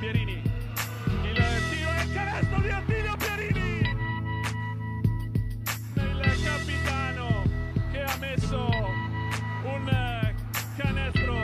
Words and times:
Pierini. 0.00 0.32
Il 0.32 1.36
tiro 1.68 1.90
e 1.92 2.02
il 2.04 2.12
canestro 2.14 2.60
di 2.60 2.70
Attilio 2.70 3.16
Pierini. 3.18 3.80
Il 5.94 6.42
capitano 6.42 7.42
che 7.92 8.02
ha 8.02 8.16
messo 8.16 8.66
un 9.62 10.34
canestro 10.78 11.34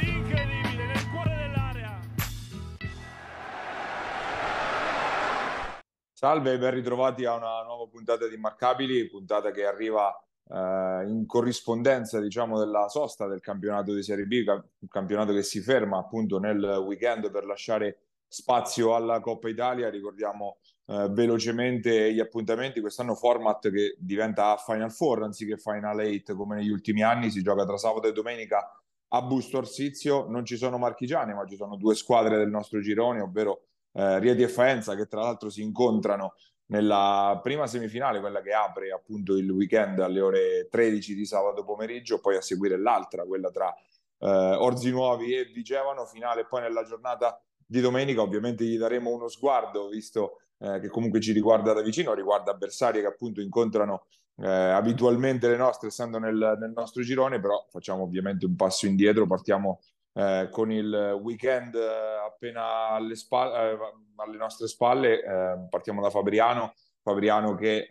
incredibile 0.00 0.86
nel 0.86 1.10
cuore 1.10 1.36
dell'area. 1.36 2.00
Salve 6.14 6.56
ben 6.56 6.70
ritrovati 6.70 7.26
a 7.26 7.34
una 7.34 7.62
nuova 7.64 7.86
puntata 7.86 8.26
di 8.26 8.34
Immarcabili, 8.34 9.10
puntata 9.10 9.50
che 9.50 9.66
arriva 9.66 10.10
eh, 10.52 11.04
in 11.08 11.24
corrispondenza 11.26 12.20
diciamo 12.20 12.58
della 12.58 12.88
sosta 12.88 13.26
del 13.26 13.40
campionato 13.40 13.94
di 13.94 14.02
Serie 14.02 14.26
B, 14.26 14.44
un 14.46 14.88
campionato 14.88 15.32
che 15.32 15.42
si 15.42 15.60
ferma 15.60 15.98
appunto 15.98 16.38
nel 16.38 16.62
weekend 16.84 17.30
per 17.30 17.44
lasciare 17.44 17.98
spazio 18.28 18.94
alla 18.94 19.20
Coppa 19.20 19.48
Italia. 19.48 19.88
Ricordiamo 19.88 20.58
eh, 20.86 21.08
velocemente 21.10 22.12
gli 22.12 22.20
appuntamenti, 22.20 22.80
quest'anno 22.80 23.14
format 23.14 23.70
che 23.70 23.96
diventa 23.98 24.56
Final 24.56 24.92
Four 24.92 25.22
anziché 25.22 25.56
Final 25.56 26.00
Eight 26.00 26.34
come 26.34 26.56
negli 26.56 26.70
ultimi 26.70 27.02
anni, 27.02 27.30
si 27.30 27.42
gioca 27.42 27.64
tra 27.64 27.76
sabato 27.76 28.08
e 28.08 28.12
domenica 28.12 28.70
a 29.14 29.22
Busto 29.22 29.58
Arsizio, 29.58 30.26
non 30.28 30.44
ci 30.44 30.56
sono 30.56 30.78
marchigiani 30.78 31.34
ma 31.34 31.46
ci 31.46 31.56
sono 31.56 31.76
due 31.76 31.94
squadre 31.94 32.38
del 32.38 32.48
nostro 32.48 32.80
girone, 32.80 33.20
ovvero 33.20 33.64
eh, 33.92 34.18
Rieti 34.18 34.42
e 34.42 34.48
Faenza 34.48 34.94
che 34.94 35.06
tra 35.06 35.20
l'altro 35.20 35.50
si 35.50 35.62
incontrano 35.62 36.34
nella 36.72 37.38
prima 37.42 37.66
semifinale, 37.66 38.18
quella 38.20 38.40
che 38.40 38.52
apre 38.52 38.92
appunto 38.92 39.36
il 39.36 39.50
weekend 39.50 39.98
alle 40.00 40.20
ore 40.20 40.68
13 40.70 41.14
di 41.14 41.26
sabato 41.26 41.64
pomeriggio, 41.64 42.18
poi 42.18 42.36
a 42.36 42.40
seguire 42.40 42.78
l'altra, 42.78 43.24
quella 43.24 43.50
tra 43.50 43.72
eh, 44.18 44.26
Orzi 44.26 44.90
Nuovi 44.90 45.34
e 45.34 45.44
Vigevano, 45.44 46.06
finale 46.06 46.46
poi 46.46 46.62
nella 46.62 46.82
giornata 46.84 47.38
di 47.66 47.80
domenica. 47.80 48.22
Ovviamente 48.22 48.64
gli 48.64 48.78
daremo 48.78 49.10
uno 49.10 49.28
sguardo, 49.28 49.88
visto 49.88 50.40
eh, 50.58 50.80
che 50.80 50.88
comunque 50.88 51.20
ci 51.20 51.32
riguarda 51.32 51.74
da 51.74 51.82
vicino, 51.82 52.14
riguarda 52.14 52.52
avversari 52.52 53.00
che 53.00 53.06
appunto 53.06 53.42
incontrano 53.42 54.06
eh, 54.36 54.48
abitualmente 54.48 55.48
le 55.48 55.58
nostre, 55.58 55.88
essendo 55.88 56.18
nel, 56.18 56.56
nel, 56.58 56.72
nostro 56.74 57.02
girone, 57.02 57.38
però 57.38 57.66
facciamo 57.68 58.04
ovviamente 58.04 58.46
un 58.46 58.56
passo 58.56 58.86
indietro, 58.86 59.26
partiamo 59.26 59.80
eh, 60.14 60.48
con 60.50 60.70
il 60.70 61.18
weekend 61.22 61.74
eh, 61.74 62.18
appena 62.26 62.88
alle, 62.88 63.16
spalle, 63.16 63.72
eh, 63.72 63.78
alle 64.16 64.36
nostre 64.36 64.66
spalle, 64.68 65.22
eh, 65.22 65.66
partiamo 65.70 66.02
da 66.02 66.10
Fabriano, 66.10 66.74
Fabriano 67.00 67.54
che 67.54 67.88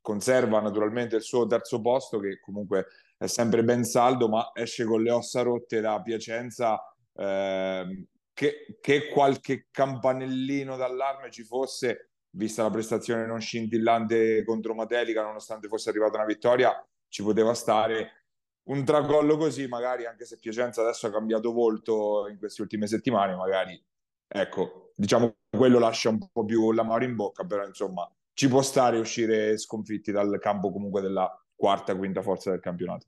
conserva 0.00 0.60
naturalmente 0.60 1.16
il 1.16 1.22
suo 1.22 1.46
terzo 1.46 1.80
posto, 1.80 2.20
che 2.20 2.38
comunque 2.38 2.86
è 3.16 3.26
sempre 3.26 3.64
ben 3.64 3.82
saldo, 3.82 4.28
ma 4.28 4.52
esce 4.54 4.84
con 4.84 5.02
le 5.02 5.10
ossa 5.10 5.42
rotte 5.42 5.80
da 5.80 6.00
Piacenza. 6.00 6.80
Che, 7.12 8.78
che, 8.80 9.08
qualche 9.08 9.66
campanellino 9.70 10.76
d'allarme 10.76 11.30
ci 11.30 11.42
fosse, 11.42 12.10
vista 12.30 12.62
la 12.62 12.70
prestazione 12.70 13.26
non 13.26 13.40
scintillante 13.40 14.44
contro 14.44 14.74
Matelica, 14.74 15.22
nonostante 15.22 15.66
fosse 15.66 15.88
arrivata 15.88 16.18
una 16.18 16.26
vittoria, 16.26 16.86
ci 17.08 17.22
poteva 17.24 17.54
stare 17.54 18.15
un 18.66 18.84
tracollo 18.84 19.36
così, 19.36 19.66
magari 19.66 20.06
anche 20.06 20.24
se 20.24 20.38
Piacenza 20.38 20.82
adesso 20.82 21.06
ha 21.06 21.10
cambiato 21.10 21.52
volto 21.52 22.26
in 22.28 22.38
queste 22.38 22.62
ultime 22.62 22.86
settimane, 22.86 23.34
magari 23.34 23.80
ecco, 24.28 24.92
diciamo 24.94 25.36
quello 25.50 25.78
lascia 25.78 26.08
un 26.08 26.18
po' 26.30 26.44
più 26.44 26.72
l'amaro 26.72 27.04
in 27.04 27.14
bocca, 27.14 27.44
però 27.44 27.64
insomma 27.66 28.10
ci 28.32 28.48
può 28.48 28.62
stare 28.62 28.98
uscire 28.98 29.56
sconfitti 29.56 30.12
dal 30.12 30.38
campo 30.40 30.72
comunque 30.72 31.00
della 31.00 31.30
quarta, 31.54 31.96
quinta 31.96 32.22
forza 32.22 32.50
del 32.50 32.60
campionato. 32.60 33.06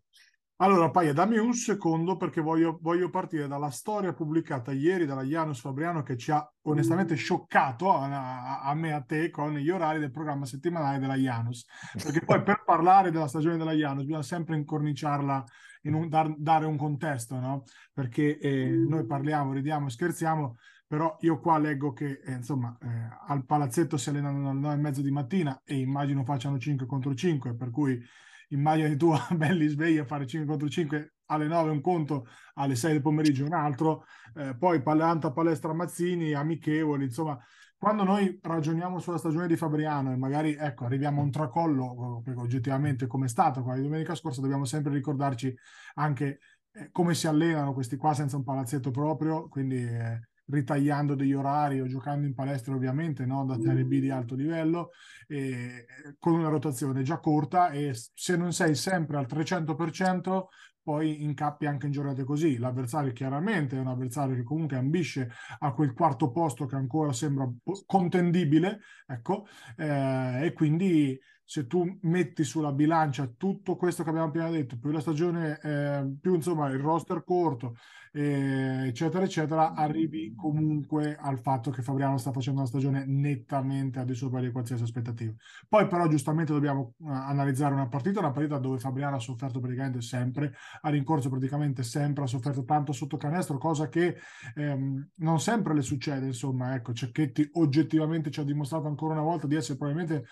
Allora, 0.60 0.90
Paia, 0.90 1.12
dammi 1.12 1.38
un 1.38 1.52
secondo 1.52 2.16
perché 2.16 2.40
voglio, 2.40 2.80
voglio, 2.82 3.10
partire 3.10 3.46
dalla 3.46 3.70
storia 3.70 4.12
pubblicata 4.12 4.72
ieri 4.72 5.06
dalla 5.06 5.22
Janus 5.22 5.60
Fabriano 5.60 6.02
che 6.02 6.16
ci 6.16 6.32
ha 6.32 6.52
onestamente 6.62 7.14
scioccato 7.14 7.92
a, 7.92 8.06
a, 8.06 8.60
a 8.62 8.74
me 8.74 8.88
e 8.88 8.92
a 8.92 9.00
te 9.00 9.30
con 9.30 9.54
gli 9.54 9.70
orari 9.70 10.00
del 10.00 10.10
programma 10.10 10.46
settimanale 10.46 10.98
della 10.98 11.14
Janus. 11.14 11.64
Perché 11.92 12.24
poi 12.24 12.42
per 12.42 12.64
parlare 12.64 13.12
della 13.12 13.28
stagione 13.28 13.56
della 13.56 13.70
Janus 13.70 14.02
bisogna 14.02 14.22
sempre 14.22 14.56
incorniciarla, 14.56 15.44
in 15.82 15.94
un, 15.94 16.08
dar, 16.08 16.34
dare 16.36 16.66
un 16.66 16.76
contesto, 16.76 17.38
no? 17.38 17.62
Perché 17.92 18.36
eh, 18.38 18.68
noi 18.68 19.06
parliamo, 19.06 19.52
ridiamo, 19.52 19.88
scherziamo, 19.88 20.56
però 20.88 21.16
io 21.20 21.38
qua 21.38 21.58
leggo 21.58 21.92
che 21.92 22.20
eh, 22.24 22.32
insomma 22.32 22.76
eh, 22.82 22.88
al 23.28 23.44
palazzetto 23.44 23.96
si 23.96 24.08
allenano 24.08 24.50
alle 24.50 24.58
9 24.58 24.74
e 24.74 24.78
mezzo 24.78 25.02
di 25.02 25.12
mattina 25.12 25.60
e 25.64 25.76
immagino 25.76 26.24
facciano 26.24 26.58
5 26.58 26.84
contro 26.84 27.14
5, 27.14 27.54
per 27.54 27.70
cui 27.70 28.02
immagini 28.48 28.96
tu 28.96 29.12
belli 29.36 29.66
svegli 29.68 29.98
a 29.98 30.04
fare 30.04 30.26
5 30.26 30.48
contro 30.48 30.68
5 30.68 31.14
alle 31.26 31.46
9 31.46 31.70
un 31.70 31.80
conto, 31.80 32.26
alle 32.54 32.74
6 32.74 32.92
del 32.92 33.02
pomeriggio 33.02 33.44
un 33.44 33.52
altro, 33.52 34.04
eh, 34.34 34.56
poi 34.56 34.82
Palanta 34.82 35.30
Palestra 35.30 35.74
Mazzini, 35.74 36.32
amichevoli, 36.32 37.04
insomma, 37.04 37.38
quando 37.76 38.02
noi 38.02 38.38
ragioniamo 38.42 38.98
sulla 38.98 39.18
stagione 39.18 39.46
di 39.46 39.56
Fabriano 39.56 40.10
e 40.10 40.16
magari 40.16 40.54
ecco, 40.54 40.84
arriviamo 40.84 41.20
a 41.20 41.24
un 41.24 41.30
tracollo, 41.30 42.22
perché 42.24 42.40
oggettivamente 42.40 43.06
come 43.06 43.26
è 43.26 43.28
stato 43.28 43.62
quella 43.62 43.76
di 43.76 43.84
domenica 43.84 44.14
scorsa, 44.14 44.40
dobbiamo 44.40 44.64
sempre 44.64 44.92
ricordarci 44.92 45.54
anche 45.94 46.40
eh, 46.72 46.90
come 46.90 47.14
si 47.14 47.26
allenano 47.26 47.74
questi 47.74 47.96
qua 47.96 48.14
senza 48.14 48.36
un 48.36 48.42
palazzetto 48.42 48.90
proprio, 48.90 49.48
quindi 49.48 49.76
eh, 49.76 50.28
ritagliando 50.48 51.14
degli 51.14 51.32
orari 51.32 51.80
o 51.80 51.86
giocando 51.86 52.26
in 52.26 52.34
palestra 52.34 52.74
ovviamente 52.74 53.24
no? 53.26 53.44
da 53.44 53.58
Serie 53.60 53.84
B 53.84 54.00
di 54.00 54.10
alto 54.10 54.34
livello 54.34 54.90
e, 55.26 55.86
con 56.18 56.34
una 56.34 56.48
rotazione 56.48 57.02
già 57.02 57.18
corta 57.18 57.70
e 57.70 57.92
se 58.14 58.36
non 58.36 58.52
sei 58.52 58.74
sempre 58.74 59.18
al 59.18 59.26
300% 59.28 60.46
poi 60.88 61.22
incappi 61.22 61.66
anche 61.66 61.84
in 61.84 61.92
giornate 61.92 62.24
così. 62.24 62.56
L'avversario 62.56 63.12
chiaramente 63.12 63.76
è 63.76 63.78
un 63.78 63.88
avversario 63.88 64.34
che 64.34 64.42
comunque 64.42 64.78
ambisce 64.78 65.30
a 65.58 65.74
quel 65.74 65.92
quarto 65.92 66.30
posto 66.30 66.64
che 66.64 66.76
ancora 66.76 67.12
sembra 67.12 67.46
contendibile, 67.84 68.80
ecco, 69.06 69.46
eh, 69.76 70.46
e 70.46 70.52
quindi 70.54 71.18
se 71.50 71.66
tu 71.66 71.98
metti 72.02 72.44
sulla 72.44 72.72
bilancia 72.72 73.26
tutto 73.26 73.76
questo 73.76 74.02
che 74.02 74.10
abbiamo 74.10 74.28
appena 74.28 74.50
detto, 74.50 74.78
più 74.78 74.90
la 74.90 75.00
stagione, 75.00 75.58
eh, 75.62 76.16
più 76.20 76.34
insomma 76.34 76.68
il 76.68 76.78
roster 76.78 77.24
corto, 77.24 77.74
eh, 78.12 78.86
eccetera, 78.86 79.24
eccetera, 79.24 79.72
arrivi 79.72 80.34
comunque 80.34 81.16
al 81.18 81.38
fatto 81.38 81.70
che 81.70 81.80
Fabriano 81.80 82.18
sta 82.18 82.32
facendo 82.32 82.60
una 82.60 82.68
stagione 82.68 83.06
nettamente 83.06 83.98
al 83.98 84.04
di 84.04 84.12
sopra 84.12 84.42
di 84.42 84.50
qualsiasi 84.50 84.82
aspettativa. 84.82 85.32
Poi 85.66 85.86
però 85.86 86.06
giustamente 86.06 86.52
dobbiamo 86.52 86.92
uh, 86.98 87.08
analizzare 87.08 87.72
una 87.72 87.88
partita, 87.88 88.18
una 88.18 88.30
partita 88.30 88.58
dove 88.58 88.78
Fabriano 88.78 89.16
ha 89.16 89.20
sofferto 89.20 89.58
praticamente 89.58 90.02
sempre, 90.02 90.52
ha 90.82 90.90
rincorso 90.90 91.30
praticamente 91.30 91.82
sempre, 91.82 92.24
ha 92.24 92.26
sofferto 92.26 92.62
tanto 92.64 92.92
sotto 92.92 93.16
canestro, 93.16 93.56
cosa 93.56 93.88
che 93.88 94.18
ehm, 94.54 95.12
non 95.16 95.40
sempre 95.40 95.72
le 95.72 95.80
succede, 95.80 96.26
insomma, 96.26 96.74
ecco, 96.74 96.92
Cecchetti 96.92 97.48
oggettivamente 97.52 98.30
ci 98.30 98.40
ha 98.40 98.44
dimostrato 98.44 98.86
ancora 98.86 99.14
una 99.14 99.22
volta 99.22 99.46
di 99.46 99.54
essere 99.54 99.78
probabilmente 99.78 100.26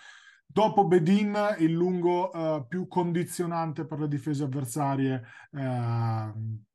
Dopo 0.47 0.87
Bedin, 0.87 1.55
il 1.59 1.71
lungo 1.71 2.31
uh, 2.31 2.67
più 2.67 2.87
condizionante 2.87 3.85
per 3.85 3.99
le 3.99 4.07
difese 4.07 4.43
avversarie. 4.43 5.23
Uh, 5.51 6.65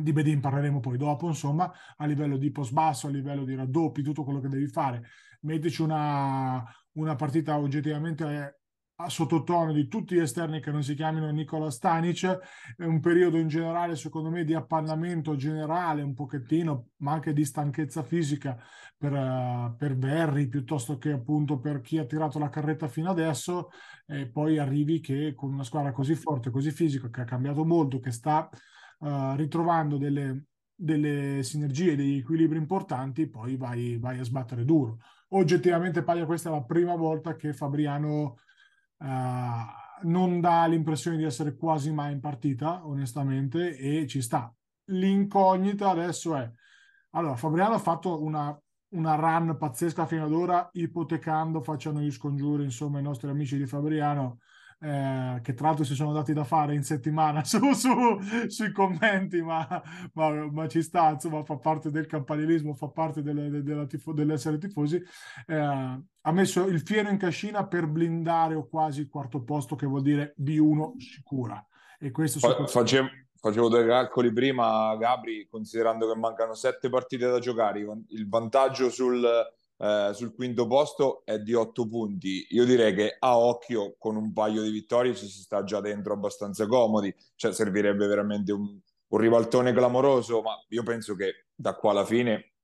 di 0.00 0.12
Bedin 0.12 0.40
parleremo 0.40 0.80
poi 0.80 0.96
dopo, 0.96 1.26
insomma, 1.26 1.70
a 1.96 2.06
livello 2.06 2.38
di 2.38 2.50
post 2.50 2.72
basso, 2.72 3.08
a 3.08 3.10
livello 3.10 3.44
di 3.44 3.54
raddoppi, 3.54 4.02
tutto 4.02 4.24
quello 4.24 4.40
che 4.40 4.48
devi 4.48 4.66
fare. 4.66 5.02
Mettici 5.42 5.82
una, 5.82 6.64
una 6.92 7.14
partita 7.14 7.58
oggettivamente 7.58 8.61
sottotono 9.08 9.72
di 9.72 9.88
tutti 9.88 10.14
gli 10.14 10.20
esterni 10.20 10.60
che 10.60 10.70
non 10.70 10.82
si 10.82 10.94
chiamino 10.94 11.30
Nicola 11.30 11.70
Stanic, 11.70 12.38
è 12.76 12.84
un 12.84 13.00
periodo 13.00 13.38
in 13.38 13.48
generale 13.48 13.96
secondo 13.96 14.30
me 14.30 14.44
di 14.44 14.54
appannamento 14.54 15.36
generale 15.36 16.02
un 16.02 16.14
pochettino, 16.14 16.88
ma 16.98 17.12
anche 17.12 17.32
di 17.32 17.44
stanchezza 17.44 18.02
fisica 18.02 18.58
per, 18.96 19.12
uh, 19.12 19.76
per 19.76 19.96
Verri 19.96 20.48
piuttosto 20.48 20.98
che 20.98 21.12
appunto 21.12 21.58
per 21.58 21.80
chi 21.80 21.98
ha 21.98 22.04
tirato 22.04 22.38
la 22.38 22.48
carretta 22.48 22.88
fino 22.88 23.10
adesso 23.10 23.70
e 24.06 24.28
poi 24.28 24.58
arrivi 24.58 25.00
che 25.00 25.34
con 25.34 25.52
una 25.52 25.64
squadra 25.64 25.92
così 25.92 26.14
forte, 26.14 26.50
così 26.50 26.70
fisica, 26.70 27.10
che 27.10 27.22
ha 27.22 27.24
cambiato 27.24 27.64
molto, 27.64 27.98
che 27.98 28.10
sta 28.10 28.48
uh, 28.98 29.34
ritrovando 29.34 29.96
delle, 29.96 30.46
delle 30.74 31.42
sinergie, 31.42 31.96
degli 31.96 32.18
equilibri 32.18 32.58
importanti, 32.58 33.28
poi 33.28 33.56
vai, 33.56 33.98
vai 33.98 34.18
a 34.18 34.24
sbattere 34.24 34.64
duro. 34.64 34.98
Oggettivamente, 35.34 36.02
Paglia, 36.02 36.26
questa 36.26 36.50
è 36.50 36.52
la 36.52 36.62
prima 36.62 36.94
volta 36.94 37.36
che 37.36 37.54
Fabriano 37.54 38.36
Uh, 39.02 40.06
non 40.08 40.40
dà 40.40 40.64
l'impressione 40.66 41.16
di 41.16 41.24
essere 41.24 41.56
quasi 41.56 41.92
mai 41.92 42.12
in 42.12 42.20
partita, 42.20 42.86
onestamente, 42.86 43.76
e 43.76 44.06
ci 44.06 44.22
sta. 44.22 44.52
L'incognita 44.86 45.90
adesso 45.90 46.36
è... 46.36 46.48
Allora, 47.10 47.36
Fabriano 47.36 47.74
ha 47.74 47.78
fatto 47.78 48.22
una, 48.22 48.56
una 48.90 49.14
run 49.14 49.56
pazzesca 49.58 50.06
fino 50.06 50.24
ad 50.24 50.32
ora, 50.32 50.68
ipotecando, 50.72 51.60
facendo 51.60 52.00
gli 52.00 52.10
scongiuri, 52.10 52.64
insomma, 52.64 53.00
i 53.00 53.02
nostri 53.02 53.28
amici 53.28 53.56
di 53.56 53.66
Fabriano, 53.66 54.38
eh, 54.82 55.38
che 55.42 55.54
tra 55.54 55.68
l'altro 55.68 55.84
si 55.84 55.94
sono 55.94 56.12
dati 56.12 56.32
da 56.32 56.42
fare 56.42 56.74
in 56.74 56.82
settimana 56.82 57.44
su, 57.46 57.72
su, 57.72 57.88
sui 58.48 58.72
commenti, 58.72 59.40
ma, 59.40 59.82
ma, 60.14 60.50
ma, 60.50 60.66
ci 60.66 60.82
sta, 60.82 61.10
insomma, 61.10 61.44
fa 61.44 61.56
parte 61.56 61.90
del 61.90 62.06
campanilismo, 62.06 62.74
fa 62.74 62.88
parte 62.88 63.22
delle, 63.22 63.62
della 63.62 63.86
tifo, 63.86 64.12
dell'essere 64.12 64.58
tifosi. 64.58 65.00
Eh, 65.46 65.56
ha 65.56 66.32
messo 66.32 66.66
il 66.66 66.80
fieno 66.80 67.10
in 67.10 67.16
cascina 67.16 67.66
per 67.66 67.86
blindare 67.86 68.56
o 68.56 68.66
quasi 68.66 69.02
il 69.02 69.08
quarto 69.08 69.42
posto, 69.42 69.76
che 69.76 69.86
vuol 69.86 70.02
dire 70.02 70.34
B1 70.40 70.96
sicura. 70.98 71.64
E 72.00 72.10
questo 72.10 72.40
Fa, 72.40 72.66
faceva, 72.66 73.08
facevo 73.38 73.68
due 73.68 73.86
calcoli 73.86 74.32
prima, 74.32 74.96
Gabri, 74.96 75.46
considerando 75.48 76.12
che 76.12 76.18
mancano 76.18 76.54
sette 76.54 76.88
partite 76.88 77.28
da 77.28 77.38
giocare, 77.38 77.86
il 78.08 78.28
vantaggio 78.28 78.90
sul, 78.90 79.24
eh, 79.76 80.10
sul 80.14 80.34
quinto 80.34 80.66
posto 80.66 81.22
è 81.24 81.38
di 81.38 81.54
otto 81.54 81.86
punti. 81.86 82.46
Io 82.50 82.64
direi 82.64 82.94
che 82.94 83.16
a 83.18 83.38
occhio, 83.38 83.96
con 83.98 84.16
un 84.16 84.32
paio 84.32 84.62
di 84.62 84.70
vittorie, 84.70 85.14
ci 85.14 85.26
si 85.26 85.40
sta 85.40 85.64
già 85.64 85.80
dentro 85.80 86.12
abbastanza 86.12 86.66
comodi, 86.66 87.14
cioè 87.34 87.52
servirebbe 87.52 88.06
veramente 88.06 88.52
un, 88.52 88.78
un 89.08 89.18
ribaltone 89.18 89.72
clamoroso, 89.72 90.42
ma 90.42 90.54
io 90.68 90.82
penso 90.82 91.14
che 91.14 91.46
da 91.54 91.74
qua 91.74 91.90
alla 91.90 92.04
fine, 92.04 92.54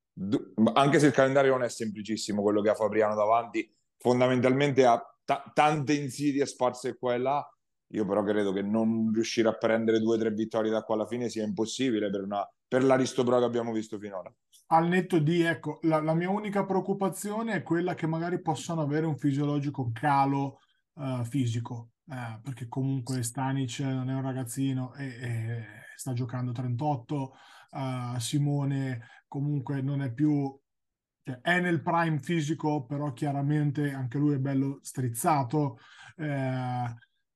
anche 0.74 0.98
se 0.98 1.06
il 1.06 1.12
calendario 1.12 1.52
non 1.52 1.62
è 1.62 1.68
semplicissimo, 1.68 2.42
quello 2.42 2.60
che 2.60 2.70
ha 2.70 2.74
Fabriano 2.74 3.14
davanti, 3.14 3.70
fondamentalmente 3.98 4.84
ha 4.84 4.98
t- 5.24 5.52
tante 5.52 5.92
insidie 5.94 6.46
sparse 6.46 6.96
qua 6.96 7.14
e 7.14 7.18
là 7.18 7.52
io 7.92 8.06
però 8.06 8.22
credo 8.22 8.52
che 8.52 8.62
non 8.62 9.10
riuscire 9.14 9.48
a 9.48 9.56
prendere 9.56 10.00
due 10.00 10.16
o 10.16 10.18
tre 10.18 10.30
vittorie 10.30 10.70
da 10.70 10.82
qua 10.82 10.94
alla 10.94 11.06
fine 11.06 11.28
sia 11.28 11.44
impossibile 11.44 12.10
per, 12.10 12.22
una, 12.22 12.46
per 12.66 12.84
l'Aristobro 12.84 13.38
che 13.38 13.44
abbiamo 13.44 13.72
visto 13.72 13.98
finora. 13.98 14.32
Al 14.70 14.86
netto 14.86 15.18
di, 15.18 15.40
ecco, 15.42 15.78
la, 15.82 16.00
la, 16.02 16.12
mia 16.14 16.28
unica 16.28 16.64
preoccupazione 16.64 17.54
è 17.54 17.62
quella 17.62 17.94
che 17.94 18.06
magari 18.06 18.40
possano 18.42 18.82
avere 18.82 19.06
un 19.06 19.16
fisiologico 19.16 19.90
calo 19.92 20.60
uh, 20.94 21.24
fisico, 21.24 21.92
eh, 22.06 22.38
perché 22.42 22.68
comunque 22.68 23.22
Stanic 23.22 23.78
non 23.80 24.10
è 24.10 24.14
un 24.14 24.20
ragazzino 24.20 24.94
e, 24.94 25.06
e 25.06 25.66
sta 25.96 26.12
giocando 26.12 26.52
38, 26.52 27.34
uh, 27.70 27.78
eh, 28.16 28.20
Simone 28.20 29.00
comunque 29.26 29.80
non 29.80 30.02
è 30.02 30.12
più 30.12 30.54
cioè, 31.28 31.40
è 31.40 31.60
nel 31.60 31.82
prime 31.82 32.20
fisico, 32.20 32.84
però 32.84 33.12
chiaramente 33.12 33.92
anche 33.92 34.18
lui 34.18 34.34
è 34.34 34.38
bello 34.38 34.80
strizzato. 34.82 35.78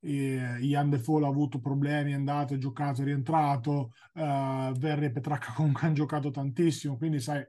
Eh, 0.05 0.59
Ian 0.61 0.91
Defoe 0.91 1.25
ha 1.25 1.29
avuto 1.29 1.61
problemi, 1.61 2.13
è 2.13 2.15
andato, 2.15 2.55
è 2.55 2.59
giocato, 2.59 3.03
è 3.03 3.05
rientrato, 3.05 3.93
uh, 4.15 4.73
Verri 4.73 5.07
e 5.07 5.13
Petracca 5.13 5.53
comunque 5.55 5.87
hanno 5.87 5.95
giocato 5.95 6.31
tantissimo, 6.31 6.97
quindi 6.97 7.21
sai, 7.21 7.47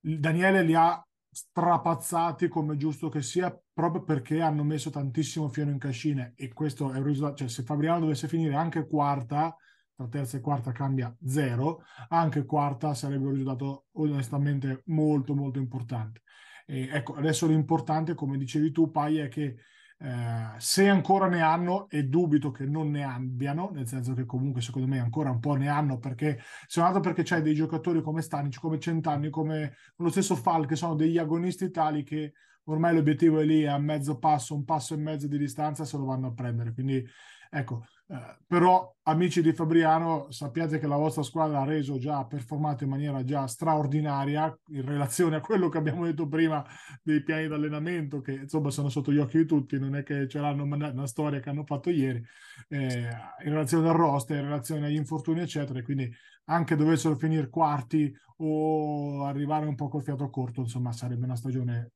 Daniele 0.00 0.62
li 0.62 0.74
ha 0.74 1.02
strapazzati 1.30 2.48
come 2.48 2.76
giusto 2.76 3.08
che 3.08 3.22
sia 3.22 3.56
proprio 3.72 4.02
perché 4.02 4.40
hanno 4.40 4.64
messo 4.64 4.90
tantissimo 4.90 5.48
fieno 5.48 5.70
in 5.70 5.78
cascina 5.78 6.32
e 6.34 6.52
questo 6.52 6.92
è 6.92 6.98
un 6.98 7.04
risultato, 7.04 7.36
cioè 7.36 7.48
se 7.48 7.62
Fabriano 7.62 8.00
dovesse 8.00 8.28
finire 8.28 8.54
anche 8.54 8.86
quarta, 8.86 9.56
tra 9.94 10.08
terza 10.08 10.36
e 10.36 10.40
quarta 10.40 10.72
cambia 10.72 11.14
zero, 11.24 11.82
anche 12.08 12.44
quarta 12.44 12.94
sarebbe 12.94 13.26
un 13.26 13.32
risultato 13.32 13.86
onestamente 13.92 14.82
molto 14.86 15.34
molto 15.34 15.58
importante. 15.58 16.22
E 16.66 16.88
ecco, 16.90 17.14
adesso 17.14 17.46
l'importante, 17.46 18.14
come 18.14 18.36
dicevi 18.36 18.70
tu, 18.70 18.90
Pai, 18.90 19.18
è 19.18 19.28
che 19.28 19.56
eh, 20.00 20.54
se 20.58 20.88
ancora 20.88 21.26
ne 21.28 21.40
hanno, 21.40 21.88
e 21.88 22.04
dubito 22.04 22.50
che 22.50 22.64
non 22.64 22.90
ne 22.90 23.04
abbiano, 23.04 23.70
nel 23.72 23.86
senso 23.86 24.14
che 24.14 24.24
comunque 24.24 24.60
secondo 24.60 24.86
me 24.86 25.00
ancora 25.00 25.30
un 25.30 25.40
po' 25.40 25.54
ne 25.54 25.68
hanno, 25.68 25.98
perché 25.98 26.40
se 26.66 26.80
non 26.80 26.88
altro 26.88 27.02
perché 27.02 27.22
c'hai 27.24 27.42
dei 27.42 27.54
giocatori 27.54 28.00
come 28.02 28.22
Stanic, 28.22 28.60
come 28.60 28.78
Centanni, 28.78 29.30
come 29.30 29.74
lo 29.96 30.10
stesso 30.10 30.36
Fal, 30.36 30.66
che 30.66 30.76
sono 30.76 30.94
degli 30.94 31.18
agonisti 31.18 31.70
tali 31.70 32.02
che 32.04 32.32
ormai 32.64 32.94
l'obiettivo 32.94 33.40
è 33.40 33.44
lì, 33.44 33.66
a 33.66 33.78
mezzo 33.78 34.18
passo, 34.18 34.54
un 34.54 34.64
passo 34.64 34.94
e 34.94 34.98
mezzo 34.98 35.26
di 35.26 35.38
distanza, 35.38 35.84
se 35.84 35.96
lo 35.96 36.04
vanno 36.04 36.28
a 36.28 36.32
prendere. 36.32 36.72
Quindi 36.72 37.04
ecco, 37.50 37.84
eh, 38.10 38.36
però, 38.46 38.96
amici 39.02 39.42
di 39.42 39.52
Fabriano, 39.52 40.30
sappiate 40.30 40.78
che 40.78 40.86
la 40.86 40.96
vostra 40.96 41.22
squadra 41.22 41.60
ha 41.60 41.64
reso 41.64 41.98
già, 41.98 42.24
performato 42.24 42.84
in 42.84 42.90
maniera 42.90 43.22
già 43.22 43.46
straordinaria 43.46 44.58
in 44.68 44.84
relazione 44.86 45.36
a 45.36 45.40
quello 45.40 45.68
che 45.68 45.76
abbiamo 45.76 46.06
detto 46.06 46.26
prima 46.26 46.64
dei 47.02 47.22
piani 47.22 47.48
d'allenamento, 47.48 48.22
che 48.22 48.32
insomma 48.32 48.70
sono 48.70 48.88
sotto 48.88 49.12
gli 49.12 49.18
occhi 49.18 49.36
di 49.36 49.44
tutti, 49.44 49.78
non 49.78 49.94
è 49.94 50.02
che 50.02 50.26
ce 50.26 50.40
l'hanno 50.40 50.62
una 50.62 51.06
storia 51.06 51.40
che 51.40 51.50
hanno 51.50 51.64
fatto 51.64 51.90
ieri, 51.90 52.24
eh, 52.68 53.10
in 53.44 53.50
relazione 53.50 53.88
al 53.88 53.96
roster, 53.96 54.38
in 54.38 54.44
relazione 54.44 54.86
agli 54.86 54.96
infortuni, 54.96 55.40
eccetera. 55.40 55.82
Quindi, 55.82 56.10
anche 56.46 56.76
dovessero 56.76 57.14
finire 57.14 57.50
quarti 57.50 58.10
o 58.38 59.24
arrivare 59.24 59.66
un 59.66 59.74
po' 59.74 59.88
col 59.88 60.02
fiato 60.02 60.30
corto, 60.30 60.62
insomma, 60.62 60.92
sarebbe 60.92 61.26
una 61.26 61.36
stagione 61.36 61.92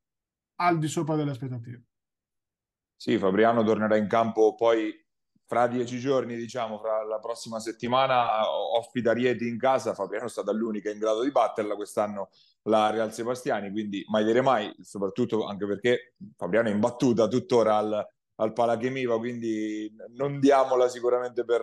al 0.56 0.78
di 0.78 0.88
sopra 0.88 1.16
delle 1.16 1.30
aspettative. 1.30 1.84
Sì, 2.96 3.16
Fabriano 3.16 3.64
tornerà 3.64 3.96
in 3.96 4.06
campo 4.06 4.54
poi 4.54 5.01
fra 5.52 5.66
dieci 5.66 5.98
giorni, 5.98 6.34
diciamo, 6.34 6.78
fra 6.78 7.04
la 7.04 7.18
prossima 7.18 7.60
settimana, 7.60 8.48
ospita 8.50 9.12
Rieti 9.12 9.46
in 9.46 9.58
casa. 9.58 9.92
Fabriano 9.92 10.24
è 10.24 10.30
stata 10.30 10.50
l'unica 10.50 10.90
in 10.90 10.98
grado 10.98 11.22
di 11.22 11.30
batterla 11.30 11.74
quest'anno 11.74 12.30
la 12.62 12.88
Real 12.88 13.12
Sebastiani, 13.12 13.70
quindi 13.70 14.02
mai 14.08 14.24
dire 14.24 14.40
mai, 14.40 14.74
soprattutto 14.80 15.44
anche 15.44 15.66
perché 15.66 16.14
Fabriano 16.38 16.70
è 16.70 16.72
imbattuta 16.72 17.28
tuttora 17.28 17.76
al, 17.76 18.06
al 18.36 18.52
Palachemiva, 18.54 19.18
quindi 19.18 19.94
non 20.16 20.40
diamola 20.40 20.88
sicuramente 20.88 21.44
per, 21.44 21.60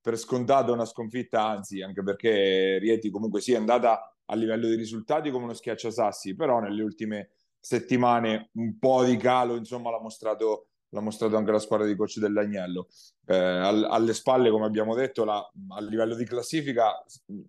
per 0.00 0.16
scontato 0.16 0.72
una 0.72 0.84
sconfitta, 0.84 1.40
anzi, 1.46 1.80
anche 1.80 2.02
perché 2.02 2.78
Rieti 2.78 3.08
comunque 3.08 3.40
sì 3.40 3.52
è 3.52 3.56
andata 3.56 4.16
a 4.24 4.34
livello 4.34 4.66
di 4.66 4.74
risultati 4.74 5.30
come 5.30 5.44
uno 5.44 5.54
schiacciasassi, 5.54 6.34
però 6.34 6.58
nelle 6.58 6.82
ultime 6.82 7.30
settimane 7.60 8.50
un 8.54 8.80
po' 8.80 9.04
di 9.04 9.16
calo, 9.16 9.54
insomma, 9.54 9.90
l'ha 9.92 10.00
mostrato 10.00 10.67
l'ha 10.90 11.00
mostrato 11.00 11.36
anche 11.36 11.50
la 11.50 11.58
squadra 11.58 11.86
di 11.86 11.94
coach 11.96 12.18
dell'Agnello. 12.18 12.88
Eh, 13.26 13.36
alle 13.36 14.14
spalle, 14.14 14.50
come 14.50 14.66
abbiamo 14.66 14.94
detto, 14.94 15.24
la, 15.24 15.36
a 15.36 15.80
livello 15.80 16.14
di 16.14 16.24
classifica 16.24 17.04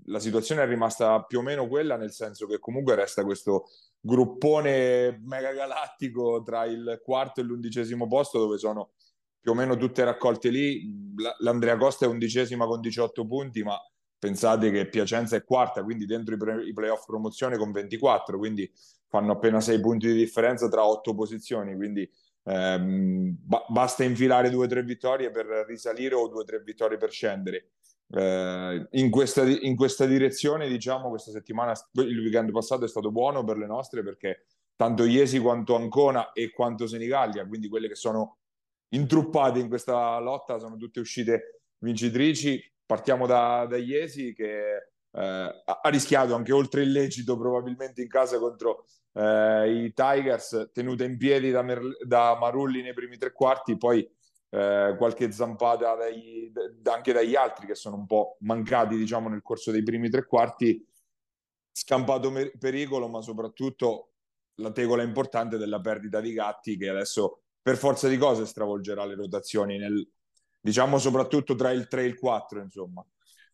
la 0.05 0.19
situazione 0.19 0.63
è 0.63 0.67
rimasta 0.67 1.23
più 1.23 1.39
o 1.39 1.41
meno 1.41 1.67
quella, 1.67 1.95
nel 1.95 2.11
senso 2.11 2.45
che 2.47 2.59
comunque 2.59 2.95
resta 2.95 3.23
questo 3.23 3.65
gruppone 4.01 5.19
mega 5.23 5.51
galattico 5.53 6.41
tra 6.43 6.65
il 6.65 7.01
quarto 7.03 7.41
e 7.41 7.43
l'undicesimo 7.43 8.07
posto, 8.07 8.39
dove 8.39 8.57
sono 8.57 8.91
più 9.39 9.51
o 9.51 9.55
meno 9.55 9.77
tutte 9.77 10.03
raccolte 10.03 10.49
lì. 10.49 11.13
L'Andrea 11.39 11.77
Costa 11.77 12.05
è 12.05 12.09
undicesima 12.09 12.65
con 12.65 12.81
18 12.81 13.25
punti, 13.25 13.63
ma 13.63 13.77
pensate 14.17 14.69
che 14.69 14.89
Piacenza 14.89 15.37
è 15.37 15.43
quarta, 15.43 15.83
quindi 15.83 16.05
dentro 16.05 16.35
i, 16.35 16.37
pre- 16.37 16.65
i 16.65 16.73
playoff 16.73 17.05
promozione 17.05 17.57
con 17.57 17.71
24, 17.71 18.37
quindi 18.37 18.69
fanno 19.07 19.31
appena 19.31 19.61
6 19.61 19.79
punti 19.79 20.07
di 20.07 20.13
differenza 20.13 20.67
tra 20.67 20.85
8 20.85 21.15
posizioni, 21.15 21.75
quindi 21.75 22.09
eh, 22.49 22.79
ba- 22.79 23.65
basta 23.67 24.03
infilare 24.03 24.49
due 24.49 24.65
o 24.65 24.67
tre 24.67 24.83
vittorie 24.83 25.29
per 25.29 25.45
risalire 25.67 26.15
o 26.15 26.27
due 26.27 26.41
o 26.41 26.43
tre 26.43 26.59
vittorie 26.61 26.97
per 26.97 27.11
scendere. 27.11 27.71
Eh, 28.11 28.87
in, 28.91 29.09
questa, 29.11 29.43
in 29.43 29.75
questa 29.75 30.05
direzione, 30.05 30.67
diciamo, 30.67 31.09
questa 31.09 31.31
settimana, 31.31 31.73
il 31.93 32.19
weekend 32.19 32.51
passato 32.51 32.85
è 32.85 32.87
stato 32.87 33.11
buono 33.11 33.43
per 33.43 33.57
le 33.57 33.67
nostre 33.67 34.03
perché 34.03 34.45
tanto 34.75 35.05
Iesi 35.05 35.39
quanto 35.39 35.75
Ancona 35.75 36.31
e 36.31 36.49
quanto 36.51 36.87
Senigallia, 36.87 37.45
quindi 37.45 37.67
quelle 37.67 37.87
che 37.87 37.95
sono 37.95 38.37
intruppate 38.89 39.59
in 39.59 39.67
questa 39.67 40.17
lotta, 40.19 40.57
sono 40.57 40.75
tutte 40.77 40.99
uscite 40.99 41.61
vincitrici. 41.79 42.63
Partiamo 42.85 43.27
da, 43.27 43.67
da 43.69 43.77
Iesi 43.77 44.33
che 44.33 44.75
eh, 45.11 45.21
ha 45.21 45.89
rischiato 45.89 46.33
anche 46.33 46.51
oltre 46.51 46.81
il 46.81 46.91
lecito 46.91 47.37
probabilmente 47.37 48.01
in 48.01 48.07
casa 48.07 48.39
contro 48.39 48.85
eh, 49.19 49.83
i 49.83 49.93
Tigers, 49.93 50.69
tenuta 50.73 51.03
in 51.03 51.17
piedi 51.17 51.51
da, 51.51 51.61
Mer- 51.61 52.05
da, 52.05 52.37
Marulli 52.39 52.81
nei 52.81 52.93
primi 52.93 53.17
tre 53.17 53.33
quarti, 53.33 53.77
poi 53.77 54.07
eh, 54.51 54.95
qualche 54.97 55.31
zampata 55.31 55.95
dai, 55.95 56.51
da, 56.79 56.93
anche 56.93 57.11
dagli 57.11 57.35
altri 57.35 57.67
che 57.67 57.75
sono 57.75 57.97
un 57.97 58.05
po' 58.05 58.37
mancati 58.41 58.95
diciamo 58.95 59.27
nel 59.27 59.41
corso 59.41 59.71
dei 59.71 59.83
primi 59.83 60.09
tre 60.09 60.25
quarti, 60.25 60.85
scampato 61.71 62.31
mer- 62.31 62.57
pericolo, 62.57 63.09
ma 63.09 63.21
soprattutto 63.21 64.11
la 64.55 64.71
tegola 64.71 65.03
importante 65.03 65.57
della 65.57 65.81
perdita 65.81 66.21
di 66.21 66.33
Gatti 66.33 66.77
che 66.77 66.89
adesso 66.89 67.41
per 67.61 67.77
forza 67.77 68.07
di 68.07 68.17
cose 68.17 68.45
stravolgerà 68.45 69.05
le 69.05 69.15
rotazioni 69.15 69.77
nel, 69.77 70.09
diciamo 70.59 70.97
soprattutto 70.97 71.55
tra 71.55 71.71
il 71.71 71.87
3 71.87 72.03
e 72.03 72.05
il 72.05 72.17
4 72.17 72.61
insomma. 72.61 73.05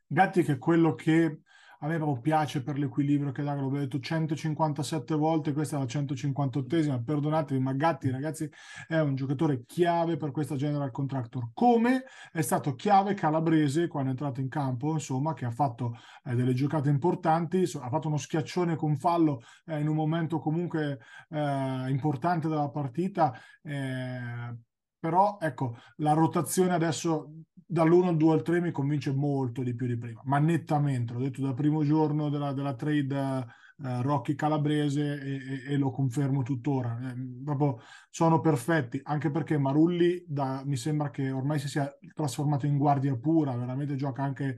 Gatti 0.08 0.44
che 0.44 0.54
è 0.54 0.58
quello 0.60 0.94
che 0.94 1.42
a 1.86 1.88
me 1.88 1.98
proprio 1.98 2.20
piace 2.20 2.64
per 2.64 2.80
l'equilibrio 2.80 3.32
che 3.32 3.44
dà, 3.44 3.54
l'ho 3.54 3.70
detto 3.70 4.00
157 4.00 5.14
volte, 5.14 5.54
questa 5.54 5.76
è 5.76 5.80
la 5.80 5.86
158esima, 5.86 7.04
perdonatevi, 7.04 7.62
ma 7.62 7.74
Gatti 7.74 8.10
ragazzi 8.10 8.50
è 8.88 8.98
un 8.98 9.14
giocatore 9.14 9.66
chiave 9.66 10.18
per 10.18 10.32
questa 10.32 10.56
General 10.56 10.90
Contractor, 10.90 11.52
come 11.54 12.06
è 12.32 12.42
stato 12.42 12.74
chiave 12.74 13.14
Calabrese 13.14 13.88
quando 13.88 14.10
è 14.10 14.14
entrato 14.14 14.42
in 14.42 14.50
campo, 14.50 14.94
insomma, 14.94 15.34
che 15.36 15.46
ha 15.46 15.52
fatto 15.52 15.96
eh, 16.24 16.34
delle 16.34 16.56
giocate 16.56 16.90
importanti, 16.90 17.70
ha 17.80 17.90
fatto 17.90 18.08
uno 18.08 18.18
schiaccione 18.18 18.76
con 18.76 18.98
fallo 18.98 19.42
eh, 19.66 19.80
in 19.80 19.88
un 19.88 19.96
momento 19.96 20.40
comunque 20.40 21.00
eh, 21.30 21.86
importante 21.90 22.48
della 22.48 22.70
partita, 22.70 23.32
eh, 23.62 24.58
però 25.06 25.38
ecco, 25.40 25.78
la 25.98 26.14
rotazione 26.14 26.74
adesso 26.74 27.32
dall'1 27.54 28.08
al 28.08 28.18
2 28.18 28.34
al 28.34 28.42
3 28.42 28.60
mi 28.60 28.72
convince 28.72 29.14
molto 29.14 29.62
di 29.62 29.76
più 29.76 29.86
di 29.86 30.00
prima, 30.00 30.20
ma 30.24 30.40
nettamente, 30.40 31.14
l'ho 31.14 31.20
detto 31.20 31.44
dal 31.44 31.54
primo 31.54 31.84
giorno 31.84 32.30
della, 32.30 32.54
della 32.54 32.74
trade 32.74 33.46
uh, 33.78 34.02
Rocky 34.02 34.34
Calabrese 34.34 35.22
e, 35.22 35.34
e, 35.36 35.74
e, 35.74 35.78
lo 35.78 35.92
confermo 35.92 36.42
tuttora. 36.42 36.98
Eh, 37.12 37.44
proprio 37.44 37.82
sono 38.10 38.40
perfetti, 38.40 39.00
anche 39.04 39.30
perché 39.30 39.60
Marulli 39.60 40.24
da, 40.26 40.64
mi 40.66 40.76
sembra 40.76 41.12
che 41.12 41.30
ormai 41.30 41.60
si 41.60 41.68
sia 41.68 41.88
trasformato 42.16 42.66
in 42.66 42.76
guardia 42.80 43.16
pura, 43.16 43.56
veramente 43.56 43.94
gioca 43.94 44.24
anche 44.24 44.58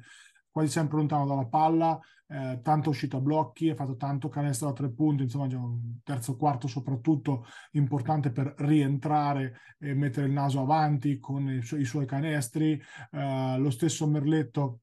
quasi 0.49 0.69
sempre 0.71 0.95
lontano 0.95 1.25
dalla 1.25 1.47
palla, 1.47 1.99
eh, 2.27 2.59
tanta 2.61 2.89
uscita 2.89 3.17
a 3.17 3.21
blocchi, 3.21 3.69
ha 3.69 3.75
fatto 3.75 3.95
tanto 3.95 4.29
canestro 4.29 4.67
da 4.67 4.73
tre 4.73 4.91
punti, 4.91 5.23
insomma 5.23 5.47
c'è 5.47 5.55
un 5.55 5.99
terzo 6.03 6.35
quarto 6.35 6.67
soprattutto 6.67 7.45
importante 7.71 8.31
per 8.31 8.53
rientrare 8.57 9.59
e 9.79 9.93
mettere 9.93 10.27
il 10.27 10.33
naso 10.33 10.61
avanti 10.61 11.19
con 11.19 11.49
i, 11.49 11.61
su- 11.61 11.77
i 11.77 11.85
suoi 11.85 12.05
canestri, 12.05 12.81
eh, 13.11 13.57
lo 13.57 13.69
stesso 13.69 14.07
Merletto 14.07 14.81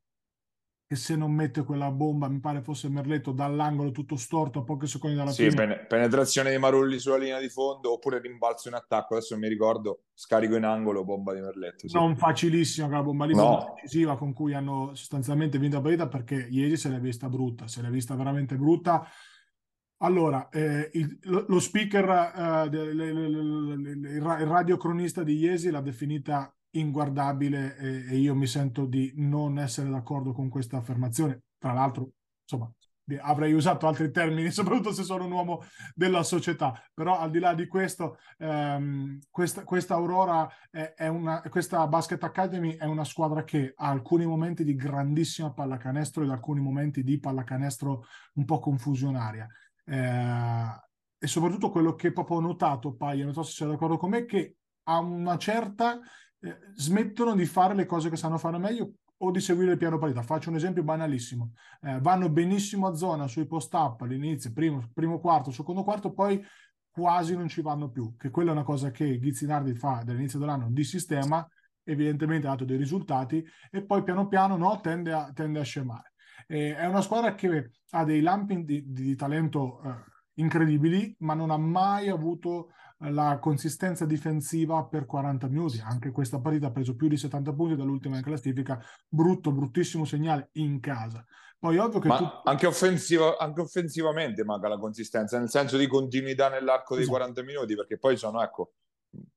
che 0.95 1.01
se 1.01 1.17
non 1.17 1.33
mette 1.33 1.65
quella 1.65 1.91
bomba, 1.91 2.29
mi 2.29 2.39
pare 2.39 2.63
fosse 2.63 2.89
Merletto, 2.89 3.33
dall'angolo 3.33 3.91
tutto 3.91 4.17
storto 4.17 4.61
a 4.61 4.63
pochi 4.63 4.87
secondi 4.87 5.17
dalla 5.17 5.31
Sì, 5.33 5.51
fine. 5.51 5.55
pen- 5.67 5.87
penetrazione 5.89 6.51
di 6.51 6.59
Marulli 6.59 6.99
sulla 6.99 7.17
linea 7.19 7.41
di 7.41 7.49
fondo 7.49 7.93
oppure 7.93 8.21
rimbalzo 8.21 8.69
in 8.69 8.75
attacco, 8.75 9.15
adesso 9.15 9.35
non 9.35 9.43
mi 9.43 9.49
ricordo, 9.49 10.05
scarico 10.15 10.55
in 10.57 10.65
angolo, 10.65 11.05
bomba 11.05 11.35
di 11.35 11.41
Merletto. 11.41 11.89
sì. 11.89 11.97
Non 11.97 12.17
facilissima 12.17 12.87
quella 12.87 13.03
bomba 13.03 13.25
lì, 13.27 13.35
No. 13.35 13.75
decisiva 13.75 14.17
con 14.17 14.33
cui 14.33 14.55
hanno 14.55 14.95
sostanzialmente 14.95 15.59
vinto 15.59 15.77
la 15.77 15.83
partita 15.83 16.09
perché 16.09 16.47
ieri 16.51 16.77
se 16.77 16.89
l'è 16.89 17.01
vista 17.01 17.29
brutta, 17.29 17.67
se 17.67 17.83
l'è 17.83 17.89
vista 17.91 18.15
veramente 18.15 18.57
brutta. 18.57 19.07
Allora, 19.99 20.49
eh, 20.51 20.91
il, 20.95 21.19
lo, 21.23 21.45
lo 21.49 21.61
speaker, 21.61 22.05
eh, 22.73 22.77
il 22.77 24.21
ra- 24.23 24.39
il 24.39 24.47
radiocronista 24.47 25.23
di 25.23 25.37
Iesi 25.39 25.71
l'ha 25.71 25.81
definita 25.81 26.55
inguardabile 26.75 27.77
e, 27.77 28.07
e 28.11 28.17
io 28.17 28.35
mi 28.35 28.47
sento 28.47 28.87
di 28.87 29.13
non 29.17 29.59
essere 29.59 29.89
d'accordo 29.91 30.33
con 30.33 30.49
questa 30.49 30.79
affermazione. 30.79 31.43
Tra 31.59 31.73
l'altro, 31.73 32.11
insomma, 32.43 32.71
avrei 33.21 33.53
usato 33.53 33.87
altri 33.87 34.11
termini, 34.11 34.51
soprattutto 34.53 34.93
se 34.93 35.03
sono 35.03 35.25
un 35.25 35.33
uomo 35.33 35.63
della 35.95 36.23
società, 36.23 36.73
però 36.93 37.19
al 37.19 37.31
di 37.31 37.39
là 37.39 37.55
di 37.55 37.67
questo, 37.67 38.19
ehm, 38.39 39.19
questa, 39.31 39.65
questa 39.65 39.95
Aurora 39.95 40.49
è, 40.71 40.95
è 40.97 41.09
una, 41.09 41.43
questa 41.43 41.87
Basket 41.87 42.23
Academy 42.23 42.77
è 42.77 42.85
una 42.85 43.05
squadra 43.05 43.45
che 43.45 43.73
ha 43.77 43.89
alcuni 43.89 44.27
momenti 44.27 44.65
di 44.65 44.75
grandissima 44.75 45.53
pallacanestro 45.53 46.23
ed 46.23 46.31
alcuni 46.31 46.61
momenti 46.61 47.03
di 47.03 47.19
pallacanestro 47.19 48.05
un 48.35 48.45
po' 48.45 48.59
confusionaria. 48.59 49.47
Eh, 49.85 50.83
e 51.19 51.27
soprattutto 51.27 51.71
quello 51.71 51.95
che 51.95 52.13
proprio 52.13 52.39
ho 52.39 52.41
notato, 52.41 52.95
Paia, 52.95 53.25
non 53.25 53.33
so 53.33 53.43
se 53.43 53.53
sei 53.53 53.69
d'accordo 53.69 53.97
con 53.97 54.11
me, 54.11 54.25
che 54.25 54.57
a 54.85 54.99
una 54.99 55.39
certa 55.39 55.99
smettono 56.75 57.35
di 57.35 57.47
fare 57.47 57.75
le 57.75 57.87
cose 57.87 58.11
che 58.11 58.17
sanno 58.17 58.39
fare 58.39 58.59
meglio 58.59 58.93
o 59.19 59.31
di 59.31 59.41
seguire 59.41 59.73
il 59.73 59.79
piano 59.79 59.99
partita. 59.99 60.23
Faccio 60.23 60.51
un 60.51 60.57
esempio 60.57 60.83
banalissimo. 60.83 61.53
Eh, 61.81 62.01
vanno 62.01 62.29
benissimo 62.29 62.87
a 62.87 62.95
zona 62.95 63.27
sui 63.27 63.47
post-up 63.47 64.01
all'inizio, 64.03 64.53
primo, 64.53 64.83
primo 64.93 65.21
quarto, 65.21 65.51
secondo 65.51 65.85
quarto, 65.85 66.13
poi 66.13 66.45
quasi 66.91 67.35
non 67.35 67.49
ci 67.49 67.61
vanno 67.61 67.91
più, 67.91 68.17
che 68.17 68.31
quella 68.31 68.51
è 68.51 68.53
una 68.53 68.63
cosa 68.63 68.91
che 68.91 69.19
Ghizzinardi 69.19 69.75
fa 69.75 70.03
dall'inizio 70.05 70.39
dell'anno 70.39 70.71
di 70.71 70.85
sistema, 70.85 71.47
evidentemente 71.83 72.47
ha 72.47 72.51
dato 72.51 72.65
dei 72.65 72.77
risultati, 72.77 73.45
e 73.71 73.85
poi 73.85 74.03
piano 74.03 74.29
piano 74.29 74.57
no, 74.57 74.79
tende, 74.81 75.13
a, 75.13 75.33
tende 75.33 75.59
a 75.59 75.65
scemare. 75.65 76.13
Eh, 76.47 76.77
è 76.77 76.87
una 76.87 77.01
squadra 77.01 77.35
che 77.35 77.71
ha 77.91 78.05
dei 78.05 78.21
lampi 78.21 78.65
di, 78.65 78.85
di 78.87 79.17
talento 79.17 79.81
eh, 79.83 79.95
incredibili, 80.35 81.15
ma 81.21 81.35
non 81.35 81.51
ha 81.51 81.57
mai 81.57 82.09
avuto 82.09 82.69
la 82.99 83.39
consistenza 83.41 84.07
difensiva 84.07 84.85
per 84.85 85.07
40 85.07 85.49
minuti. 85.49 85.81
Anche 85.85 86.11
questa 86.11 86.41
partita 86.41 86.69
ha 86.69 86.71
preso 86.71 86.95
più 86.97 87.09
di 87.09 87.17
70 87.17 87.53
punti 87.53 87.77
dall'ultima 87.77 88.17
in 88.17 88.23
classifica. 88.23 88.83
Brutto, 89.09 89.53
bruttissimo 89.53 90.05
segnale 90.05 90.51
in 90.53 90.81
casa. 90.81 91.25
Poi 91.59 91.79
ovvio 91.79 91.99
che 91.99 92.09
tu... 92.09 92.29
anche, 92.45 92.67
offensiva- 92.67 93.39
anche 93.39 93.63
offensivamente 93.63 94.45
manca 94.45 94.69
la 94.69 94.77
consistenza, 94.77 95.39
nel 95.39 95.49
senso 95.49 95.79
di 95.79 95.87
continuità 95.87 96.51
nell'arco 96.51 96.95
dei 96.95 97.05
Esatto. 97.05 97.19
40 97.19 97.43
minuti, 97.43 97.75
perché 97.75 97.99
poi 97.99 98.17
sono, 98.17 98.43
ecco, 98.43 98.75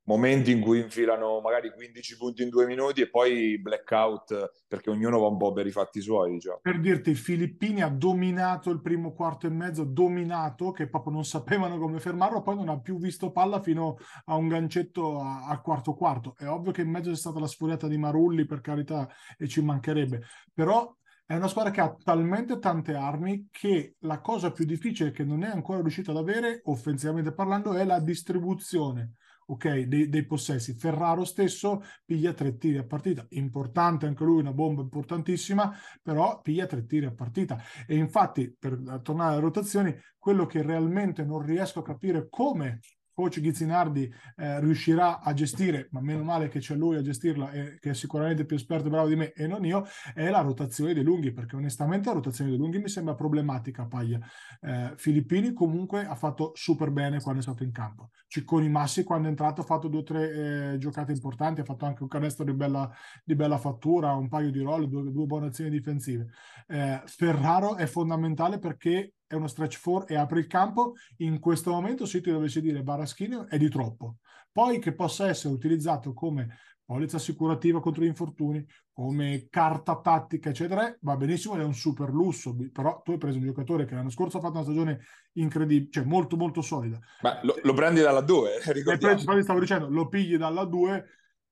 momenti 0.03 0.51
in 0.51 0.61
cui 0.61 0.79
infilano 0.79 1.41
magari 1.41 1.71
15 1.71 2.17
punti 2.17 2.43
in 2.43 2.49
due 2.49 2.65
minuti 2.65 3.01
e 3.01 3.09
poi 3.09 3.59
blackout 3.59 4.63
perché 4.67 4.89
ognuno 4.89 5.19
va 5.19 5.27
un 5.27 5.37
po' 5.37 5.51
per 5.51 5.67
i 5.67 5.71
fatti 5.71 6.01
suoi, 6.01 6.31
diciamo. 6.31 6.59
Per 6.61 6.79
dirti, 6.79 7.11
i 7.11 7.15
Filippini 7.15 7.81
ha 7.81 7.89
dominato 7.89 8.69
il 8.69 8.81
primo 8.81 9.13
quarto 9.13 9.47
e 9.47 9.49
mezzo, 9.49 9.83
dominato, 9.83 10.71
che 10.71 10.87
proprio 10.89 11.13
non 11.13 11.25
sapevano 11.25 11.77
come 11.77 11.99
fermarlo, 11.99 12.41
poi 12.41 12.55
non 12.55 12.69
ha 12.69 12.79
più 12.79 12.97
visto 12.97 13.31
palla 13.31 13.61
fino 13.61 13.97
a 14.25 14.35
un 14.35 14.47
gancetto 14.47 15.19
al 15.19 15.61
quarto 15.61 15.93
quarto. 15.93 16.35
È 16.37 16.47
ovvio 16.47 16.71
che 16.71 16.81
in 16.81 16.89
mezzo 16.89 17.09
c'è 17.09 17.17
stata 17.17 17.39
la 17.39 17.47
sfuriata 17.47 17.87
di 17.87 17.97
Marulli, 17.97 18.45
per 18.45 18.61
carità, 18.61 19.09
e 19.37 19.47
ci 19.47 19.61
mancherebbe. 19.61 20.21
Però 20.53 20.95
è 21.25 21.35
una 21.35 21.49
squadra 21.49 21.71
che 21.71 21.81
ha 21.81 21.93
talmente 22.01 22.57
tante 22.57 22.95
armi 22.95 23.49
che 23.51 23.95
la 23.99 24.21
cosa 24.21 24.51
più 24.53 24.63
difficile 24.63 25.11
che 25.11 25.25
non 25.25 25.43
è 25.43 25.49
ancora 25.49 25.81
riuscita 25.81 26.11
ad 26.11 26.17
avere, 26.17 26.61
offensivamente 26.63 27.33
parlando, 27.33 27.73
è 27.73 27.83
la 27.83 27.99
distribuzione. 27.99 29.15
Ok, 29.49 29.83
dei, 29.83 30.09
dei 30.09 30.25
possessi. 30.25 30.73
Ferraro 30.73 31.23
stesso 31.23 31.81
piglia 32.03 32.33
tre 32.33 32.57
tiri 32.57 32.79
a 32.79 32.83
partita, 32.83 33.25
importante 33.29 34.05
anche 34.05 34.25
lui, 34.25 34.41
una 34.41 34.51
bomba 34.51 34.81
importantissima, 34.81 35.73
però 36.01 36.41
piglia 36.41 36.65
tre 36.65 36.85
tiri 36.85 37.05
a 37.05 37.13
partita. 37.13 37.57
E 37.87 37.95
infatti, 37.95 38.53
per 38.53 38.77
tornare 39.01 39.33
alle 39.33 39.41
rotazioni, 39.41 39.95
quello 40.17 40.45
che 40.45 40.61
realmente 40.61 41.23
non 41.23 41.41
riesco 41.41 41.79
a 41.79 41.83
capire 41.83 42.27
come 42.29 42.81
coach 43.17 43.39
Ghizzinardi 43.39 44.13
eh, 44.35 44.59
riuscirà 44.59 45.21
a 45.21 45.33
gestire, 45.33 45.87
ma 45.89 46.01
meno 46.01 46.21
male 46.21 46.49
che 46.49 46.59
c'è 46.59 46.75
lui 46.75 46.97
a 46.97 47.01
gestirla, 47.01 47.49
e 47.49 47.79
che 47.79 47.89
è 47.89 47.93
sicuramente 47.95 48.45
più 48.45 48.55
esperto 48.55 48.85
e 48.85 48.89
bravo 48.91 49.07
di 49.07 49.15
me 49.15 49.33
e 49.33 49.47
non 49.47 49.65
io, 49.65 49.87
è 50.13 50.29
la 50.29 50.41
rotazione 50.41 50.93
dei 50.93 51.01
lunghi, 51.01 51.33
perché 51.33 51.55
onestamente 51.55 52.09
la 52.09 52.13
rotazione 52.13 52.51
dei 52.51 52.59
lunghi 52.59 52.77
mi 52.77 52.89
sembra 52.89 53.15
problematica, 53.15 53.87
Paglia. 53.87 54.19
Eh, 54.61 54.93
Filippini 54.97 55.51
comunque 55.53 56.05
ha 56.05 56.13
fatto 56.13 56.51
super 56.53 56.91
bene 56.91 57.19
quando 57.19 57.39
è 57.39 57.43
stato 57.43 57.63
in 57.63 57.71
campo. 57.71 58.11
Cicconi 58.27 58.69
Massi 58.69 59.03
quando 59.03 59.25
è 59.25 59.29
entrato 59.31 59.61
ha 59.61 59.63
fatto 59.63 59.87
due 59.87 60.01
o 60.01 60.03
tre 60.03 60.73
eh, 60.73 60.77
giocate 60.77 61.11
importanti, 61.11 61.61
ha 61.61 61.63
fatto 61.63 61.85
anche 61.85 62.03
un 62.03 62.09
canestro 62.09 62.45
di 62.45 62.53
bella, 62.53 62.87
di 63.23 63.33
bella 63.33 63.57
fattura, 63.57 64.13
un 64.13 64.27
paio 64.27 64.51
di 64.51 64.61
roll, 64.61 64.85
due, 64.85 65.11
due 65.11 65.25
buone 65.25 65.47
azioni 65.47 65.71
difensive. 65.71 66.27
Eh, 66.67 67.01
Ferraro 67.05 67.77
è 67.77 67.87
fondamentale 67.87 68.59
perché 68.59 69.13
è 69.27 69.35
uno 69.35 69.47
stretch 69.47 69.81
4 69.81 70.07
e 70.07 70.15
apre 70.15 70.39
il 70.39 70.47
campo. 70.47 70.93
In 71.17 71.39
questo 71.39 71.71
momento, 71.71 72.05
se 72.05 72.21
ti 72.21 72.31
dovessi 72.31 72.61
dire 72.61 72.81
Baraschino, 72.81 73.47
è 73.47 73.57
di 73.57 73.69
troppo. 73.69 74.17
Poi 74.51 74.79
che 74.79 74.93
possa 74.93 75.27
essere 75.27 75.53
utilizzato 75.53 76.13
come 76.13 76.57
polizza 76.83 77.17
assicurativa 77.17 77.81
contro 77.81 78.01
gli 78.01 78.07
infortuni, 78.07 78.65
come 78.93 79.47
carta 79.49 79.99
tattica, 79.99 80.49
eccetera, 80.49 80.95
va 81.01 81.17
benissimo 81.17 81.55
è 81.55 81.63
un 81.63 81.73
super 81.73 82.09
lusso. 82.09 82.55
Però 82.71 83.01
tu 83.03 83.11
hai 83.11 83.17
preso 83.17 83.37
un 83.37 83.43
giocatore 83.43 83.85
che 83.85 83.93
l'anno 83.93 84.09
scorso 84.09 84.37
ha 84.37 84.39
fatto 84.39 84.53
una 84.53 84.63
stagione 84.63 84.99
incredibile, 85.33 85.91
cioè 85.91 86.05
molto 86.05 86.37
molto 86.37 86.61
solida. 86.61 86.97
Ma 87.21 87.39
lo, 87.43 87.59
lo 87.61 87.73
prendi 87.73 87.99
dalla 87.99 88.21
2, 88.21 88.61
E 88.61 88.71
ricordiamo. 88.71 89.13
poi 89.13 89.21
infatti 89.21 89.43
stavo 89.43 89.59
dicendo, 89.59 89.89
lo 89.89 90.07
pigli 90.07 90.37
dalla 90.37 90.63
2 90.63 91.05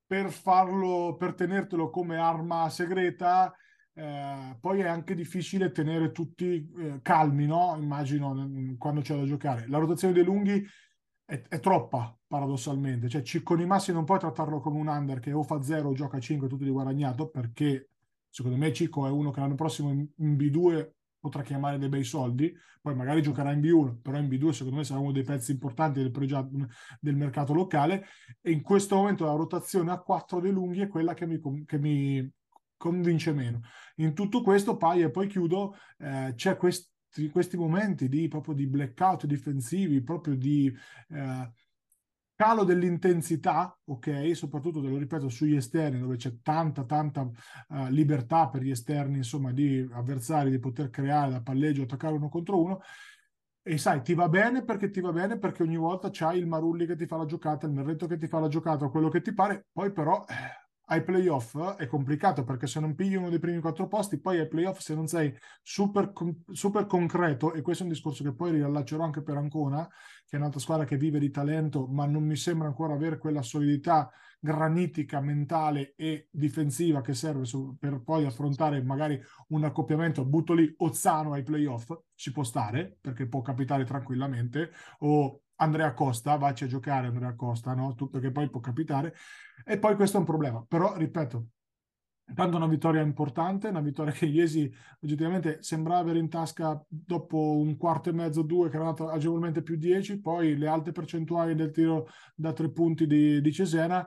per 0.08 0.32
farlo, 0.32 1.16
per 1.18 1.34
tenertelo 1.34 1.90
come 1.90 2.18
arma 2.18 2.70
segreta. 2.70 3.54
Eh, 3.98 4.58
poi 4.60 4.82
è 4.82 4.88
anche 4.88 5.16
difficile 5.16 5.72
tenere 5.72 6.12
tutti 6.12 6.70
eh, 6.78 7.00
calmi, 7.02 7.46
no? 7.46 7.78
Immagino 7.80 8.76
quando 8.78 9.02
c'è 9.02 9.16
da 9.16 9.24
giocare. 9.24 9.68
La 9.68 9.78
rotazione 9.78 10.14
dei 10.14 10.24
lunghi 10.24 10.66
è, 11.24 11.42
è 11.48 11.60
troppa, 11.60 12.18
paradossalmente. 12.28 13.08
Cioè, 13.08 13.22
Cicconi 13.22 13.66
Massi 13.66 13.94
non 13.94 14.04
puoi 14.04 14.20
trattarlo 14.20 14.60
come 14.60 14.80
un 14.80 14.88
under 14.88 15.20
che 15.20 15.32
o 15.32 15.44
fa 15.44 15.62
0 15.62 15.90
o 15.90 15.94
gioca 15.94 16.20
5 16.20 16.48
tutto 16.50 16.66
di 16.66 16.70
guadagnato, 16.70 17.30
perché 17.30 17.90
secondo 18.30 18.58
me 18.58 18.74
Cicco 18.74 19.08
è 19.08 19.10
uno 19.10 19.32
che 19.32 19.40
l'anno 19.40 19.56
prossimo 19.56 19.92
in, 19.92 20.06
in 20.18 20.36
B2 20.36 20.92
potrà 21.18 21.42
chiamare 21.42 21.78
dei 21.78 21.90
bei 21.90 22.04
soldi, 22.04 22.54
poi 22.82 22.94
magari 22.96 23.22
giocherà 23.22 23.52
in 23.52 23.62
B1, 23.62 24.02
però 24.02 24.18
in 24.18 24.28
B2 24.28 24.50
secondo 24.50 24.78
me 24.78 24.84
sarà 24.84 25.00
uno 25.00 25.14
dei 25.14 25.24
pezzi 25.24 25.54
importanti 25.54 26.00
del, 26.00 26.12
progetto, 26.12 26.50
del 27.00 27.16
mercato 27.16 27.54
locale 27.54 28.06
e 28.42 28.52
in 28.52 28.62
questo 28.62 28.96
momento 28.96 29.26
la 29.26 29.34
rotazione 29.34 29.92
a 29.92 30.00
4 30.00 30.40
dei 30.40 30.52
lunghi 30.52 30.82
è 30.82 30.88
quella 30.88 31.16
che 31.16 31.26
mi, 31.26 31.42
che 31.66 31.80
mi 31.80 32.32
convince 32.78 33.34
meno. 33.34 33.62
In 33.96 34.14
tutto 34.14 34.42
questo, 34.42 34.78
poi 34.78 35.02
e 35.02 35.10
poi 35.10 35.28
chiudo, 35.28 35.76
eh, 35.98 36.34
c'è 36.36 36.58
questi, 36.58 37.30
questi 37.32 37.58
momenti 37.58 38.10
di 38.10 38.28
proprio 38.28 38.54
di 38.54 38.68
blackout 38.68 39.26
difensivi, 39.26 40.04
proprio 40.04 40.36
di 40.36 40.74
eh, 41.10 41.52
calo 42.36 42.64
dell'intensità, 42.66 43.78
ok, 43.86 44.36
soprattutto 44.36 44.82
te 44.82 44.90
lo 44.90 44.98
ripeto 44.98 45.30
sugli 45.30 45.56
esterni 45.56 46.00
dove 46.00 46.18
c'è 46.18 46.42
tanta 46.42 46.84
tanta 46.84 47.22
uh, 47.22 47.88
libertà 47.88 48.50
per 48.50 48.62
gli 48.62 48.72
esterni, 48.72 49.18
insomma, 49.18 49.52
di 49.54 49.88
avversari 49.94 50.52
di 50.52 50.60
poter 50.60 50.90
creare 50.90 51.32
da 51.32 51.42
palleggio, 51.42 51.84
attaccare 51.84 52.16
uno 52.16 52.30
contro 52.30 52.62
uno. 52.62 52.82
E 53.68 53.78
sai, 53.78 54.04
ti 54.04 54.14
va 54.14 54.30
bene 54.30 54.64
perché 54.64 54.92
ti 54.92 55.00
va 55.02 55.12
bene 55.12 55.40
perché 55.40 55.64
ogni 55.64 55.78
volta 55.78 56.10
c'hai 56.12 56.38
il 56.38 56.46
Marulli 56.46 56.86
che 56.86 56.96
ti 56.96 57.08
fa 57.08 57.18
la 57.18 57.26
giocata, 57.26 57.66
il 57.66 57.74
Merretto 57.74 58.06
che 58.06 58.18
ti 58.18 58.28
fa 58.28 58.40
la 58.40 58.48
giocata, 58.48 58.90
quello 58.90 59.10
che 59.10 59.22
ti 59.22 59.34
pare, 59.34 59.66
poi 59.72 59.92
però 59.92 60.24
eh, 60.28 60.65
ai 60.88 61.04
playoff 61.04 61.58
è 61.76 61.88
complicato 61.88 62.44
perché 62.44 62.68
se 62.68 62.80
non 62.80 62.96
pigli 62.96 63.16
uno 63.16 63.30
dei 63.30 63.40
primi 63.40 63.60
quattro 63.60 63.88
posti, 63.88 64.20
poi 64.20 64.40
ai 64.40 64.48
playoff 64.48 64.80
se 64.80 64.94
non 64.96 65.08
sei 65.08 65.36
super, 65.62 66.12
super 66.52 66.86
concreto, 66.86 67.54
e 67.54 67.62
questo 67.62 67.84
è 67.84 67.86
un 67.88 67.92
discorso 67.92 68.24
che 68.24 68.34
poi 68.34 68.52
riallaccerò 68.52 69.04
anche 69.04 69.22
per 69.22 69.38
Ancona, 69.38 69.88
che 70.28 70.36
è 70.36 70.40
un'altra 70.40 70.60
squadra 70.60 70.86
che 70.86 70.98
vive 70.98 71.20
di 71.20 71.30
talento, 71.32 71.88
ma 71.88 72.06
non 72.06 72.24
mi 72.24 72.36
sembra 72.36 72.68
ancora 72.68 72.94
avere 72.94 73.18
quella 73.18 73.42
solidità 73.42 74.12
granitica, 74.40 75.22
mentale 75.22 75.94
e 75.96 76.28
difensiva 76.32 77.02
che 77.02 77.16
serve 77.16 77.46
su, 77.46 77.76
per 77.80 78.02
poi 78.04 78.26
affrontare 78.26 78.84
magari 78.84 79.20
un 79.50 79.64
accoppiamento, 79.64 80.24
butto 80.24 80.54
lì 80.54 80.72
Ozzano 80.78 81.34
ai 81.34 81.42
playoff, 81.42 81.92
ci 82.14 82.32
può 82.32 82.44
stare, 82.44 82.98
perché 83.02 83.28
può 83.28 83.42
capitare 83.42 83.86
tranquillamente, 83.86 84.70
o 85.00 85.42
Andrea 85.58 85.94
Costa, 85.94 86.36
vacci 86.36 86.66
a 86.66 86.68
giocare 86.68 87.08
Andrea 87.08 87.36
Costa, 87.36 87.74
no? 87.74 87.94
Tu, 87.96 88.10
perché 88.10 88.32
poi 88.32 88.50
può 88.50 88.60
capitare. 88.60 89.16
E 89.64 89.78
poi 89.78 89.96
questo 89.96 90.18
è 90.18 90.20
un 90.20 90.26
problema. 90.26 90.66
Però, 90.68 90.96
ripeto, 90.96 91.48
tanto 92.34 92.58
una 92.58 92.68
vittoria 92.68 93.02
importante, 93.02 93.68
una 93.68 93.82
vittoria 93.82 94.12
che 94.12 94.26
Iesi 94.26 94.72
oggettivamente 95.02 95.62
sembrava 95.62 96.00
avere 96.00 96.20
in 96.20 96.30
tasca 96.30 96.84
dopo 96.88 97.58
un 97.58 97.78
quarto 97.78 98.10
e 98.10 98.14
mezzo, 98.14 98.42
due, 98.42 98.70
che 98.70 98.76
era 98.76 98.86
andato 98.86 99.10
agevolmente 99.10 99.62
più 99.62 99.76
10, 99.78 100.20
poi 100.20 100.58
le 100.58 100.68
alte 100.68 100.92
percentuali 100.92 101.56
del 101.56 101.72
tiro 101.72 102.08
da 102.34 102.52
tre 102.52 102.72
punti 102.72 103.06
di, 103.06 103.42
di 103.42 103.54
Cesena. 103.54 104.06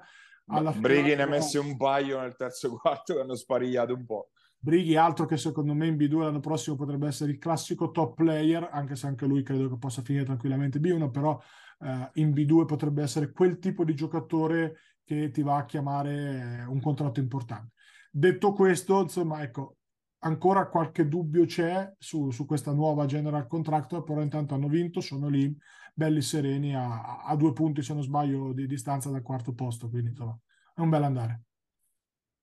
Alla 0.50 0.72
Brighi 0.72 1.14
ne 1.14 1.22
ha 1.22 1.26
messi 1.26 1.58
un 1.58 1.76
paio 1.76 2.20
nel 2.20 2.34
terzo 2.34 2.74
quarto 2.76 3.14
che 3.14 3.20
hanno 3.20 3.36
sparigliato 3.36 3.94
un 3.94 4.04
po'. 4.04 4.30
Brighi, 4.60 4.96
altro 4.96 5.24
che 5.24 5.36
secondo 5.36 5.72
me 5.72 5.86
in 5.86 5.96
B2 5.96 6.24
l'anno 6.24 6.40
prossimo 6.40 6.74
potrebbe 6.74 7.06
essere 7.06 7.30
il 7.30 7.38
classico 7.38 7.90
top 7.90 8.14
player, 8.14 8.68
anche 8.72 8.96
se 8.96 9.06
anche 9.06 9.24
lui 9.24 9.42
credo 9.42 9.68
che 9.68 9.78
possa 9.78 10.02
finire 10.02 10.24
tranquillamente 10.24 10.80
B1, 10.80 11.10
però 11.10 11.40
eh, 11.80 12.10
in 12.14 12.30
B2 12.30 12.64
potrebbe 12.64 13.02
essere 13.02 13.30
quel 13.30 13.58
tipo 13.58 13.84
di 13.84 13.94
giocatore 13.94 14.78
che 15.04 15.30
ti 15.30 15.42
va 15.42 15.58
a 15.58 15.64
chiamare 15.64 16.64
un 16.68 16.80
contratto 16.80 17.20
importante. 17.20 17.72
Detto 18.10 18.52
questo, 18.52 19.00
insomma, 19.02 19.42
ecco, 19.42 19.76
ancora 20.20 20.68
qualche 20.68 21.06
dubbio 21.06 21.44
c'è 21.44 21.94
su, 21.96 22.30
su, 22.30 22.44
questa 22.44 22.72
nuova 22.72 23.06
general 23.06 23.46
contractor, 23.46 24.02
però 24.02 24.20
intanto 24.22 24.54
hanno 24.54 24.68
vinto, 24.68 25.00
sono 25.00 25.28
lì, 25.28 25.56
belli 25.94 26.20
sereni, 26.20 26.74
a, 26.74 27.22
a 27.22 27.36
due 27.36 27.52
punti 27.52 27.82
se 27.82 27.94
non 27.94 28.02
sbaglio 28.02 28.52
di 28.52 28.66
distanza 28.66 29.08
dal 29.10 29.22
quarto 29.22 29.52
posto, 29.54 29.88
quindi 29.88 30.10
insomma 30.10 30.36
è 30.74 30.80
un 30.80 30.88
bel 30.90 31.02
andare. 31.04 31.42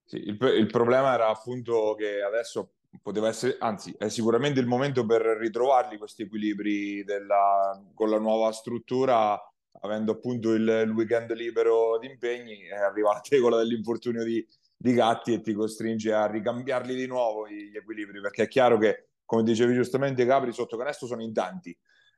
Sì, 0.06 0.18
il, 0.18 0.38
il, 0.40 0.68
problema 0.68 1.14
era 1.16 1.30
appunto 1.30 1.96
che 1.98 2.22
adesso 2.22 2.74
poteva 3.02 3.28
essere, 3.28 3.58
anzi 3.60 3.94
è 3.98 4.08
sicuramente 4.08 4.60
il 4.60 4.68
momento 4.68 5.04
per 5.06 5.22
ritrovarli 5.22 5.98
questi 5.98 6.24
equilibri 6.24 7.04
della, 7.04 7.82
con 7.94 8.12
la 8.12 8.20
nuova 8.20 8.52
struttura, 8.52 9.36
avendo 9.82 10.12
appunto 10.14 10.54
il, 10.54 10.84
il 10.86 10.92
weekend 10.92 11.34
libero 11.34 11.98
di 11.98 12.08
impegni, 12.08 12.62
è 12.66 12.76
arrivata 12.76 13.16
la 13.18 13.22
tegola 13.28 13.58
dell'infortunio 13.58 14.24
di, 14.24 14.46
di 14.78 14.94
Gatti 14.94 15.34
e 15.34 15.42
ti 15.42 15.54
costringe 15.54 16.14
a 16.14 16.28
ricambiarli 16.28 16.94
di 16.96 17.08
nuovo 17.08 17.48
gli 17.48 17.76
equilibri, 17.76 18.22
perché 18.22 18.44
è 18.44 18.48
chiaro 18.48 18.78
che, 18.78 19.08
come 19.26 19.42
dicevi 19.42 19.74
giustamente 19.74 20.24
Capri, 20.26 20.54
sotto 20.54 20.78
canestro 20.78 21.08
sono 21.08 21.24
in 21.24 21.34
tanti. 21.34 21.76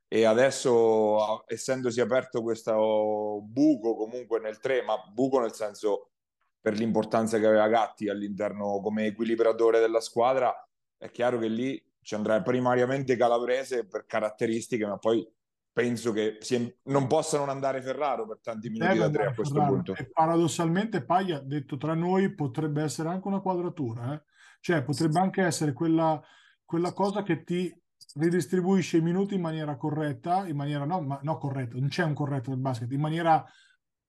E 0.10 0.24
adesso 0.25 1.46
essendosi 1.48 2.00
aperto 2.00 2.41
questo 2.41 3.41
buco 3.44 3.96
comunque 3.96 4.39
nel 4.39 4.60
3, 4.60 4.82
ma 4.84 4.98
buco 5.13 5.39
nel 5.39 5.53
senso 5.53 6.12
per 6.67 6.77
l'importanza 6.77 7.39
che 7.39 7.45
aveva 7.45 7.69
Gatti 7.69 8.09
all'interno 8.09 8.81
come 8.81 9.05
equilibratore 9.05 9.79
della 9.79 10.01
squadra, 10.01 10.53
è 10.97 11.09
chiaro 11.12 11.39
che 11.39 11.47
lì 11.47 11.81
ci 12.01 12.13
andrà 12.13 12.41
primariamente 12.41 13.15
Calabrese 13.15 13.88
per 13.88 14.05
caratteristiche, 14.05 14.86
ma 14.86 14.97
poi 14.97 15.25
penso 15.71 16.12
che 16.12 16.39
non 16.83 17.07
possa 17.07 17.38
non 17.38 17.47
andare 17.47 17.81
Ferraro 17.81 18.27
per 18.27 18.39
tanti 18.41 18.67
minuti 18.67 18.91
Deve 18.91 19.00
da 19.00 19.09
tre 19.09 19.25
a 19.27 19.33
questo 19.33 19.53
Ferraro. 19.53 19.74
punto. 19.75 19.95
E 19.95 20.09
paradossalmente 20.09 21.05
Paglia, 21.05 21.39
detto 21.39 21.77
tra 21.77 21.93
noi, 21.93 22.36
potrebbe 22.36 22.83
essere 22.83 23.07
anche 23.07 23.29
una 23.29 23.39
quadratura, 23.39 24.13
eh? 24.13 24.24
cioè 24.59 24.83
potrebbe 24.83 25.19
anche 25.19 25.43
essere 25.43 25.71
quella, 25.71 26.21
quella 26.65 26.91
cosa 26.91 27.24
che 27.24 27.45
ti 27.45 27.74
ridistribuisce 28.15 28.97
i 28.97 29.01
minuti 29.01 29.36
in 29.36 29.41
maniera 29.41 29.77
corretta, 29.77 30.45
in 30.45 30.57
maniera 30.57 30.83
no, 30.83 31.00
ma, 31.00 31.17
no 31.24 31.38
corretta, 31.38 31.77
non 31.77 31.88
c'è 31.88 32.03
un 32.03 32.13
corretto 32.13 32.50
del 32.50 32.59
basket, 32.59 32.91
in 32.91 33.00
maniera 33.00 33.45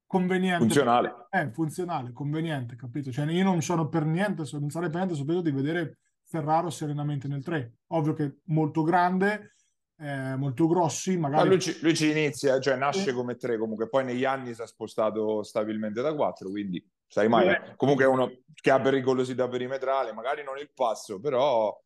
conveniente. 0.08 0.64
Funzionale. 0.64 1.26
Eh, 1.30 1.50
funzionale, 1.52 2.12
conveniente, 2.12 2.74
capito? 2.74 3.12
Cioè 3.12 3.30
io 3.30 3.44
non 3.44 3.62
sono 3.62 3.88
per 3.88 4.04
niente, 4.04 4.42
non 4.58 4.70
sarei 4.70 4.88
per 4.88 4.96
niente 4.96 5.14
sorpreso 5.14 5.42
di 5.42 5.52
vedere 5.52 5.98
Ferraro 6.24 6.70
serenamente 6.70 7.28
nel 7.28 7.44
3. 7.44 7.74
Ovvio 7.88 8.14
che 8.14 8.38
molto 8.44 8.82
grande, 8.82 9.54
eh, 9.98 10.34
molto 10.36 10.66
grossi, 10.66 11.16
magari... 11.16 11.48
lui, 11.48 11.60
ci, 11.60 11.78
lui, 11.80 11.94
ci, 11.94 12.10
inizia, 12.10 12.58
cioè 12.58 12.76
nasce 12.76 13.12
come 13.12 13.36
3 13.36 13.58
comunque, 13.58 13.88
poi 13.88 14.04
negli 14.04 14.24
anni 14.24 14.54
si 14.54 14.62
è 14.62 14.66
spostato 14.66 15.42
stabilmente 15.42 16.00
da 16.00 16.14
4, 16.14 16.48
quindi 16.50 16.84
sai 17.06 17.28
mai, 17.28 17.48
eh. 17.48 17.74
comunque 17.76 18.04
è 18.04 18.08
uno 18.08 18.30
che 18.54 18.70
ha 18.70 18.80
pericolosità 18.80 19.46
perimetrale, 19.46 20.12
magari 20.12 20.42
non 20.42 20.58
il 20.58 20.70
passo, 20.74 21.20
però 21.20 21.78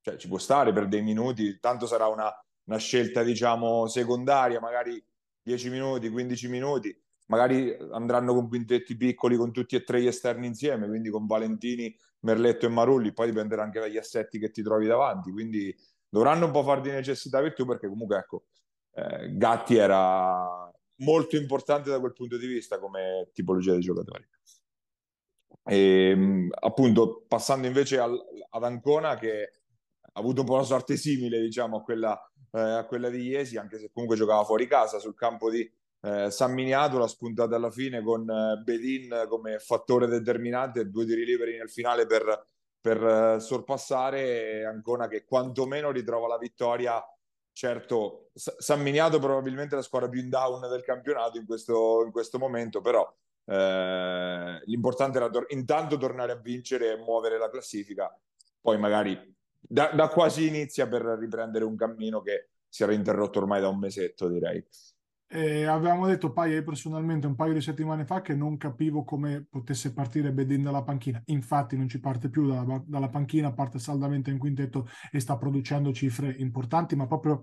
cioè, 0.00 0.16
ci 0.16 0.28
può 0.28 0.38
stare 0.38 0.72
per 0.72 0.86
dei 0.86 1.02
minuti, 1.02 1.58
tanto 1.58 1.86
sarà 1.86 2.06
una, 2.06 2.32
una 2.64 2.78
scelta 2.78 3.22
diciamo 3.22 3.86
secondaria, 3.86 4.60
magari 4.60 5.02
10 5.42 5.70
minuti, 5.70 6.08
15 6.10 6.48
minuti, 6.48 7.03
magari 7.26 7.76
andranno 7.92 8.34
con 8.34 8.48
quintetti 8.48 8.96
piccoli 8.96 9.36
con 9.36 9.52
tutti 9.52 9.76
e 9.76 9.84
tre 9.84 10.00
gli 10.00 10.06
esterni 10.06 10.46
insieme, 10.46 10.86
quindi 10.86 11.10
con 11.10 11.26
Valentini, 11.26 11.94
Merletto 12.20 12.66
e 12.66 12.68
Marulli, 12.68 13.12
poi 13.12 13.28
dipenderà 13.28 13.62
anche 13.62 13.80
dagli 13.80 13.96
assetti 13.96 14.38
che 14.38 14.50
ti 14.50 14.62
trovi 14.62 14.86
davanti, 14.86 15.30
quindi 15.30 15.74
dovranno 16.08 16.46
un 16.46 16.52
po' 16.52 16.62
far 16.62 16.80
di 16.80 16.90
necessità 16.90 17.40
virtù 17.40 17.66
perché 17.66 17.88
comunque 17.88 18.18
ecco, 18.18 18.44
eh, 18.92 19.36
Gatti 19.36 19.76
era 19.76 20.70
molto 20.96 21.36
importante 21.36 21.90
da 21.90 21.98
quel 21.98 22.12
punto 22.12 22.36
di 22.36 22.46
vista 22.46 22.78
come 22.78 23.30
tipologia 23.32 23.74
di 23.74 23.80
giocatori. 23.80 24.26
E, 25.64 26.10
ehm, 26.10 26.48
appunto, 26.60 27.24
passando 27.26 27.66
invece 27.66 27.98
al, 27.98 28.18
ad 28.50 28.64
Ancona 28.64 29.16
che 29.16 29.50
ha 30.00 30.20
avuto 30.20 30.42
un 30.42 30.46
po' 30.46 30.54
una 30.54 30.62
sorte 30.62 30.96
simile 30.96 31.40
diciamo 31.40 31.78
a 31.78 31.82
quella, 31.82 32.32
eh, 32.52 32.60
a 32.60 32.84
quella 32.86 33.08
di 33.08 33.22
Iesi, 33.22 33.56
anche 33.56 33.78
se 33.78 33.90
comunque 33.92 34.16
giocava 34.16 34.44
fuori 34.44 34.66
casa 34.66 34.98
sul 34.98 35.14
campo 35.14 35.50
di 35.50 35.68
eh, 36.04 36.30
San 36.30 36.52
Miniato 36.52 36.98
l'ha 36.98 37.06
spuntata 37.06 37.56
alla 37.56 37.70
fine 37.70 38.02
con 38.02 38.28
eh, 38.28 38.60
Bedin 38.62 39.24
come 39.28 39.58
fattore 39.58 40.06
determinante, 40.06 40.90
due 40.90 41.06
tiri 41.06 41.24
liberi 41.24 41.56
nel 41.56 41.70
finale 41.70 42.06
per, 42.06 42.46
per 42.78 43.02
eh, 43.02 43.40
sorpassare 43.40 44.66
Ancona 44.66 45.08
che 45.08 45.24
quantomeno 45.24 45.90
ritrova 45.90 46.28
la 46.28 46.36
vittoria. 46.36 47.02
Certo, 47.52 48.30
San 48.34 48.82
Miniato 48.82 49.18
probabilmente 49.18 49.76
la 49.76 49.82
squadra 49.82 50.08
più 50.08 50.20
in 50.20 50.28
down 50.28 50.68
del 50.68 50.82
campionato 50.82 51.38
in 51.38 51.46
questo, 51.46 52.02
in 52.04 52.10
questo 52.10 52.38
momento, 52.38 52.80
però 52.80 53.10
eh, 53.46 54.60
l'importante 54.64 55.18
era 55.18 55.30
tor- 55.30 55.46
intanto 55.50 55.96
tornare 55.96 56.32
a 56.32 56.36
vincere 56.36 56.92
e 56.92 56.96
muovere 56.96 57.38
la 57.38 57.48
classifica, 57.48 58.12
poi 58.60 58.76
magari 58.76 59.34
da, 59.60 59.90
da 59.94 60.08
quasi 60.08 60.48
inizia 60.48 60.86
per 60.88 61.02
riprendere 61.02 61.64
un 61.64 61.76
cammino 61.76 62.20
che 62.20 62.48
si 62.68 62.82
era 62.82 62.92
interrotto 62.92 63.38
ormai 63.38 63.60
da 63.60 63.68
un 63.68 63.78
mesetto, 63.78 64.28
direi. 64.28 64.66
Eh, 65.26 65.64
avevamo 65.64 66.06
detto 66.06 66.32
paio, 66.32 66.62
personalmente 66.62 67.26
un 67.26 67.34
paio 67.34 67.54
di 67.54 67.60
settimane 67.60 68.04
fa 68.04 68.20
che 68.20 68.34
non 68.34 68.56
capivo 68.56 69.04
come 69.04 69.44
potesse 69.48 69.92
partire 69.92 70.32
Bedin 70.32 70.62
dalla 70.62 70.84
panchina. 70.84 71.20
Infatti 71.26 71.76
non 71.76 71.88
ci 71.88 71.98
parte 71.98 72.28
più 72.28 72.46
dalla, 72.46 72.82
dalla 72.86 73.08
panchina, 73.08 73.52
parte 73.52 73.78
saldamente 73.78 74.30
in 74.30 74.38
quintetto 74.38 74.86
e 75.10 75.18
sta 75.18 75.36
producendo 75.36 75.92
cifre 75.92 76.30
importanti, 76.38 76.94
ma 76.94 77.06
proprio 77.06 77.42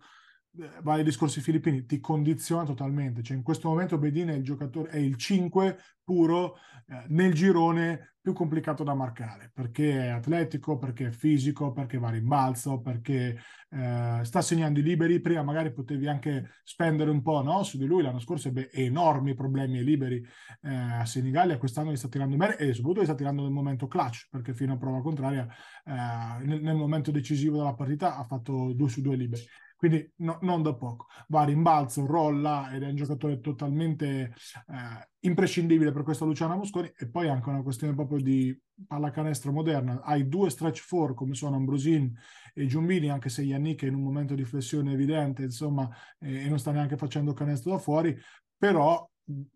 vai 0.81 0.99
ai 0.99 1.03
discorsi 1.03 1.41
filippini, 1.41 1.85
ti 1.85 1.99
condiziona 1.99 2.63
totalmente. 2.63 3.23
Cioè, 3.23 3.37
in 3.37 3.43
questo 3.43 3.69
momento 3.69 3.97
Bedin 3.97 4.29
è 4.29 4.33
il 4.33 4.43
giocatore, 4.43 4.89
è 4.89 4.97
il 4.97 5.15
5 5.15 5.77
puro 6.03 6.55
eh, 6.87 7.05
nel 7.09 7.33
girone 7.33 8.15
più 8.21 8.33
complicato 8.33 8.83
da 8.83 8.93
marcare, 8.93 9.49
perché 9.51 9.93
è 9.93 10.07
atletico, 10.09 10.77
perché 10.77 11.07
è 11.07 11.11
fisico, 11.11 11.71
perché 11.71 11.97
va 11.97 12.09
a 12.09 12.11
rimbalzo, 12.11 12.79
perché 12.79 13.39
eh, 13.69 14.19
sta 14.21 14.41
segnando 14.41 14.79
i 14.79 14.83
liberi. 14.83 15.21
Prima 15.21 15.41
magari 15.41 15.71
potevi 15.71 16.07
anche 16.07 16.51
spendere 16.63 17.09
un 17.09 17.21
po' 17.21 17.41
no? 17.41 17.63
su 17.63 17.77
di 17.77 17.85
lui, 17.85 18.03
l'anno 18.03 18.19
scorso 18.19 18.49
ebbe 18.49 18.69
enormi 18.71 19.33
problemi 19.33 19.79
ai 19.79 19.83
liberi 19.85 20.23
eh, 20.61 20.69
a 20.69 21.05
Senigallia, 21.05 21.57
quest'anno 21.57 21.89
li 21.89 21.97
sta 21.97 22.09
tirando 22.09 22.35
bene 22.35 22.57
e 22.57 22.73
soprattutto 22.73 22.99
li 22.99 23.05
sta 23.05 23.15
tirando 23.15 23.41
nel 23.41 23.51
momento 23.51 23.87
clutch, 23.87 24.27
perché 24.29 24.53
fino 24.53 24.73
a 24.73 24.77
prova 24.77 25.01
contraria 25.01 25.47
eh, 25.85 26.45
nel, 26.45 26.61
nel 26.61 26.75
momento 26.75 27.09
decisivo 27.09 27.57
della 27.57 27.73
partita 27.73 28.17
ha 28.17 28.23
fatto 28.23 28.73
due 28.73 28.89
su 28.89 29.01
due 29.01 29.15
liberi 29.15 29.43
quindi 29.81 30.13
no, 30.17 30.37
non 30.43 30.61
da 30.61 30.75
poco. 30.75 31.07
Va 31.29 31.41
a 31.41 31.45
rimbalzo, 31.45 32.05
rolla 32.05 32.71
ed 32.71 32.83
è 32.83 32.89
un 32.89 32.95
giocatore 32.95 33.39
totalmente 33.39 34.31
eh, 34.67 35.09
imprescindibile 35.21 35.91
per 35.91 36.03
questo 36.03 36.23
Luciano 36.23 36.55
Mosconi 36.55 36.93
e 36.95 37.09
poi 37.09 37.29
anche 37.29 37.49
una 37.49 37.63
questione 37.63 37.95
proprio 37.95 38.19
di 38.19 38.55
pallacanestro 38.85 39.51
moderna. 39.51 40.03
Hai 40.03 40.27
due 40.27 40.51
stretch 40.51 40.81
four 40.81 41.15
come 41.15 41.33
sono 41.33 41.55
Ambrosin 41.55 42.15
e 42.53 42.67
Giumbini, 42.67 43.09
anche 43.09 43.29
se 43.29 43.41
Yannick 43.41 43.81
è 43.81 43.87
in 43.87 43.95
un 43.95 44.03
momento 44.03 44.35
di 44.35 44.45
flessione 44.45 44.93
evidente, 44.93 45.41
insomma, 45.41 45.89
eh, 46.19 46.45
e 46.45 46.47
non 46.47 46.59
sta 46.59 46.69
neanche 46.69 46.95
facendo 46.95 47.33
canestro 47.33 47.71
da 47.71 47.79
fuori, 47.79 48.15
però 48.55 49.09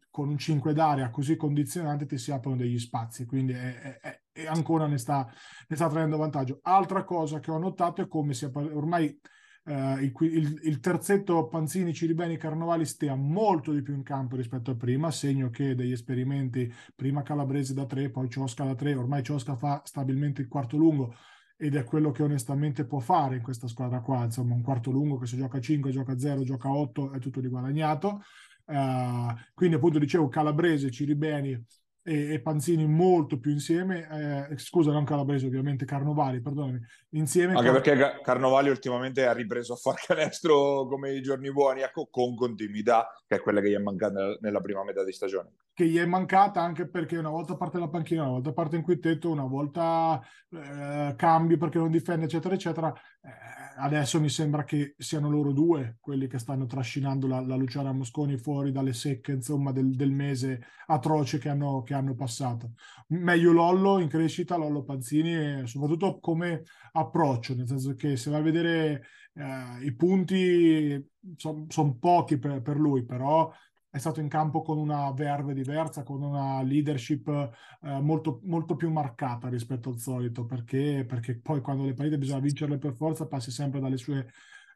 con 0.09 0.29
un 0.29 0.39
5 0.39 0.73
d'area 0.73 1.11
così 1.11 1.35
condizionante 1.35 2.07
ti 2.07 2.17
si 2.17 2.31
aprono 2.31 2.55
degli 2.55 2.79
spazi, 2.79 3.25
quindi 3.25 3.53
è, 3.53 3.99
è, 3.99 4.21
è 4.31 4.45
ancora 4.47 4.87
ne 4.87 4.97
sta, 4.97 5.31
ne 5.67 5.75
sta 5.75 5.87
traendo 5.87 6.17
vantaggio. 6.17 6.61
Altra 6.63 7.03
cosa 7.03 7.39
che 7.39 7.51
ho 7.51 7.59
notato 7.59 8.01
è 8.01 8.07
come 8.07 8.33
sia 8.33 8.49
ormai 8.51 9.19
Uh, 9.67 9.97
il, 9.99 10.13
il, 10.19 10.59
il, 10.61 10.79
terzetto 10.79 11.47
Panzini, 11.47 11.91
Ciribeni, 11.91 12.37
Carnovali 12.37 12.85
stia 12.85 13.15
molto 13.15 13.71
di 13.71 13.81
più 13.81 13.95
in 13.95 14.03
campo 14.03 14.35
rispetto 14.35 14.69
a 14.69 14.75
prima, 14.75 15.09
segno 15.09 15.49
che 15.49 15.73
degli 15.73 15.91
esperimenti, 15.91 16.71
prima 16.93 17.23
Calabrese 17.23 17.73
da 17.73 17.87
3, 17.87 18.11
poi 18.11 18.29
Ciosca 18.29 18.63
da 18.63 18.75
3, 18.75 18.93
ormai 18.93 19.23
Ciosca 19.23 19.55
fa 19.55 19.81
stabilmente 19.83 20.41
il 20.41 20.47
quarto 20.47 20.77
lungo 20.77 21.15
ed 21.57 21.75
è 21.75 21.83
quello 21.83 22.11
che 22.11 22.21
onestamente 22.21 22.85
può 22.85 22.99
fare 22.99 23.37
in 23.37 23.41
questa 23.41 23.67
squadra 23.67 24.01
qua, 24.01 24.25
insomma 24.25 24.53
un 24.53 24.61
quarto 24.61 24.91
lungo 24.91 25.17
che 25.17 25.25
se 25.25 25.37
gioca 25.37 25.59
5, 25.59 25.89
gioca 25.89 26.15
0, 26.15 26.43
gioca 26.43 26.69
8 26.69 27.13
è 27.13 27.19
tutto 27.19 27.41
di 27.41 27.47
guadagnato. 27.47 28.21
Uh, 28.65 29.33
quindi 29.55 29.77
appunto 29.77 29.97
dicevo 29.97 30.27
Calabrese, 30.27 30.91
Ciribeni, 30.91 31.59
e, 32.07 32.33
e 32.33 32.39
Panzini 32.39 32.85
molto 32.85 33.39
più 33.39 33.51
insieme, 33.51 34.47
eh, 34.51 34.57
scusa 34.59 34.91
non 34.91 35.05
Calabrese 35.05 35.47
ovviamente, 35.47 35.85
Carnovali, 35.85 36.39
perdonami, 36.39 36.79
insieme. 37.11 37.55
Anche 37.55 37.71
perché 37.71 38.21
Carnovali 38.21 38.69
ultimamente 38.69 39.25
ha 39.25 39.33
ripreso 39.33 39.73
a 39.73 39.77
far 39.77 39.95
canestro 40.05 40.85
come 40.85 41.13
i 41.13 41.21
giorni 41.23 41.51
buoni, 41.51 41.81
ecco, 41.81 42.07
con 42.11 42.35
continuità, 42.35 43.07
che 43.25 43.37
è 43.37 43.41
quella 43.41 43.59
che 43.59 43.69
gli 43.69 43.75
è 43.75 43.79
mancata 43.79 44.37
nella 44.39 44.59
prima 44.59 44.83
metà 44.83 45.03
di 45.03 45.11
stagione. 45.11 45.53
Che 45.73 45.87
gli 45.87 45.97
è 45.97 46.05
mancata 46.05 46.61
anche 46.61 46.87
perché 46.87 47.17
una 47.17 47.29
volta 47.29 47.55
parte 47.55 47.79
la 47.79 47.89
panchina, 47.89 48.21
una 48.21 48.33
volta 48.33 48.53
parte 48.53 48.75
in 48.75 48.83
quintetto, 48.83 49.31
una 49.31 49.45
volta 49.45 50.21
eh, 50.51 51.15
cambio 51.17 51.57
perché 51.57 51.79
non 51.79 51.89
difende, 51.89 52.25
eccetera, 52.25 52.53
eccetera. 52.53 52.93
Eh, 53.21 53.54
adesso 53.77 54.19
mi 54.19 54.29
sembra 54.29 54.63
che 54.63 54.95
siano 54.97 55.29
loro 55.29 55.51
due 55.51 55.97
quelli 55.99 56.27
che 56.27 56.39
stanno 56.39 56.65
trascinando 56.65 57.27
la, 57.27 57.41
la 57.41 57.55
Luciana 57.55 57.91
Mosconi 57.91 58.37
fuori 58.37 58.71
dalle 58.71 58.93
secche 58.93 59.33
insomma, 59.33 59.71
del, 59.71 59.95
del 59.95 60.11
mese 60.11 60.61
atroce 60.87 61.37
che 61.37 61.49
hanno, 61.49 61.83
che 61.83 61.93
hanno, 61.93 62.15
passato. 62.15 62.73
Meglio 63.07 63.51
Lollo 63.51 63.99
in 63.99 64.07
crescita, 64.07 64.55
Lollo 64.55 64.83
Panzini, 64.83 65.35
e 65.35 65.67
soprattutto 65.67 66.19
come 66.19 66.63
approccio, 66.93 67.55
nel 67.55 67.67
senso 67.67 67.95
che 67.95 68.15
se 68.15 68.29
vai 68.29 68.39
a 68.39 68.43
vedere 68.43 69.03
eh, 69.33 69.85
i 69.85 69.93
punti 69.95 71.11
sono 71.35 71.65
son 71.69 71.99
pochi 71.99 72.37
per, 72.37 72.61
per 72.61 72.77
lui, 72.77 73.03
però 73.03 73.51
è 73.95 73.97
stato 73.97 74.19
in 74.19 74.27
campo 74.27 74.61
con 74.61 74.77
una 74.77 75.09
verve 75.13 75.53
diversa, 75.53 76.03
con 76.03 76.21
una 76.21 76.61
leadership 76.61 77.29
eh, 77.29 78.01
molto, 78.01 78.41
molto, 78.43 78.75
più 78.75 78.91
marcata 78.91 79.47
rispetto 79.47 79.87
al 79.87 79.99
solito, 79.99 80.43
perché, 80.43 81.05
perché, 81.07 81.39
poi 81.39 81.61
quando 81.61 81.85
le 81.85 81.93
partite 81.93 82.17
bisogna 82.17 82.41
vincerle 82.41 82.77
per 82.77 82.93
forza, 82.93 83.25
passi 83.25 83.51
sempre 83.51 83.79
dalle 83.79 83.95
sue 83.95 84.27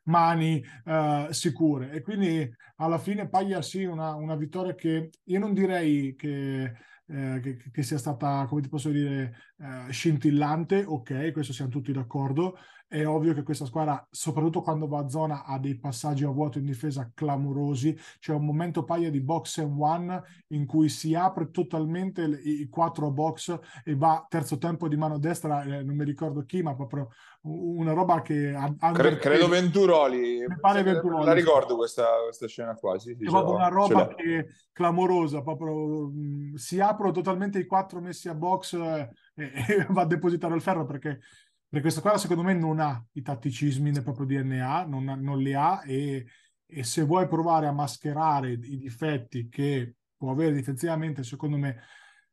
mani 0.04 0.64
eh, 0.86 1.28
sicure. 1.32 1.92
E 1.92 2.02
quindi 2.02 2.50
alla 2.78 2.98
fine 2.98 3.28
Paglia 3.28 3.62
sì, 3.62 3.84
una, 3.84 4.16
una 4.16 4.38
vittoria 4.38 4.74
che 4.74 5.10
io 5.22 5.40
non 5.40 5.54
direi 5.54 6.16
che... 6.16 6.88
Eh, 7.12 7.40
che, 7.42 7.58
che, 7.72 7.82
sia 7.82 7.98
stata, 7.98 8.46
come 8.48 8.62
ti 8.62 8.70
posso 8.70 8.92
dire, 8.92 9.34
eh, 9.58 9.92
scintillante, 9.92 10.84
ok, 10.86 11.32
questo 11.32 11.54
siamo 11.54 11.72
tutti 11.72 11.92
d'accordo, 11.92 12.56
è 12.90 13.06
ovvio 13.06 13.36
che 13.36 13.44
questa 13.44 13.66
squadra, 13.66 14.06
soprattutto 14.10 14.64
quando 14.64 14.88
va 14.88 15.00
a 15.00 15.10
zona, 15.10 15.46
ha 15.46 15.60
dei 15.60 15.78
passaggi 15.78 16.24
a 16.24 16.30
vuoto 16.30 16.58
in 16.58 16.66
difesa 16.66 17.12
clamorosi. 17.14 17.96
C'è 18.20 18.34
un 18.34 18.44
momento 18.44 18.84
paia 18.84 19.12
di 19.12 19.22
box 19.22 19.60
and 19.60 19.80
one 19.80 20.24
in 20.48 20.66
cui 20.66 20.90
si 20.90 21.14
apre 21.14 21.52
totalmente 21.52 22.24
i, 22.24 22.68
quattro 22.68 23.12
box 23.12 23.60
e 23.84 23.96
va 23.96 24.26
terzo 24.28 24.58
tempo 24.58 24.88
di 24.88 24.98
mano 24.98 25.20
destra, 25.20 25.62
eh, 25.62 25.84
non 25.84 25.96
mi 25.96 26.04
ricordo 26.04 26.44
chi, 26.46 26.64
ma 26.64 26.74
proprio 26.74 27.10
una 27.42 27.94
roba 27.94 28.22
che... 28.24 28.56
Cre- 28.94 29.18
credo 29.18 29.48
Venturoli. 29.48 30.46
Mi 30.48 30.60
pare 30.60 30.82
Venturoli. 30.82 31.26
La 31.26 31.34
ricordo 31.34 31.76
questa, 31.76 32.08
questa 32.24 32.48
scena 32.48 32.74
qua. 32.74 32.98
Sì, 32.98 33.16
sì, 33.16 33.26
è 33.26 33.30
proprio 33.30 33.54
una 33.54 33.68
roba 33.68 34.08
che 34.16 34.48
clamorosa, 34.72 35.44
proprio 35.44 36.08
mh, 36.08 36.56
si 36.56 36.80
aprono 36.80 37.12
totalmente 37.12 37.60
i 37.60 37.68
quattro 37.68 38.02
messi 38.02 38.30
a 38.30 38.34
box 38.34 38.74
eh, 38.74 39.10
e, 39.36 39.52
e 39.86 39.86
va 39.90 40.02
a 40.02 40.06
depositare 40.08 40.56
il 40.56 40.62
ferro 40.62 40.86
perché 40.86 41.20
perché 41.70 41.82
questa 41.82 42.00
squadra 42.00 42.20
secondo 42.20 42.42
me 42.42 42.54
non 42.56 42.80
ha 42.80 43.04
i 43.12 43.22
tatticismi 43.22 43.92
nel 43.92 44.02
proprio 44.02 44.26
DNA, 44.26 44.86
non, 44.86 45.04
non 45.04 45.38
li 45.38 45.54
ha 45.54 45.84
e, 45.86 46.26
e, 46.66 46.84
se 46.84 47.04
vuoi 47.04 47.28
provare 47.28 47.68
a 47.68 47.72
mascherare 47.72 48.54
i 48.54 48.78
difetti 48.78 49.48
che 49.50 49.98
può 50.18 50.32
avere 50.32 50.56
difensivamente, 50.56 51.24
secondo 51.24 51.58
me, 51.58 51.84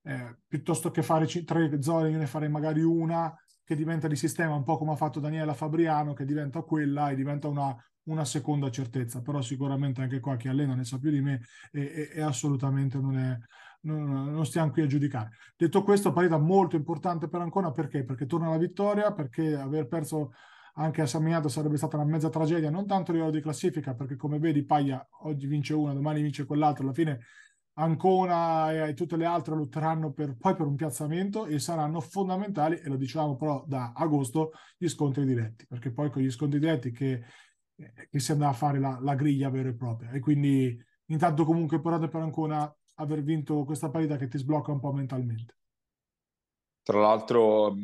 eh, 0.04 0.38
piuttosto 0.46 0.90
che 0.90 1.02
fare 1.02 1.26
c- 1.26 1.44
tre 1.44 1.82
zone, 1.82 2.10
ne 2.16 2.26
farei 2.26 2.48
magari 2.48 2.82
una 2.82 3.34
che 3.62 3.76
diventa 3.76 4.08
di 4.08 4.16
sistema, 4.16 4.54
un 4.54 4.64
po' 4.64 4.78
come 4.78 4.92
ha 4.92 4.96
fatto 4.96 5.20
Daniela 5.20 5.52
Fabriano, 5.52 6.14
che 6.14 6.24
diventa 6.24 6.62
quella 6.62 7.10
e 7.10 7.14
diventa 7.14 7.48
una, 7.48 7.76
una 8.04 8.24
seconda 8.24 8.70
certezza, 8.70 9.20
però 9.20 9.42
sicuramente 9.42 10.00
anche 10.00 10.18
qua 10.18 10.36
chi 10.36 10.48
allena 10.48 10.74
ne 10.74 10.84
sa 10.84 10.98
più 10.98 11.10
di 11.10 11.20
me 11.20 11.42
e, 11.70 11.80
e, 11.82 12.10
e 12.14 12.22
assolutamente 12.22 12.98
non 12.98 13.18
è, 13.18 13.38
non, 13.82 14.32
non, 14.32 14.46
stiamo 14.46 14.70
qui 14.70 14.82
a 14.82 14.86
giudicare. 14.86 15.30
Detto 15.56 15.82
questo, 15.82 16.12
partita 16.12 16.38
molto 16.38 16.76
importante 16.76 17.28
per 17.28 17.40
Ancona 17.40 17.70
perché? 17.70 18.04
Perché 18.04 18.26
torna 18.26 18.48
la 18.48 18.58
vittoria, 18.58 19.12
perché 19.12 19.54
aver 19.54 19.86
perso 19.86 20.32
anche 20.74 21.02
a 21.02 21.06
San 21.06 21.22
Miniato 21.22 21.48
sarebbe 21.48 21.76
stata 21.76 21.96
una 21.96 22.04
mezza 22.04 22.28
tragedia, 22.28 22.70
non 22.70 22.86
tanto 22.86 23.10
a 23.10 23.14
livello 23.14 23.32
di 23.32 23.40
classifica, 23.40 23.94
perché 23.94 24.16
come 24.16 24.38
vedi 24.38 24.64
Paglia 24.64 25.06
oggi 25.22 25.46
vince 25.46 25.74
una, 25.74 25.92
domani 25.92 26.22
vince 26.22 26.44
quell'altro, 26.44 26.84
alla 26.84 26.92
fine 26.92 27.20
Ancona 27.78 28.86
e, 28.86 28.94
tutte 28.94 29.16
le 29.16 29.26
altre 29.26 29.54
lotteranno 29.54 30.12
per, 30.12 30.36
poi 30.36 30.54
per 30.54 30.66
un 30.66 30.76
piazzamento 30.76 31.46
e 31.46 31.58
saranno 31.58 32.00
fondamentali, 32.00 32.78
e 32.78 32.88
lo 32.88 32.96
diciamo 32.96 33.36
però 33.36 33.64
da 33.66 33.92
agosto, 33.94 34.52
gli 34.76 34.88
scontri 34.88 35.24
diretti, 35.24 35.66
perché 35.66 35.92
poi 35.92 36.10
con 36.10 36.22
gli 36.22 36.30
scontri 36.30 36.58
diretti 36.58 36.90
che, 36.90 37.22
che 38.10 38.18
si 38.18 38.32
andrà 38.32 38.48
a 38.48 38.52
fare 38.54 38.78
la, 38.78 38.98
la 39.00 39.14
griglia 39.14 39.50
vera 39.50 39.68
e 39.68 39.74
propria. 39.74 40.10
E 40.10 40.20
quindi 40.20 40.78
intanto 41.06 41.44
comunque 41.44 41.76
importante 41.76 42.08
per 42.08 42.22
Ancona 42.22 42.74
aver 42.96 43.22
vinto 43.22 43.64
questa 43.64 43.90
partita 43.90 44.16
che 44.16 44.28
ti 44.28 44.38
sblocca 44.38 44.72
un 44.72 44.80
po' 44.80 44.92
mentalmente. 44.92 45.54
Tra 46.82 47.00
l'altro 47.00 47.74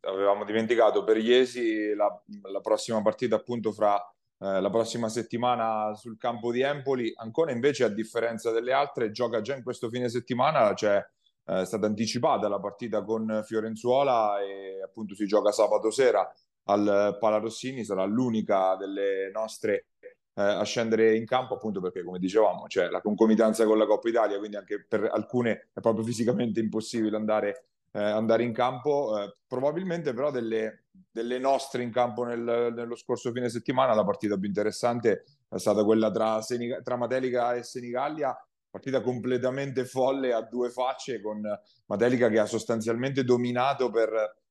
avevamo 0.00 0.44
dimenticato 0.44 1.04
per 1.04 1.18
Iesi 1.18 1.94
la, 1.94 2.08
la 2.50 2.60
prossima 2.60 3.00
partita 3.00 3.36
appunto 3.36 3.72
fra 3.72 3.96
eh, 4.38 4.60
la 4.60 4.70
prossima 4.70 5.08
settimana 5.08 5.94
sul 5.94 6.18
campo 6.18 6.50
di 6.50 6.60
Empoli. 6.60 7.12
Ancora 7.16 7.52
invece 7.52 7.84
a 7.84 7.88
differenza 7.88 8.50
delle 8.50 8.72
altre 8.72 9.10
gioca 9.10 9.40
già 9.40 9.54
in 9.54 9.62
questo 9.62 9.88
fine 9.88 10.08
settimana, 10.08 10.74
cioè 10.74 10.96
eh, 11.44 11.60
è 11.60 11.64
stata 11.64 11.86
anticipata 11.86 12.48
la 12.48 12.58
partita 12.58 13.04
con 13.04 13.42
Fiorenzuola 13.44 14.40
e 14.40 14.82
appunto 14.82 15.14
si 15.14 15.26
gioca 15.26 15.52
sabato 15.52 15.90
sera 15.90 16.28
al 16.64 17.16
Palarossini, 17.20 17.84
sarà 17.84 18.04
l'unica 18.04 18.74
delle 18.76 19.30
nostre 19.32 19.88
eh, 20.34 20.42
a 20.42 20.62
scendere 20.64 21.16
in 21.16 21.26
campo 21.26 21.54
appunto 21.54 21.80
perché 21.80 22.02
come 22.02 22.18
dicevamo 22.18 22.64
c'è 22.66 22.88
la 22.88 23.00
concomitanza 23.00 23.64
con 23.66 23.78
la 23.78 23.86
Coppa 23.86 24.08
Italia 24.08 24.38
quindi 24.38 24.56
anche 24.56 24.84
per 24.86 25.08
alcune 25.12 25.68
è 25.72 25.80
proprio 25.80 26.04
fisicamente 26.04 26.60
impossibile 26.60 27.16
andare, 27.16 27.66
eh, 27.92 28.02
andare 28.02 28.42
in 28.42 28.52
campo 28.52 29.18
eh, 29.18 29.36
probabilmente 29.46 30.12
però 30.12 30.30
delle, 30.30 30.86
delle, 31.10 31.38
nostre 31.38 31.82
in 31.82 31.92
campo 31.92 32.24
nel, 32.24 32.72
nello 32.74 32.96
scorso 32.96 33.30
fine 33.32 33.48
settimana 33.48 33.94
la 33.94 34.04
partita 34.04 34.36
più 34.36 34.48
interessante 34.48 35.24
è 35.48 35.58
stata 35.58 35.84
quella 35.84 36.10
tra, 36.10 36.40
Senig- 36.42 36.82
tra 36.82 36.96
Matelica 36.96 37.54
e 37.54 37.62
Senigallia 37.62 38.36
partita 38.68 39.00
completamente 39.00 39.84
folle 39.84 40.32
a 40.32 40.42
due 40.42 40.68
facce 40.68 41.20
con 41.20 41.40
Matelica 41.86 42.28
che 42.28 42.40
ha 42.40 42.46
sostanzialmente 42.46 43.22
dominato 43.22 43.88
per 43.88 44.42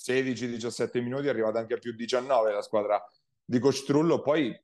16-17 0.00 1.02
minuti 1.02 1.26
è 1.26 1.30
arrivata 1.30 1.58
anche 1.58 1.74
a 1.74 1.78
più 1.78 1.92
19 1.92 2.52
la 2.52 2.62
squadra 2.62 3.04
di 3.44 3.58
Coach 3.58 3.84
Trullo 3.84 4.20
poi 4.20 4.56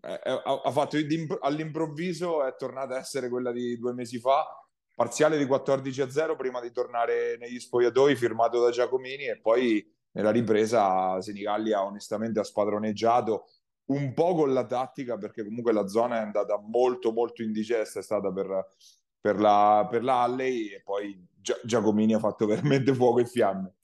ha 0.00 0.70
fatto 0.70 0.96
all'improvviso 1.40 2.44
è 2.44 2.54
tornata 2.56 2.94
a 2.94 2.98
essere 2.98 3.28
quella 3.28 3.52
di 3.52 3.78
due 3.78 3.92
mesi 3.92 4.18
fa 4.18 4.44
parziale 4.94 5.38
di 5.38 5.46
14 5.46 6.02
a 6.02 6.10
0 6.10 6.36
prima 6.36 6.60
di 6.60 6.70
tornare 6.70 7.36
negli 7.38 7.58
spogliatoi 7.58 8.14
firmato 8.16 8.62
da 8.62 8.70
Giacomini 8.70 9.26
e 9.26 9.38
poi 9.40 9.84
nella 10.12 10.30
ripresa 10.30 11.20
Senigallia 11.20 11.84
onestamente 11.84 12.40
ha 12.40 12.44
spadroneggiato 12.44 13.46
un 13.86 14.12
po' 14.14 14.34
con 14.34 14.52
la 14.52 14.64
tattica 14.64 15.16
perché 15.16 15.44
comunque 15.44 15.72
la 15.72 15.86
zona 15.86 16.18
è 16.18 16.22
andata 16.22 16.58
molto 16.58 17.12
molto 17.12 17.42
indigesta 17.42 18.00
è 18.00 18.02
stata 18.02 18.30
per, 18.32 18.68
per 19.20 19.40
la, 19.40 19.86
per 19.90 20.04
la 20.04 20.22
Alley 20.22 20.68
e 20.68 20.82
poi 20.82 21.26
Giacomini 21.64 22.14
ha 22.14 22.18
fatto 22.18 22.46
veramente 22.46 22.94
fuoco 22.94 23.20
e 23.20 23.26
fiamme 23.26 23.74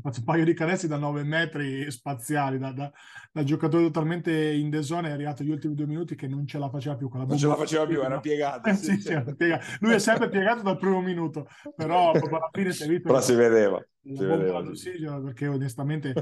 fatto 0.00 0.18
un 0.18 0.24
paio 0.24 0.44
di 0.44 0.54
canestri 0.54 0.88
da 0.88 0.96
9 0.96 1.22
metri 1.22 1.90
spaziali, 1.90 2.58
da, 2.58 2.72
da, 2.72 2.90
da 3.32 3.44
giocatore 3.44 3.84
totalmente 3.84 4.32
in 4.52 4.70
desone, 4.70 5.08
è 5.08 5.12
arrivato 5.12 5.42
agli 5.42 5.50
ultimi 5.50 5.74
due 5.74 5.86
minuti 5.86 6.14
che 6.14 6.26
non 6.26 6.46
ce 6.46 6.58
la 6.58 6.68
faceva 6.68 6.96
più. 6.96 7.08
Con 7.08 7.20
la 7.20 7.26
non 7.26 7.36
ce 7.36 7.46
la 7.46 7.56
faceva 7.56 7.86
più, 7.86 8.02
era 8.02 8.18
piegato. 8.20 8.72
sì, 8.74 8.96
sì, 8.96 9.00
sì. 9.00 9.34
Piega... 9.36 9.60
Lui 9.80 9.94
è 9.94 9.98
sempre 9.98 10.28
piegato 10.28 10.62
dal 10.62 10.78
primo 10.78 11.00
minuto, 11.00 11.48
però 11.74 12.12
alla 12.12 12.50
fine 12.52 12.72
si 12.72 12.84
è 12.84 12.86
visto... 12.86 13.08
Però 13.08 13.20
si 13.20 13.34
vedeva. 13.34 13.84
Si 14.02 14.24
vedeva 14.24 15.20
perché 15.20 15.46
onestamente 15.48 16.12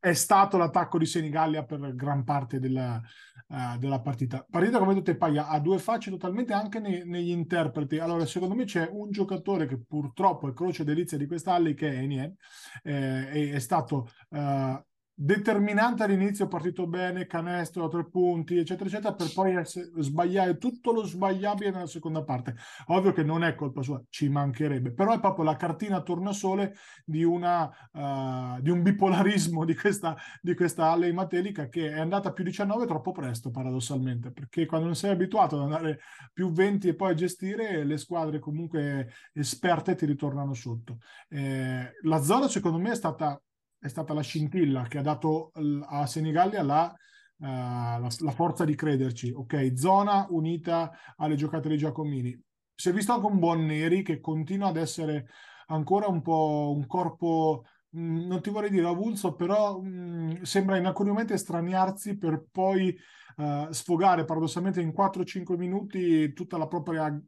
è 0.00 0.14
stato 0.14 0.56
l'attacco 0.56 0.98
di 0.98 1.04
Senigallia 1.04 1.64
per 1.64 1.94
gran 1.94 2.24
parte 2.24 2.58
della, 2.58 3.00
uh, 3.48 3.78
della 3.78 4.00
partita. 4.00 4.44
Partita, 4.48 4.78
come 4.78 4.94
detto, 4.94 5.14
Paglia 5.16 5.48
ha 5.48 5.60
due 5.60 5.78
facce 5.78 6.10
totalmente 6.10 6.54
anche 6.54 6.80
nei, 6.80 7.04
negli 7.04 7.30
interpreti. 7.30 7.98
Allora, 7.98 8.24
secondo 8.24 8.54
me 8.54 8.64
c'è 8.64 8.88
un 8.90 9.10
giocatore 9.10 9.66
che 9.66 9.78
purtroppo 9.78 10.48
è 10.48 10.54
croce 10.54 10.84
delizia 10.84 11.18
di 11.18 11.26
quest'Alli, 11.26 11.74
che 11.74 11.92
è 11.92 11.98
Enien, 11.98 12.34
eh, 12.82 13.50
è 13.52 13.58
stato 13.58 14.08
uh, 14.30 14.82
determinante 15.22 16.02
all'inizio, 16.02 16.48
partito 16.48 16.86
bene, 16.86 17.26
canestro 17.26 17.88
tre 17.88 18.08
punti, 18.08 18.56
eccetera, 18.56 18.88
eccetera, 18.88 19.12
per 19.12 19.30
poi 19.34 19.54
sbagliare 19.64 20.56
tutto 20.56 20.92
lo 20.92 21.04
sbagliabile 21.04 21.70
nella 21.70 21.86
seconda 21.86 22.24
parte. 22.24 22.54
Ovvio 22.86 23.12
che 23.12 23.22
non 23.22 23.44
è 23.44 23.54
colpa 23.54 23.82
sua, 23.82 24.02
ci 24.08 24.30
mancherebbe, 24.30 24.94
però 24.94 25.12
è 25.12 25.20
proprio 25.20 25.44
la 25.44 25.56
cartina 25.56 26.00
tornasole 26.00 26.74
di, 27.04 27.22
una, 27.22 27.64
uh, 27.92 28.62
di 28.62 28.70
un 28.70 28.80
bipolarismo 28.80 29.66
di 29.66 29.76
questa, 29.76 30.16
di 30.40 30.54
questa 30.54 30.90
Alley 30.90 31.12
Matelica 31.12 31.68
che 31.68 31.90
è 31.90 31.98
andata 31.98 32.32
più 32.32 32.42
19 32.42 32.86
troppo 32.86 33.12
presto, 33.12 33.50
paradossalmente, 33.50 34.32
perché 34.32 34.64
quando 34.64 34.86
non 34.86 34.96
sei 34.96 35.10
abituato 35.10 35.56
ad 35.56 35.64
andare 35.64 36.00
più 36.32 36.50
20 36.50 36.88
e 36.88 36.94
poi 36.94 37.10
a 37.10 37.14
gestire, 37.14 37.84
le 37.84 37.98
squadre 37.98 38.38
comunque 38.38 39.10
esperte 39.34 39.94
ti 39.94 40.06
ritornano 40.06 40.54
sotto. 40.54 40.96
Eh, 41.28 41.92
la 42.04 42.22
zona, 42.22 42.48
secondo 42.48 42.78
me, 42.78 42.92
è 42.92 42.96
stata 42.96 43.38
è 43.80 43.88
stata 43.88 44.12
la 44.12 44.20
scintilla 44.20 44.82
che 44.82 44.98
ha 44.98 45.02
dato 45.02 45.52
a 45.88 46.06
Senigallia 46.06 46.62
la, 46.62 46.94
uh, 47.38 47.44
la, 47.44 48.08
la, 48.18 48.30
forza 48.30 48.64
di 48.64 48.74
crederci. 48.74 49.30
Ok, 49.30 49.72
zona 49.74 50.26
unita 50.28 50.92
alle 51.16 51.34
giocate 51.34 51.68
di 51.70 51.78
Giacomini. 51.78 52.38
Si 52.74 52.90
è 52.90 52.92
visto 52.92 53.12
anche 53.12 53.26
un 53.26 53.38
buon 53.38 53.64
Neri 53.64 54.02
che 54.02 54.20
continua 54.20 54.68
ad 54.68 54.76
essere 54.76 55.28
ancora 55.68 56.08
un 56.08 56.20
po' 56.20 56.74
un 56.76 56.86
corpo, 56.86 57.64
mm, 57.96 58.26
non 58.26 58.42
ti 58.42 58.50
vorrei 58.50 58.70
dire 58.70 58.86
avulso, 58.86 59.34
però 59.34 59.80
mh, 59.80 59.88
mm, 59.88 60.42
sembra 60.42 60.76
in 60.76 60.84
alcuni 60.84 61.08
momenti 61.08 61.32
estraniarsi 61.32 62.18
per 62.18 62.44
poi 62.52 62.94
uh, 63.36 63.72
sfogare 63.72 64.26
paradossalmente 64.26 64.82
in 64.82 64.92
4-5 64.92 65.56
minuti 65.56 66.34
tutta 66.34 66.58
la 66.58 66.68
propria 66.68 67.18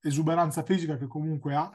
esuberanza 0.00 0.64
fisica 0.64 0.96
che 0.96 1.06
comunque 1.06 1.54
ha 1.54 1.70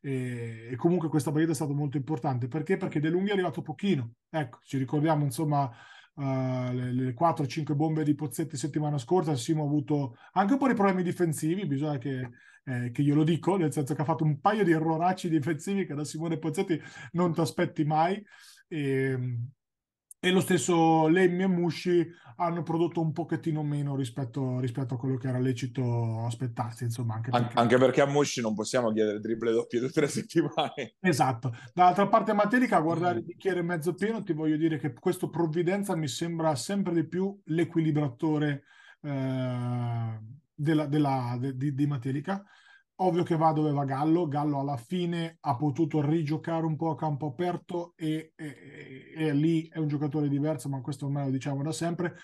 e, 0.00 0.68
e, 0.70 0.76
comunque 0.76 1.08
questa 1.08 1.30
partita 1.30 1.52
è 1.52 1.54
stata 1.54 1.72
molto 1.72 1.96
importante 1.96 2.48
perché? 2.48 2.76
Perché 2.76 3.00
De 3.00 3.08
Lunghi 3.08 3.30
è 3.30 3.32
arrivato 3.32 3.62
pochino. 3.62 4.12
Ecco, 4.30 4.58
ci 4.62 4.78
ricordiamo 4.78 5.24
insomma 5.24 5.70
uh, 6.14 6.72
le, 6.72 6.92
le 6.92 7.14
4-5 7.14 7.74
bombe 7.74 8.04
di 8.04 8.14
Pozzetti 8.14 8.56
settimana 8.56 8.98
scorsa, 8.98 9.34
Simo 9.34 9.62
ha 9.62 9.66
avuto 9.66 10.16
anche 10.32 10.52
un 10.52 10.58
po' 10.58 10.68
di 10.68 10.74
problemi 10.74 11.02
difensivi, 11.02 11.66
bisogna 11.66 11.98
che, 11.98 12.30
eh, 12.64 12.90
che 12.90 13.02
io 13.02 13.22
dico, 13.24 13.56
nel 13.56 13.72
senso 13.72 13.94
che 13.94 14.02
ha 14.02 14.04
fatto 14.04 14.24
un 14.24 14.40
paio 14.40 14.64
di 14.64 14.72
erroracci 14.72 15.28
difensivi 15.28 15.86
che 15.86 15.94
da 15.94 16.04
Simone 16.04 16.38
Pozzetti 16.38 16.80
non 17.12 17.32
ti 17.32 17.40
aspetti 17.40 17.84
mai. 17.84 18.22
E, 18.68 19.38
e 20.20 20.30
lo 20.30 20.40
stesso 20.40 21.08
Lemmi 21.08 21.44
e 21.44 21.46
Musci 21.46 22.06
hanno 22.36 22.62
prodotto 22.62 23.00
un 23.00 23.12
pochettino 23.12 23.62
meno 23.62 23.96
rispetto, 23.96 24.60
rispetto, 24.60 24.94
a 24.94 24.98
quello 24.98 25.16
che 25.16 25.28
era 25.28 25.38
lecito 25.38 26.24
aspettarsi, 26.26 26.84
insomma. 26.84 27.14
Anche 27.14 27.30
perché... 27.30 27.58
anche 27.58 27.78
perché 27.78 28.00
a 28.02 28.06
Musci 28.06 28.42
non 28.42 28.54
possiamo 28.54 28.92
chiedere 28.92 29.20
triple 29.20 29.52
doppie 29.52 29.80
tutte 29.80 30.00
le 30.00 30.08
settimane. 30.12 30.94
Esatto. 31.00 31.54
Dall'altra 31.72 32.06
parte 32.08 32.34
Matelica, 32.34 32.76
a 32.76 32.80
guardare 32.80 33.18
il 33.18 33.24
bicchiere 33.24 33.62
mezzo 33.62 33.94
pieno, 33.94 34.22
ti 34.22 34.34
voglio 34.34 34.56
dire 34.56 34.78
che 34.78 34.92
questo 34.92 35.30
provvidenza 35.30 35.96
mi 35.96 36.08
sembra 36.08 36.54
sempre 36.54 36.92
di 36.92 37.06
più 37.06 37.38
l'equilibratore 37.46 38.64
eh, 39.02 40.20
della, 40.54 40.86
della, 40.86 41.36
de, 41.38 41.56
di, 41.56 41.74
di 41.74 41.86
Matelica. 41.86 42.44
Ovvio 43.02 43.22
che 43.22 43.36
va 43.36 43.52
dove 43.52 43.72
va 43.72 43.84
Gallo, 43.84 44.28
Gallo 44.28 44.60
alla 44.60 44.76
fine 44.76 45.38
ha 45.40 45.56
potuto 45.56 46.02
rigiocare 46.02 46.66
un 46.66 46.76
po' 46.76 46.90
a 46.90 46.96
campo 46.96 47.28
aperto 47.28 47.94
e, 47.96 48.32
e, 48.36 49.12
e 49.16 49.32
lì 49.32 49.66
è 49.68 49.78
un 49.78 49.88
giocatore 49.88 50.28
diverso, 50.28 50.68
ma 50.68 50.82
questo 50.82 51.06
ormai 51.06 51.24
lo 51.24 51.30
diciamo 51.30 51.62
da 51.62 51.72
sempre. 51.72 52.16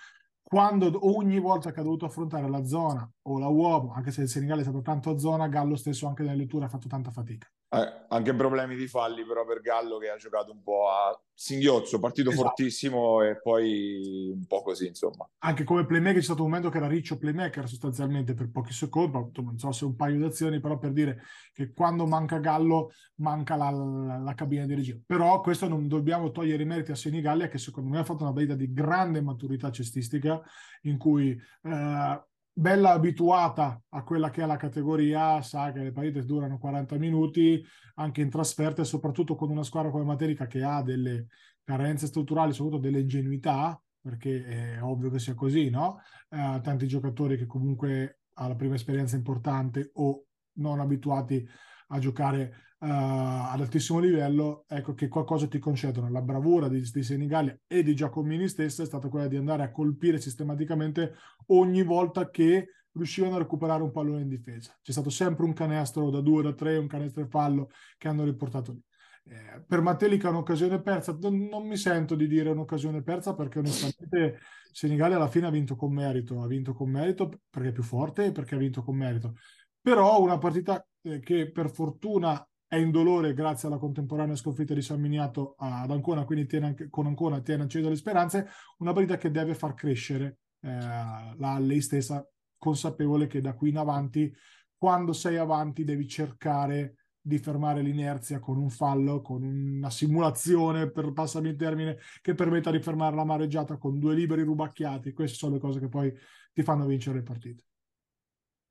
Quando 0.42 0.90
ogni 1.16 1.40
volta 1.40 1.72
che 1.72 1.80
ha 1.80 1.82
dovuto 1.82 2.04
affrontare 2.04 2.48
la 2.48 2.64
zona 2.64 3.10
o 3.22 3.38
la 3.38 3.48
uomo, 3.48 3.92
anche 3.92 4.10
se 4.10 4.22
il 4.22 4.28
Senegal 4.28 4.58
è 4.58 4.62
stato 4.62 4.82
tanto 4.82 5.10
a 5.10 5.18
zona, 5.18 5.48
Gallo 5.48 5.76
stesso 5.76 6.06
anche 6.08 6.22
nelle 6.22 6.36
letture 6.36 6.66
ha 6.66 6.68
fatto 6.68 6.88
tanta 6.88 7.10
fatica. 7.10 7.50
Eh, 7.68 8.04
anche 8.08 8.32
problemi 8.32 8.76
di 8.76 8.86
falli 8.86 9.24
però 9.24 9.44
per 9.44 9.60
Gallo 9.60 9.98
che 9.98 10.08
ha 10.08 10.16
giocato 10.16 10.52
un 10.52 10.62
po' 10.62 10.88
a 10.88 11.20
singhiozzo, 11.34 11.98
partito 11.98 12.30
esatto. 12.30 12.46
fortissimo 12.46 13.22
e 13.22 13.40
poi 13.40 14.30
un 14.32 14.46
po' 14.46 14.62
così 14.62 14.86
insomma. 14.86 15.28
Anche 15.38 15.64
come 15.64 15.84
playmaker 15.84 16.18
c'è 16.18 16.24
stato 16.24 16.42
un 16.44 16.48
momento 16.48 16.70
che 16.70 16.76
era 16.76 16.86
riccio 16.86 17.18
playmaker 17.18 17.68
sostanzialmente 17.68 18.34
per 18.34 18.50
pochi 18.52 18.72
secondi, 18.72 19.32
non 19.42 19.58
so 19.58 19.72
se 19.72 19.84
un 19.84 19.96
paio 19.96 20.16
di 20.16 20.24
azioni, 20.24 20.60
però 20.60 20.78
per 20.78 20.92
dire 20.92 21.22
che 21.52 21.72
quando 21.72 22.06
manca 22.06 22.38
Gallo 22.38 22.92
manca 23.16 23.56
la, 23.56 23.70
la, 23.70 24.18
la 24.18 24.34
cabina 24.34 24.64
di 24.64 24.74
regia. 24.74 24.96
Però 25.04 25.40
questo 25.40 25.66
non 25.66 25.88
dobbiamo 25.88 26.30
togliere 26.30 26.62
i 26.62 26.66
meriti 26.66 26.92
a 26.92 26.96
Senigallia 26.96 27.48
che 27.48 27.58
secondo 27.58 27.90
me 27.90 27.98
ha 27.98 28.04
fatto 28.04 28.22
una 28.22 28.32
partita 28.32 28.54
di 28.54 28.72
grande 28.72 29.20
maturità 29.20 29.72
cestistica 29.72 30.40
in 30.82 30.98
cui... 30.98 31.36
Eh, 31.62 32.24
bella 32.58 32.92
abituata 32.92 33.82
a 33.90 34.02
quella 34.02 34.30
che 34.30 34.42
è 34.42 34.46
la 34.46 34.56
categoria 34.56 35.42
sa 35.42 35.72
che 35.72 35.80
le 35.80 35.92
partite 35.92 36.24
durano 36.24 36.56
40 36.56 36.96
minuti 36.96 37.62
anche 37.96 38.22
in 38.22 38.30
trasferta 38.30 38.80
e 38.80 38.86
soprattutto 38.86 39.34
con 39.34 39.50
una 39.50 39.62
squadra 39.62 39.90
come 39.90 40.04
Materica 40.04 40.46
che 40.46 40.62
ha 40.62 40.82
delle 40.82 41.26
carenze 41.62 42.06
strutturali, 42.06 42.54
soprattutto 42.54 42.82
delle 42.82 43.00
ingenuità, 43.00 43.78
perché 44.00 44.44
è 44.46 44.82
ovvio 44.82 45.10
che 45.10 45.18
sia 45.18 45.34
così, 45.34 45.68
no? 45.68 46.00
Eh, 46.30 46.60
tanti 46.62 46.86
giocatori 46.86 47.36
che 47.36 47.44
comunque 47.44 48.20
alla 48.34 48.54
prima 48.54 48.74
esperienza 48.74 49.16
importante 49.16 49.90
o 49.94 50.24
non 50.54 50.80
abituati 50.80 51.46
a 51.88 51.98
giocare 51.98 52.65
uh, 52.78 52.86
ad 52.86 53.60
altissimo 53.60 53.98
livello, 53.98 54.64
ecco 54.68 54.94
che 54.94 55.08
qualcosa 55.08 55.46
ti 55.46 55.58
concedono. 55.58 56.10
La 56.10 56.22
bravura 56.22 56.68
di, 56.68 56.80
di 56.80 57.02
Senigallia 57.02 57.58
e 57.66 57.82
di 57.82 57.94
Giacomini 57.94 58.48
stessa 58.48 58.82
è 58.82 58.86
stata 58.86 59.08
quella 59.08 59.28
di 59.28 59.36
andare 59.36 59.62
a 59.62 59.70
colpire 59.70 60.18
sistematicamente 60.20 61.14
ogni 61.46 61.82
volta 61.82 62.30
che 62.30 62.68
riuscivano 62.92 63.36
a 63.36 63.38
recuperare 63.38 63.82
un 63.82 63.92
pallone 63.92 64.22
in 64.22 64.28
difesa. 64.28 64.76
C'è 64.82 64.92
stato 64.92 65.10
sempre 65.10 65.44
un 65.44 65.52
canestro 65.52 66.10
da 66.10 66.20
due, 66.20 66.42
da 66.42 66.52
tre, 66.52 66.76
un 66.76 66.86
canestro 66.86 67.26
fallo 67.28 67.70
che 67.98 68.08
hanno 68.08 68.24
riportato 68.24 68.72
lì. 68.72 68.82
Eh, 69.28 69.64
per 69.66 69.80
Mattelica 69.80 70.28
un'occasione 70.28 70.80
persa, 70.80 71.16
non, 71.20 71.46
non, 71.46 71.66
mi 71.66 71.76
sento 71.76 72.14
di 72.14 72.28
dire 72.28 72.50
un'occasione 72.50 73.02
persa 73.02 73.34
perché 73.34 73.58
onestamente 73.58 74.38
Senigallia 74.70 75.16
alla 75.16 75.28
fine 75.28 75.46
ha 75.46 75.50
vinto 75.50 75.74
con 75.74 75.92
merito, 75.92 76.42
ha 76.42 76.46
vinto 76.46 76.72
con 76.72 76.90
merito 76.90 77.40
perché 77.50 77.70
è 77.70 77.72
più 77.72 77.82
forte 77.82 78.26
e 78.26 78.32
perché 78.32 78.54
ha 78.54 78.58
vinto 78.58 78.82
con 78.82 78.96
merito. 78.96 79.34
Però 79.80 80.20
una 80.20 80.38
partita 80.38 80.84
eh, 81.02 81.18
che 81.18 81.50
per 81.50 81.70
fortuna 81.70 82.46
è 82.68 82.76
indolore 82.76 83.32
grazie 83.32 83.68
alla 83.68 83.78
contemporanea 83.78 84.34
sconfitta 84.34 84.74
di 84.74 84.82
San 84.82 85.00
Miniato 85.00 85.54
ad 85.58 85.90
Ancona, 85.90 86.24
quindi 86.24 86.46
tiene 86.46 86.66
anche, 86.66 86.88
con 86.88 87.06
Ancona 87.06 87.40
tiene 87.40 87.64
acceso 87.64 87.88
le 87.88 87.96
speranze, 87.96 88.48
una 88.78 88.92
partita 88.92 89.16
che 89.16 89.30
deve 89.30 89.54
far 89.54 89.74
crescere 89.74 90.38
eh, 90.60 90.68
la 90.70 91.58
lei 91.58 91.80
stessa, 91.80 92.26
consapevole 92.58 93.26
che 93.26 93.40
da 93.40 93.54
qui 93.54 93.70
in 93.70 93.78
avanti, 93.78 94.34
quando 94.76 95.12
sei 95.12 95.36
avanti, 95.36 95.84
devi 95.84 96.06
cercare 96.08 96.96
di 97.20 97.38
fermare 97.38 97.82
l'inerzia 97.82 98.38
con 98.38 98.56
un 98.56 98.70
fallo, 98.70 99.20
con 99.20 99.42
una 99.42 99.90
simulazione, 99.90 100.90
per 100.90 101.12
passarmi 101.12 101.48
il 101.48 101.56
termine, 101.56 101.98
che 102.20 102.34
permetta 102.34 102.70
di 102.70 102.80
fermare 102.80 103.16
la 103.16 103.24
mareggiata 103.24 103.78
con 103.78 103.98
due 103.98 104.14
liberi 104.14 104.42
rubacchiati. 104.42 105.12
Queste 105.12 105.36
sono 105.36 105.54
le 105.54 105.60
cose 105.60 105.80
che 105.80 105.88
poi 105.88 106.12
ti 106.52 106.62
fanno 106.62 106.86
vincere 106.86 107.16
le 107.16 107.22
partite. 107.22 107.64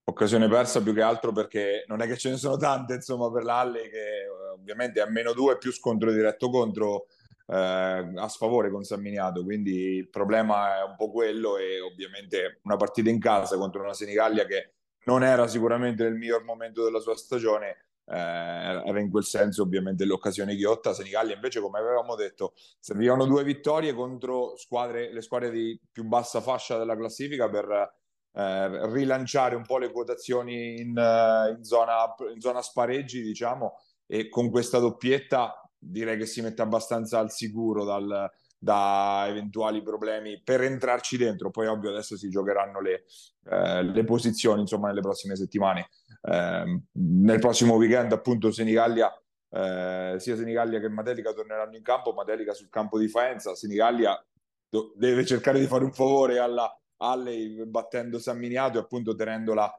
Occasione 0.08 0.48
persa 0.48 0.84
più 0.84 0.94
che 0.94 1.02
altro 1.02 1.32
perché 1.32 1.84
non 1.88 2.00
è 2.00 2.06
che 2.06 2.16
ce 2.16 2.30
ne 2.30 2.38
sono 2.38 2.58
tante, 2.58 2.94
insomma, 2.94 3.32
per 3.32 3.44
l'Alle 3.44 3.90
che 3.90 3.98
eh, 3.98 4.50
ovviamente 4.54 5.02
a 5.02 5.10
meno 5.10 5.34
due 5.34 5.58
più 5.58 5.72
scontro 5.72 6.12
diretto 6.12 6.52
contro 6.52 7.08
eh, 7.48 7.56
a 7.56 8.28
sfavore 8.28 8.70
con 8.70 8.84
San 8.84 9.02
Miniato, 9.02 9.44
quindi 9.44 9.96
il 9.96 10.10
problema 10.10 10.80
è 10.80 10.84
un 10.84 10.96
po' 10.96 11.10
quello 11.10 11.58
e 11.58 11.82
ovviamente 11.82 12.60
una 12.66 12.76
partita 12.78 13.10
in 13.10 13.20
casa 13.20 13.58
contro 13.58 13.82
una 13.82 13.94
Senigallia 13.94 14.46
che 14.46 14.74
non 15.06 15.24
era 15.24 15.48
sicuramente 15.48 16.04
nel 16.04 16.14
miglior 16.14 16.44
momento 16.44 16.84
della 16.84 17.00
sua 17.00 17.16
stagione, 17.16 17.68
eh, 18.06 18.16
era 18.16 19.00
in 19.00 19.10
quel 19.10 19.24
senso 19.24 19.64
ovviamente 19.64 20.06
l'occasione 20.06 20.56
ghiotta. 20.56 20.94
Senigallia 20.94 21.34
invece, 21.34 21.60
come 21.62 21.80
avevamo 21.80 22.14
detto, 22.14 22.54
servivano 22.80 23.26
due 23.26 23.44
vittorie 23.44 23.94
contro 23.96 24.56
squadre, 24.56 25.12
le 25.12 25.22
squadre 25.22 25.50
di 25.50 25.80
più 25.92 26.04
bassa 26.04 26.42
fascia 26.42 26.78
della 26.78 26.96
classifica 26.96 27.50
per 27.50 28.04
eh, 28.36 28.92
rilanciare 28.92 29.56
un 29.56 29.64
po' 29.64 29.78
le 29.78 29.92
quotazioni 29.92 30.82
in, 30.82 30.98
eh, 30.98 31.56
in, 31.56 31.64
zona, 31.64 32.14
in 32.34 32.42
zona 32.42 32.62
spareggi, 32.62 33.22
diciamo, 33.22 33.78
e 34.06 34.28
con 34.30 34.50
questa 34.52 34.78
doppietta 34.80 35.60
direi 35.78 36.18
che 36.18 36.26
si 36.26 36.42
mette 36.42 36.62
abbastanza 36.62 37.20
al 37.20 37.32
sicuro 37.32 37.84
dal, 37.84 38.30
da 38.58 39.26
eventuali 39.28 39.82
problemi 39.82 40.42
per 40.44 40.62
entrarci 40.62 41.18
dentro. 41.18 41.50
Poi, 41.50 41.68
ovvio, 41.68 41.92
adesso 41.92 42.18
si 42.18 42.30
giocheranno 42.30 42.82
le, 42.82 43.06
eh, 43.50 43.84
le 43.84 44.04
posizioni 44.04 44.62
insomma 44.62 44.88
nelle 44.88 45.02
prossime 45.02 45.36
settimane. 45.36 45.90
Eh, 46.22 46.82
nel 46.92 47.40
prossimo 47.40 47.76
weekend, 47.76 48.12
appunto, 48.12 48.52
Senigallia. 48.52 49.12
Eh, 49.48 50.16
sia 50.18 50.36
Senigallia 50.36 50.80
che 50.80 50.90
Matelica 50.90 51.32
torneranno 51.32 51.76
in 51.76 51.84
campo. 51.84 52.12
Matelica 52.12 52.54
sul 52.54 52.70
campo 52.70 52.98
di 52.98 53.08
Faenza. 53.08 53.56
Senigallia 53.56 54.22
do- 54.68 54.94
deve 54.96 55.26
cercare 55.26 55.60
di 55.60 55.68
fare 55.68 55.84
un 55.84 55.94
favore 55.94 56.40
alla, 56.40 56.70
Alley 56.98 57.66
battendo 57.66 58.20
San 58.20 58.38
Miniato 58.38 58.78
e 58.78 58.82
appunto 58.82 59.16
tenendola, 59.16 59.72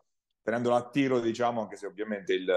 tenendola 0.42 0.76
a 0.76 0.88
tiro, 0.90 1.20
diciamo, 1.20 1.60
anche 1.60 1.76
se 1.76 1.86
ovviamente 1.86 2.34
il, 2.34 2.48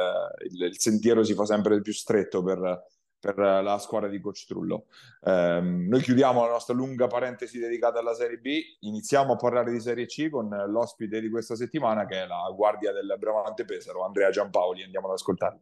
il, 0.49 0.61
il 0.63 0.79
sentiero 0.79 1.23
si 1.23 1.33
fa 1.33 1.45
sempre 1.45 1.81
più 1.81 1.93
stretto 1.93 2.43
per, 2.43 2.83
per 3.19 3.37
la 3.37 3.77
squadra 3.79 4.09
di 4.09 4.19
Coach 4.19 4.45
Trullo. 4.45 4.85
Eh, 5.21 5.59
noi 5.61 6.01
chiudiamo 6.01 6.43
la 6.43 6.51
nostra 6.51 6.73
lunga 6.73 7.07
parentesi 7.07 7.59
dedicata 7.59 7.99
alla 7.99 8.13
Serie 8.13 8.37
B, 8.37 8.59
iniziamo 8.79 9.33
a 9.33 9.35
parlare 9.35 9.71
di 9.71 9.79
Serie 9.79 10.05
C 10.05 10.29
con 10.29 10.47
l'ospite 10.49 11.19
di 11.19 11.29
questa 11.29 11.55
settimana 11.55 12.05
che 12.05 12.23
è 12.23 12.25
la 12.27 12.51
guardia 12.55 12.91
del 12.91 13.15
Bramante 13.17 13.65
Pesaro, 13.65 14.05
Andrea 14.05 14.29
Giampaoli, 14.29 14.83
andiamo 14.83 15.07
ad 15.07 15.13
ascoltarlo. 15.13 15.61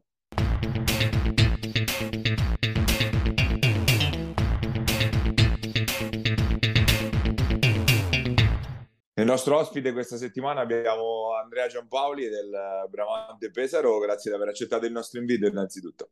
Nostro 9.27 9.57
ospite 9.57 9.91
questa 9.91 10.15
settimana 10.15 10.61
abbiamo 10.61 11.35
Andrea 11.35 11.67
Giampaoli 11.67 12.29
del 12.29 12.49
Bramante 12.89 13.51
Pesaro, 13.51 13.99
grazie 13.99 14.31
di 14.31 14.37
aver 14.37 14.49
accettato 14.49 14.85
il 14.85 14.93
nostro 14.93 15.19
invito 15.19 15.45
innanzitutto. 15.45 16.09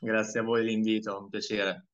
Grazie 0.00 0.40
a 0.40 0.42
voi 0.42 0.64
l'invito, 0.64 1.18
un 1.18 1.28
piacere. 1.28 1.88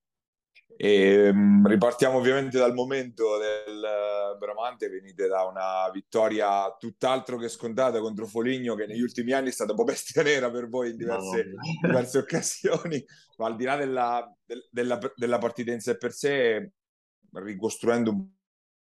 E, 0.77 1.29
um, 1.29 1.67
ripartiamo 1.67 2.19
ovviamente 2.19 2.59
dal 2.59 2.73
momento 2.73 3.39
del 3.39 4.37
Bramante, 4.39 4.89
venite 4.89 5.27
da 5.27 5.45
una 5.45 5.91
vittoria 5.93 6.75
tutt'altro 6.79 7.37
che 7.37 7.49
scontata 7.49 8.01
contro 8.01 8.27
Foligno 8.27 8.75
che 8.75 8.87
negli 8.87 9.03
ultimi 9.03 9.33
anni 9.33 9.49
è 9.49 9.53
stata 9.53 9.73
un 9.73 9.79
po' 9.79 9.85
bestia 9.85 10.23
nera 10.23 10.51
per 10.51 10.69
voi 10.69 10.91
in 10.91 10.97
diverse, 10.97 11.45
no. 11.45 11.89
diverse 11.89 12.19
occasioni, 12.19 13.05
ma 13.39 13.47
al 13.47 13.57
di 13.57 13.65
là 13.65 13.77
della, 13.77 14.37
della, 14.71 14.99
della 15.17 15.39
partita 15.39 15.73
in 15.73 15.81
sé 15.81 15.97
per 15.97 16.13
sé, 16.13 16.73
ricostruendo 17.33 18.11
un 18.11 18.29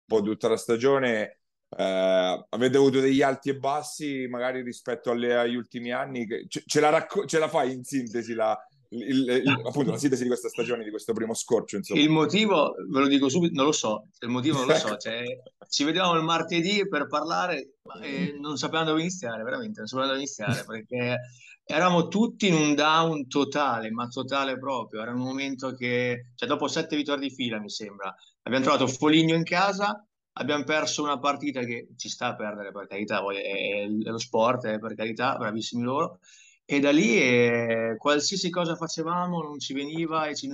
po' 0.05 0.21
tutta 0.21 0.49
la 0.49 0.57
stagione, 0.57 1.39
eh, 1.77 2.47
avete 2.49 2.77
avuto 2.77 3.01
degli 3.01 3.23
alti 3.23 3.51
e 3.51 3.57
bassi 3.57 4.27
magari 4.29 4.63
rispetto 4.63 5.11
alle, 5.11 5.35
agli 5.37 5.57
ultimi 5.57 5.93
anni? 5.93 6.27
Ce, 6.49 6.63
ce, 6.67 6.81
la 6.81 6.91
racco- 6.91 7.25
ce, 7.27 7.39
la 7.39 7.49
fai 7.49 7.73
in 7.73 7.85
sintesi 7.85 8.35
la, 8.35 8.57
il, 8.91 9.29
il, 9.29 9.63
appunto, 9.65 9.91
la 9.91 9.99
sintesi 9.99 10.23
di 10.23 10.29
questa 10.29 10.49
stagione, 10.49 10.85
di 10.85 10.91
questo 10.91 11.13
primo 11.13 11.35
scorcio? 11.35 11.77
Insomma. 11.77 12.01
Il 12.01 12.11
motivo, 12.11 12.75
ve 12.89 13.01
lo 13.01 13.09
dico 13.09 13.29
subito, 13.29 13.55
non 13.55 13.67
lo 13.67 13.73
so, 13.73 14.09
il 14.21 14.29
motivo 14.29 14.59
non 14.59 14.69
lo 14.69 14.75
so, 14.75 14.97
cioè, 14.97 15.25
ci 15.69 15.85
vediamo 15.85 16.15
il 16.15 16.23
martedì 16.23 16.87
per 16.89 17.07
parlare 17.07 17.77
e 18.03 18.37
non 18.39 18.57
sapevamo 18.57 18.91
dove 18.91 19.01
iniziare, 19.01 19.43
veramente, 19.43 19.79
non 19.79 19.89
sapevamo 19.89 20.13
dove 20.13 20.25
iniziare 20.25 20.65
perché 20.65 21.19
eravamo 21.65 22.09
tutti 22.09 22.47
in 22.47 22.55
un 22.55 22.75
down 22.75 23.27
totale, 23.27 23.91
ma 23.91 24.07
totale 24.07 24.59
proprio, 24.59 25.03
era 25.03 25.13
un 25.13 25.23
momento 25.23 25.75
che, 25.75 26.29
cioè 26.35 26.49
dopo 26.49 26.69
sette 26.69 26.97
vittorie 26.97 27.29
di 27.29 27.35
fila 27.35 27.59
mi 27.59 27.71
sembra, 27.71 28.15
abbiamo 28.43 28.65
trovato 28.65 28.87
Foligno 28.87 29.35
in 29.35 29.45
casa, 29.45 30.07
abbiamo 30.35 30.65
perso 30.65 31.03
una 31.03 31.19
partita 31.19 31.61
che 31.61 31.89
ci 31.97 32.09
sta 32.09 32.29
a 32.29 32.35
perdere 32.35 32.73
per 32.73 32.87
carità, 32.87 33.23
è, 33.33 33.87
lo 33.87 34.19
sport, 34.19 34.67
è 34.67 34.79
per 34.79 34.95
carità, 34.95 35.37
bravissimi 35.37 35.83
loro, 35.83 36.19
e 36.67 36.81
da 36.81 36.91
lì 36.91 37.21
eh, 37.21 37.97
qualsiasi 37.99 38.49
cosa 38.49 38.75
facevamo 38.75 39.43
non 39.43 39.59
ci 39.59 39.75
veniva 39.75 40.27
e 40.27 40.35
ci 40.35 40.49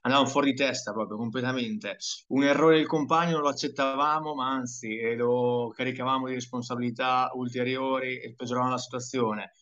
andavamo 0.00 0.28
fuori 0.28 0.52
di 0.52 0.56
testa 0.56 0.92
proprio 0.92 1.18
completamente. 1.18 1.98
Un 2.28 2.44
errore 2.44 2.78
del 2.78 2.86
compagno 2.86 3.40
lo 3.40 3.48
accettavamo, 3.48 4.34
ma 4.34 4.48
anzi 4.48 5.14
lo 5.16 5.70
caricavamo 5.74 6.28
di 6.28 6.34
responsabilità 6.34 7.30
ulteriori 7.34 8.18
e 8.18 8.34
peggiorava 8.34 8.70
la 8.70 8.78
situazione. 8.78 9.52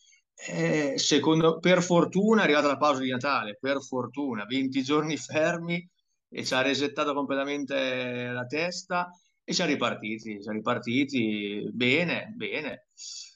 Eh, 0.47 0.93
secondo, 0.97 1.59
per 1.59 1.81
fortuna 1.81 2.41
è 2.41 2.43
arrivata 2.43 2.67
la 2.67 2.77
pausa 2.77 3.01
di 3.01 3.09
Natale, 3.09 3.57
per 3.59 3.81
fortuna, 3.81 4.45
20 4.45 4.83
giorni 4.83 5.17
fermi 5.17 5.85
e 6.37 6.43
ci 6.43 6.53
ha 6.53 6.61
resettato 6.61 7.13
completamente 7.13 8.27
la 8.27 8.45
testa 8.45 9.09
e 9.41 9.53
ci 9.53 9.61
ha 9.61 9.65
ripartiti, 9.65 10.41
ci 10.43 10.49
ha 10.49 10.51
ripartiti 10.51 11.69
bene, 11.71 12.33
bene. 12.35 12.89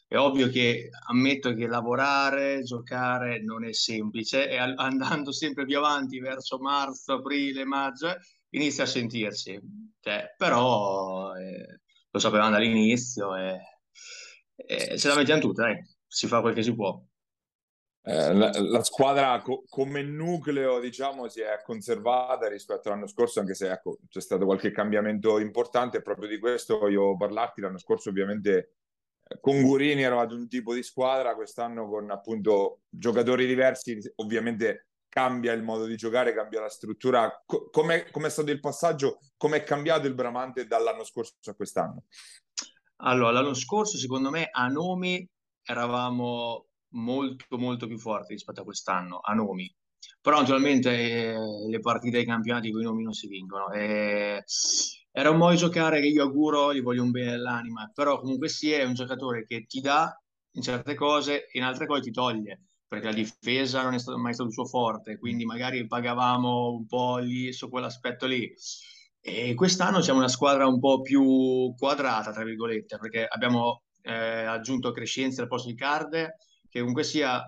È 0.06 0.18
ovvio 0.18 0.50
che 0.50 0.90
ammetto 1.08 1.54
che 1.54 1.68
lavorare, 1.68 2.62
giocare 2.64 3.42
non 3.42 3.64
è 3.64 3.72
semplice 3.72 4.50
e 4.50 4.58
andando 4.58 5.32
sempre 5.32 5.64
più 5.66 5.78
avanti 5.78 6.20
verso 6.20 6.60
marzo, 6.60 7.14
aprile, 7.14 7.64
maggio 7.64 8.18
inizia 8.50 8.84
a 8.84 8.88
sentirsi, 8.88 9.58
cioè, 10.02 10.34
però 10.36 11.34
eh, 11.36 11.80
lo 12.10 12.20
sapevamo 12.20 12.50
dall'inizio 12.52 13.34
e, 13.38 13.60
e 14.56 14.98
ce 14.98 15.08
la 15.08 15.16
mettiamo 15.16 15.40
tutta, 15.40 15.64
dai 15.64 15.78
si 16.06 16.28
fa 16.28 16.42
quel 16.42 16.54
che 16.54 16.64
si 16.64 16.76
può. 16.76 17.02
Eh, 18.02 18.34
la, 18.34 18.50
la, 18.56 18.84
squadra 18.84 19.42
co- 19.42 19.66
come 19.68 20.02
nucleo 20.02 20.80
diciamo 20.80 21.28
si 21.28 21.42
è 21.42 21.60
conservata 21.64 22.48
rispetto 22.48 22.88
all'anno 22.88 23.08
scorso 23.08 23.42
anche 23.42 23.54
se 23.54 23.70
ecco, 23.70 24.00
c'è 24.08 24.22
stato 24.22 24.46
qualche 24.46 24.72
cambiamento 24.72 25.40
importante. 25.40 26.02
Proprio 26.02 26.28
di 26.28 26.40
questo 26.40 26.80
voglio 26.80 27.16
parlarti. 27.18 27.62
L'anno 27.62 27.78
scorso 27.78 28.10
ovviamente 28.10 28.76
eh, 29.28 29.40
con 29.42 29.62
Gurini 29.62 30.02
ero 30.02 30.20
ad 30.20 30.32
un 30.32 30.48
tipo 30.48 30.74
di 30.74 30.82
squadra. 30.82 31.36
Quest'anno 31.36 31.88
con 31.90 32.10
appunto 32.10 32.82
giocatori 32.90 33.46
diversi 33.46 34.00
ovviamente 34.16 34.88
cambia 35.10 35.52
il 35.54 35.64
modo 35.64 35.86
di 35.86 35.98
giocare 35.98 36.34
cambia 36.34 36.62
la 36.62 36.70
struttura. 36.70 37.44
Co- 37.46 37.70
com'è, 37.70 38.10
com'è 38.12 38.30
stato 38.30 38.52
il 38.52 38.62
passaggio 38.62 39.20
com'è 39.36 39.64
cambiato 39.64 40.08
il 40.08 40.16
Bramante 40.16 40.66
dall'anno 40.66 41.04
scorso 41.04 41.36
a 41.46 41.54
quest'anno? 41.54 42.06
Allora 43.02 43.32
l'anno 43.32 43.54
scorso 43.54 43.98
secondo 43.98 44.30
me 44.30 44.48
a 44.50 44.68
nomi 44.68 45.28
eravamo 45.64 46.69
molto 46.92 47.58
molto 47.58 47.88
più 47.88 47.98
forti 47.98 48.34
rispetto 48.34 48.62
a 48.62 48.64
quest'anno 48.64 49.20
a 49.20 49.34
nomi. 49.34 49.74
Però 50.22 50.40
naturalmente 50.40 50.92
eh, 50.92 51.36
le 51.70 51.80
partite 51.80 52.18
dei 52.18 52.26
campionati 52.26 52.72
con 52.72 52.82
i 52.82 52.86
nomi 52.86 53.04
non 53.04 53.14
si 53.14 53.28
vincono. 53.28 53.72
E 53.72 54.44
era 55.12 55.30
un 55.30 55.38
modo 55.38 55.52
di 55.52 55.58
giocare 55.58 56.00
che 56.00 56.08
io 56.08 56.24
auguro 56.24 56.74
gli 56.74 56.82
voglio 56.82 57.04
un 57.04 57.12
bene 57.12 57.32
dell'anima. 57.32 57.92
Però 57.94 58.20
comunque 58.20 58.50
sia 58.50 58.80
è 58.80 58.86
un 58.86 58.94
giocatore 58.94 59.46
che 59.46 59.66
ti 59.66 59.82
dà 59.82 60.14
in 60.54 60.62
certe 60.62 60.96
cose 60.96 61.48
e 61.48 61.60
in 61.60 61.64
altre 61.64 61.86
cose 61.86 62.02
ti 62.02 62.12
toglie 62.12 62.64
perché 62.90 63.06
la 63.06 63.14
difesa 63.14 63.84
non 63.84 63.94
è 63.94 64.00
stato 64.00 64.18
mai 64.18 64.34
stato 64.34 64.50
il 64.50 64.56
suo 64.56 64.66
forte 64.66 65.20
quindi 65.20 65.46
magari 65.46 65.86
pagavamo 65.86 66.72
un 66.72 66.88
po' 66.88 67.18
lì 67.18 67.54
su 67.54 67.70
quell'aspetto 67.70 68.26
lì. 68.26 68.52
E 69.22 69.54
quest'anno 69.54 70.02
siamo 70.02 70.20
una 70.20 70.28
squadra 70.28 70.66
un 70.66 70.80
po' 70.80 71.02
più 71.02 71.74
quadrata 71.78 72.32
tra 72.32 72.44
virgolette 72.44 72.98
perché 72.98 73.26
abbiamo 73.26 73.84
eh, 74.02 74.14
aggiunto 74.46 74.92
Crescenzi 74.92 75.40
al 75.42 75.48
posto 75.48 75.70
di 75.70 75.76
Carde, 75.76 76.38
che 76.70 76.80
comunque 76.80 77.04
sia 77.04 77.44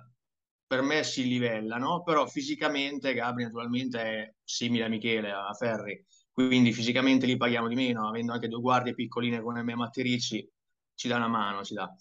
per 0.65 0.81
me 0.81 1.03
si 1.03 1.27
livella, 1.27 1.77
no? 1.77 2.01
però 2.01 2.25
fisicamente 2.27 3.13
Gabri 3.13 3.43
naturalmente 3.43 4.01
è 4.01 4.33
simile 4.43 4.85
a 4.85 4.87
Michele, 4.87 5.31
a 5.31 5.53
Ferri, 5.53 6.03
quindi 6.31 6.71
fisicamente 6.71 7.25
li 7.25 7.35
paghiamo 7.35 7.67
di 7.67 7.75
meno, 7.75 8.07
avendo 8.07 8.31
anche 8.31 8.47
due 8.47 8.61
guardie 8.61 8.93
piccoline 8.93 9.41
come 9.41 9.63
me 9.63 9.75
Matterici, 9.75 10.49
ci 10.95 11.07
dà 11.07 11.17
una 11.17 11.27
mano, 11.27 11.63
ci 11.63 11.73
dà. 11.73 11.93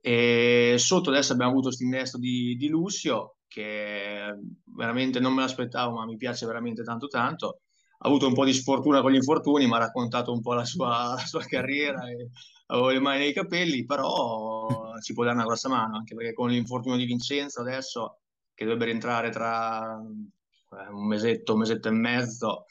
E 0.00 0.74
sotto 0.78 1.10
adesso 1.10 1.32
abbiamo 1.32 1.50
avuto 1.52 1.66
questo 1.66 1.84
innesto 1.84 2.18
di, 2.18 2.56
di 2.56 2.68
Lucio, 2.68 3.36
che 3.46 4.34
veramente 4.64 5.20
non 5.20 5.32
me 5.32 5.42
l'aspettavo, 5.42 5.94
ma 5.94 6.04
mi 6.04 6.16
piace 6.16 6.46
veramente 6.46 6.82
tanto 6.82 7.06
tanto. 7.06 7.60
Ha 7.98 8.08
avuto 8.08 8.26
un 8.26 8.34
po' 8.34 8.44
di 8.44 8.52
sfortuna 8.52 9.00
con 9.00 9.12
gli 9.12 9.16
infortuni, 9.16 9.66
ma 9.66 9.76
ha 9.76 9.80
raccontato 9.80 10.32
un 10.32 10.40
po' 10.40 10.52
la 10.54 10.64
sua, 10.64 11.14
la 11.14 11.24
sua 11.24 11.44
carriera 11.44 12.08
e 12.08 12.30
avevo 12.66 12.90
le 12.90 13.00
mani 13.00 13.18
nei 13.20 13.32
capelli, 13.32 13.84
però 13.84 14.85
ci 15.00 15.12
può 15.14 15.24
dare 15.24 15.36
una 15.36 15.46
grossa 15.46 15.68
mano, 15.68 15.96
anche 15.96 16.14
perché 16.14 16.32
con 16.32 16.50
l'infortunio 16.50 16.98
di 16.98 17.04
Vincenzo 17.04 17.60
adesso, 17.60 18.20
che 18.54 18.64
dovrebbe 18.64 18.86
rientrare 18.86 19.30
tra 19.30 19.98
eh, 19.98 20.88
un 20.90 21.06
mesetto, 21.06 21.52
un 21.52 21.60
mesetto 21.60 21.88
e 21.88 21.92
mezzo, 21.92 22.64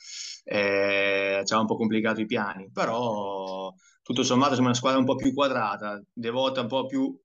eh, 0.43 1.41
ci 1.45 1.53
ha 1.53 1.59
un 1.59 1.65
po' 1.67 1.75
complicato 1.75 2.21
i 2.21 2.25
piani, 2.25 2.69
però 2.71 3.73
tutto 4.01 4.23
sommato 4.23 4.53
siamo 4.53 4.67
una 4.67 4.77
squadra 4.77 4.99
un 4.99 5.05
po' 5.05 5.15
più 5.15 5.33
quadrata, 5.33 6.01
devota 6.13 6.61
un 6.61 6.67
po' 6.67 6.85
più 6.85 7.17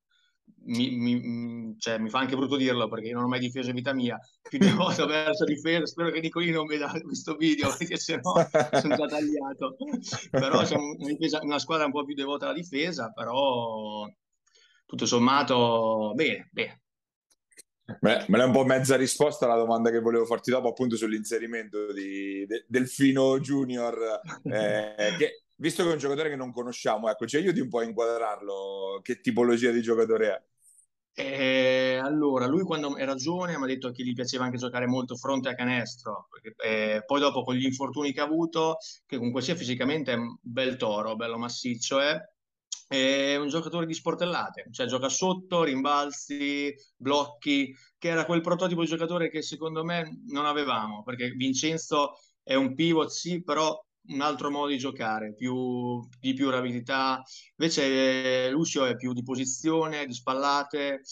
mi, 0.63 0.91
mi, 0.91 1.77
cioè, 1.79 1.99
mi, 1.99 2.11
fa 2.11 2.19
anche 2.19 2.37
brutto 2.37 2.57
dirlo 2.57 2.89
perché 2.89 3.09
io 3.09 3.15
non 3.15 3.25
ho 3.25 3.29
mai 3.29 3.41
difeso 3.41 3.71
in 3.71 3.77
vita 3.77 3.93
mia, 3.93 4.19
più 4.49 4.59
di 4.59 4.71
volta 4.71 5.07
verso 5.07 5.45
difesa, 5.45 5.87
spero 5.87 6.11
che 6.11 6.21
Nicolino 6.21 6.59
non 6.59 6.67
veda 6.67 6.91
questo 7.03 7.37
video 7.37 7.69
perché 7.77 7.97
sennò 7.97 8.33
sono 8.81 8.97
già 8.97 9.07
tagliato, 9.07 9.77
però 10.31 10.65
siamo 10.65 10.95
una, 10.99 11.09
difesa, 11.09 11.41
una, 11.43 11.59
squadra 11.59 11.87
un 11.87 11.93
po' 11.93 12.05
più 12.05 12.15
devota 12.15 12.47
alla 12.47 12.55
difesa, 12.55 13.11
però 13.11 14.07
tutto 14.91 15.07
sommato 15.07 16.11
bene, 16.17 16.49
bene. 16.51 16.83
Beh, 18.01 18.25
me 18.27 18.39
l'è 18.39 18.45
un 18.45 18.53
po' 18.53 18.65
mezza 18.65 18.97
risposta 18.97 19.45
alla 19.45 19.57
domanda 19.57 19.91
che 19.91 20.01
volevo 20.01 20.25
farti 20.25 20.51
dopo 20.51 20.69
appunto 20.69 20.97
sull'inserimento 20.97 21.93
di, 21.93 22.45
de, 22.47 22.65
del 22.67 22.89
Fino 22.89 23.39
Junior 23.39 24.21
eh, 24.45 25.15
che 25.17 25.43
visto 25.55 25.85
che 25.85 25.91
è 25.91 25.93
un 25.93 25.99
giocatore 25.99 26.29
che 26.29 26.37
non 26.37 26.53
conosciamo, 26.53 27.09
ecco, 27.09 27.27
ci 27.27 27.37
aiuti 27.37 27.61
un 27.61 27.69
po' 27.69 27.79
a 27.79 27.85
inquadrarlo, 27.85 28.99
che 29.03 29.21
tipologia 29.21 29.71
di 29.71 29.81
giocatore 29.81 30.29
è? 30.29 31.23
Eh, 31.23 32.01
allora, 32.03 32.47
lui 32.47 32.63
quando 32.63 32.97
era 32.97 33.15
giovane 33.15 33.57
mi 33.57 33.65
ha 33.65 33.67
detto 33.67 33.91
che 33.91 34.03
gli 34.03 34.15
piaceva 34.15 34.45
anche 34.45 34.57
giocare 34.57 34.87
molto 34.87 35.17
fronte 35.17 35.51
a 35.51 35.55
canestro, 35.55 36.29
perché, 36.31 36.55
eh, 36.57 37.05
poi 37.05 37.21
dopo 37.21 37.45
con 37.45 37.55
gli 37.55 37.65
infortuni 37.65 38.13
che 38.13 38.21
ha 38.21 38.25
avuto, 38.25 38.79
che 39.07 39.19
comunque 39.19 39.43
sia 39.43 39.55
fisicamente 39.55 40.13
è 40.13 40.17
un 40.17 40.37
bel 40.41 40.77
toro, 40.77 41.15
bello 41.15 41.39
massiccio, 41.39 42.01
è, 42.01 42.19
è 42.91 43.37
un 43.37 43.47
giocatore 43.47 43.87
di 43.87 43.95
sportellate, 43.95 44.67
cioè 44.73 44.87
gioca 44.87 45.09
sotto, 45.09 45.63
rimbalzi, 45.63 46.75
blocchi, 46.97 47.73
che 47.97 48.09
era 48.09 48.25
quel 48.25 48.41
prototipo 48.41 48.81
di 48.81 48.89
giocatore 48.89 49.31
che 49.31 49.43
secondo 49.43 49.85
me 49.85 50.23
non 50.27 50.45
avevamo, 50.45 51.05
perché 51.05 51.31
Vincenzo 51.31 52.15
è 52.43 52.57
un 52.57 52.75
pivot, 52.75 53.09
sì, 53.09 53.45
però 53.45 53.81
un 54.09 54.21
altro 54.23 54.51
modo 54.51 54.73
di 54.73 54.79
giocare, 54.79 55.35
più, 55.37 56.01
di 56.19 56.33
più 56.35 56.51
rapidità. 56.51 57.23
Invece 57.59 58.47
eh, 58.47 58.51
Lucio 58.51 58.85
è 58.85 58.97
più 58.97 59.13
di 59.13 59.23
posizione, 59.23 60.05
di 60.07 60.13
spallate. 60.13 61.03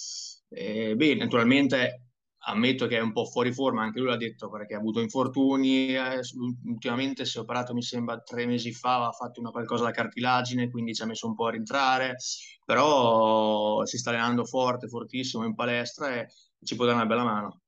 Eh, 0.48 0.96
bene, 0.96 1.14
naturalmente 1.14 2.07
ammetto 2.48 2.86
che 2.86 2.96
è 2.96 3.00
un 3.00 3.12
po' 3.12 3.26
fuori 3.26 3.52
forma, 3.52 3.82
anche 3.82 3.98
lui 3.98 4.08
l'ha 4.08 4.16
detto 4.16 4.48
perché 4.48 4.74
ha 4.74 4.78
avuto 4.78 5.00
infortuni, 5.00 5.94
eh, 5.94 6.20
ultimamente 6.64 7.24
si 7.24 7.36
è 7.36 7.40
operato 7.40 7.74
mi 7.74 7.82
sembra 7.82 8.20
tre 8.20 8.46
mesi 8.46 8.72
fa, 8.72 9.06
ha 9.06 9.12
fatto 9.12 9.40
una 9.40 9.50
qualcosa 9.50 9.84
da 9.84 9.90
cartilagine, 9.90 10.70
quindi 10.70 10.94
ci 10.94 11.02
ha 11.02 11.06
messo 11.06 11.26
un 11.26 11.34
po' 11.34 11.46
a 11.46 11.50
rientrare, 11.50 12.16
però 12.64 13.84
si 13.84 13.98
sta 13.98 14.10
allenando 14.10 14.44
forte, 14.44 14.88
fortissimo 14.88 15.44
in 15.44 15.54
palestra 15.54 16.14
e 16.14 16.28
ci 16.62 16.74
può 16.74 16.84
dare 16.84 16.96
una 16.96 17.06
bella 17.06 17.24
mano. 17.24 17.60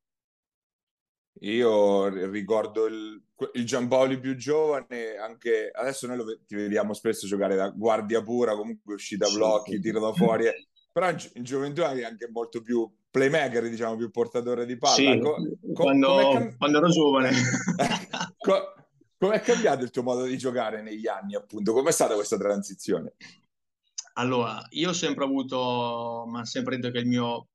Io 1.42 2.08
ricordo 2.30 2.86
il, 2.86 3.22
il 3.54 3.64
Giampaoli 3.64 4.18
più 4.18 4.36
giovane, 4.36 5.16
anche 5.16 5.70
adesso 5.72 6.06
noi 6.06 6.16
lo, 6.18 6.24
ti 6.46 6.54
vediamo 6.54 6.92
spesso 6.92 7.26
giocare 7.26 7.54
da 7.56 7.70
guardia 7.70 8.22
pura, 8.22 8.54
comunque 8.54 8.94
uscita 8.94 9.26
blocchi, 9.30 9.80
tiro 9.80 10.00
da 10.00 10.12
fuori, 10.12 10.46
però 10.92 11.11
in, 11.11 11.44
gioventù 11.44 11.83
è 11.83 12.05
anche 12.05 12.29
molto 12.31 12.62
più 12.62 12.90
playmaker, 13.11 13.68
diciamo, 13.68 13.96
più 13.96 14.11
portatore 14.11 14.66
di 14.66 14.76
palla. 14.76 14.94
Sì, 14.94 15.18
co- 15.18 15.37
quando, 15.72 16.31
cam- 16.33 16.57
quando, 16.57 16.79
ero 16.79 16.88
giovane. 16.88 17.31
co- 18.38 18.74
com'è 19.18 19.40
cambiato 19.40 19.85
il 19.85 19.90
tuo 19.90 20.03
modo 20.03 20.24
di 20.24 20.37
giocare 20.38 20.83
negli 20.83 21.07
anni, 21.07 21.35
appunto? 21.35 21.72
Com'è 21.72 21.92
stata 21.92 22.14
questa 22.14 22.37
transizione? 22.37 23.14
Allora, 24.14 24.64
io 24.70 24.90
ho 24.90 24.94
sempre 24.94 25.24
avuto, 25.24 26.24
ma 26.26 26.44
sempre 26.44 26.76
detto 26.76 26.92
che 26.92 26.98
il 26.98 27.07
mio, 27.07 27.48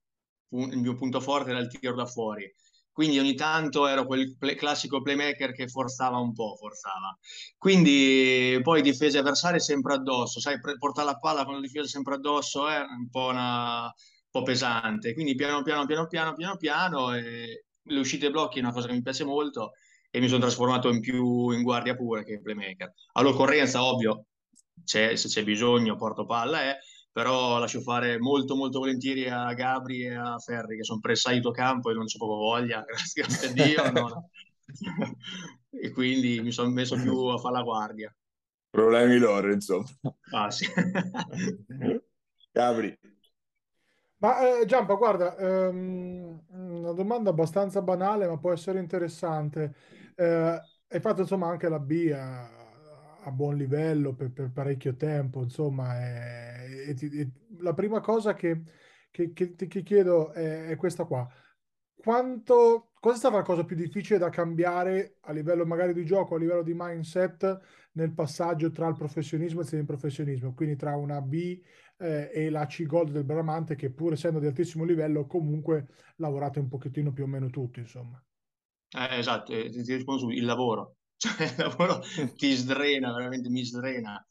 il 0.50 0.78
mio 0.78 0.96
punto 0.96 1.20
forte 1.20 1.50
era 1.52 1.60
il 1.60 1.68
tiro 1.68 1.94
da 1.94 2.06
fuori 2.06 2.52
quindi 2.96 3.20
ogni 3.20 3.34
tanto 3.36 3.88
ero 3.88 4.06
quel 4.06 4.38
play, 4.38 4.56
classico 4.56 5.02
playmaker 5.02 5.52
che 5.52 5.68
forzava 5.68 6.18
un 6.18 6.32
po', 6.32 6.56
forzava. 6.56 7.18
Quindi 7.58 8.58
poi 8.64 8.82
difese 8.82 9.18
avversarie 9.18 9.60
sempre 9.60 9.96
addosso, 9.96 10.40
sai, 10.40 10.58
portare 10.80 11.06
la 11.06 11.18
palla 11.18 11.44
con 11.44 11.56
la 11.56 11.60
difesa 11.60 11.90
sempre 11.90 12.16
addosso 12.16 12.70
è 12.70 12.80
un 12.80 13.10
po', 13.10 13.28
una, 13.28 13.94
pesante. 14.44 15.14
Quindi 15.14 15.36
piano 15.36 15.62
piano, 15.62 15.86
piano 15.86 16.08
piano, 16.08 16.34
piano 16.36 16.56
piano, 16.56 17.14
e 17.14 17.66
le 17.82 18.00
uscite 18.00 18.32
blocchi 18.32 18.60
è 18.60 18.62
una 18.62 18.72
cosa 18.72 18.88
che 18.88 18.94
mi 18.94 19.02
piace 19.02 19.26
molto 19.26 19.74
e 20.10 20.22
mi 20.22 20.30
sono 20.30 20.40
trasformato 20.40 20.88
in 20.90 21.02
più 21.02 21.50
in 21.52 21.64
guardia 21.64 21.96
pura 21.96 22.24
che 22.24 22.36
in 22.36 22.42
playmaker. 22.42 22.94
All'occorrenza, 23.12 23.84
ovvio, 23.84 24.28
c'è, 24.86 25.18
se 25.18 25.28
c'è 25.28 25.44
bisogno 25.44 25.98
porto 25.98 26.26
palla, 26.26 26.64
eh, 26.64 26.78
però 27.16 27.60
lascio 27.60 27.80
fare 27.80 28.20
molto 28.20 28.58
molto 28.58 28.80
volentieri 28.80 29.30
a 29.30 29.54
Gabri 29.54 30.02
e 30.02 30.16
a 30.16 30.38
Ferri 30.38 30.76
che 30.76 30.84
sono 30.84 31.00
pressati 31.00 31.40
campo 31.54 31.90
e 31.90 31.94
non 31.94 32.08
c'è 32.08 32.18
poco 32.18 32.36
voglia, 32.36 32.84
grazie 33.16 33.48
a 33.48 33.52
Dio. 33.54 33.92
No, 33.92 34.30
e 35.72 35.92
quindi 35.92 36.42
mi 36.42 36.52
sono 36.52 36.72
messo 36.72 36.98
più 36.98 37.18
a 37.28 37.38
fare 37.38 37.56
la 37.56 37.64
guardia. 37.64 38.14
Problemi 38.70 39.18
loro, 39.18 39.50
insomma. 39.50 39.86
Ah, 40.34 40.52
sì. 40.52 40.66
Capri. 42.52 43.00
Ma 44.18 44.60
eh, 44.60 44.66
Giampa, 44.66 44.96
guarda, 44.96 45.38
ehm, 45.38 46.44
una 46.50 46.92
domanda 46.92 47.30
abbastanza 47.30 47.82
banale, 47.82 48.28
ma 48.28 48.38
può 48.38 48.52
essere 48.52 48.80
interessante. 48.80 49.74
Eh, 50.16 50.62
hai 50.90 51.00
fatto 51.00 51.22
insomma 51.22 51.48
anche 51.48 51.70
la 51.70 51.80
B 51.80 52.12
a, 53.26 53.32
buon 53.32 53.56
livello 53.58 54.14
per, 54.14 54.32
per 54.32 54.52
parecchio 54.52 54.96
tempo, 54.96 55.42
insomma, 55.44 55.98
e 56.00 56.94
ti- 56.96 57.10
e 57.20 57.32
la 57.60 57.74
prima 57.74 58.00
cosa 58.02 58.34
che, 58.34 58.62
che- 59.12 59.34
che 59.34 59.56
ti 59.56 59.84
chiedo 59.84 60.32
è, 60.32 60.68
è 60.68 60.76
questa 60.76 61.06
qua. 61.06 61.28
Quanto, 61.96 62.92
cosa 63.00 63.16
è 63.16 63.18
stata 63.18 63.38
la 63.38 63.44
cosa 63.44 63.64
più 63.66 63.76
difficile 63.76 64.20
da 64.20 64.30
cambiare 64.30 65.18
a 65.22 65.32
livello 65.32 65.66
magari 65.66 65.94
di 65.94 66.06
gioco, 66.06 66.36
a 66.36 66.38
livello 66.38 66.62
di 66.64 66.74
mindset 66.76 67.60
nel 67.94 68.14
passaggio 68.14 68.70
tra 68.72 68.88
il 68.88 68.96
professionismo 68.96 69.60
e 69.62 69.64
il 69.64 69.70
semiprofessionismo, 69.70 70.54
quindi 70.54 70.76
tra 70.76 70.96
una 70.96 71.22
B 71.22 71.60
eh, 71.98 72.30
e 72.34 72.50
la 72.50 72.66
C 72.68 72.86
Gold 72.86 73.12
del 73.12 73.24
Bramante, 73.24 73.76
che 73.76 73.90
pur 73.92 74.14
essendo 74.14 74.40
di 74.40 74.46
altissimo 74.48 74.84
livello, 74.84 75.26
comunque 75.26 75.88
lavorate 76.18 76.60
un 76.60 76.68
pochettino 76.68 77.12
più 77.12 77.24
o 77.24 77.28
meno 77.28 77.50
tutti, 77.50 77.80
insomma. 77.80 78.22
Eh, 78.90 79.18
esatto, 79.20 79.52
eh, 79.54 79.70
ti 79.70 79.94
rispondo 79.94 80.22
subito, 80.22 80.40
il 80.40 80.46
lavoro. 80.46 80.96
Cioè, 81.18 81.44
il 81.44 81.56
lavoro 81.58 82.02
ti 82.36 82.54
sdrena, 82.54 83.14
veramente 83.14 83.50
mi 83.50 83.64
sdrena. 83.64 84.26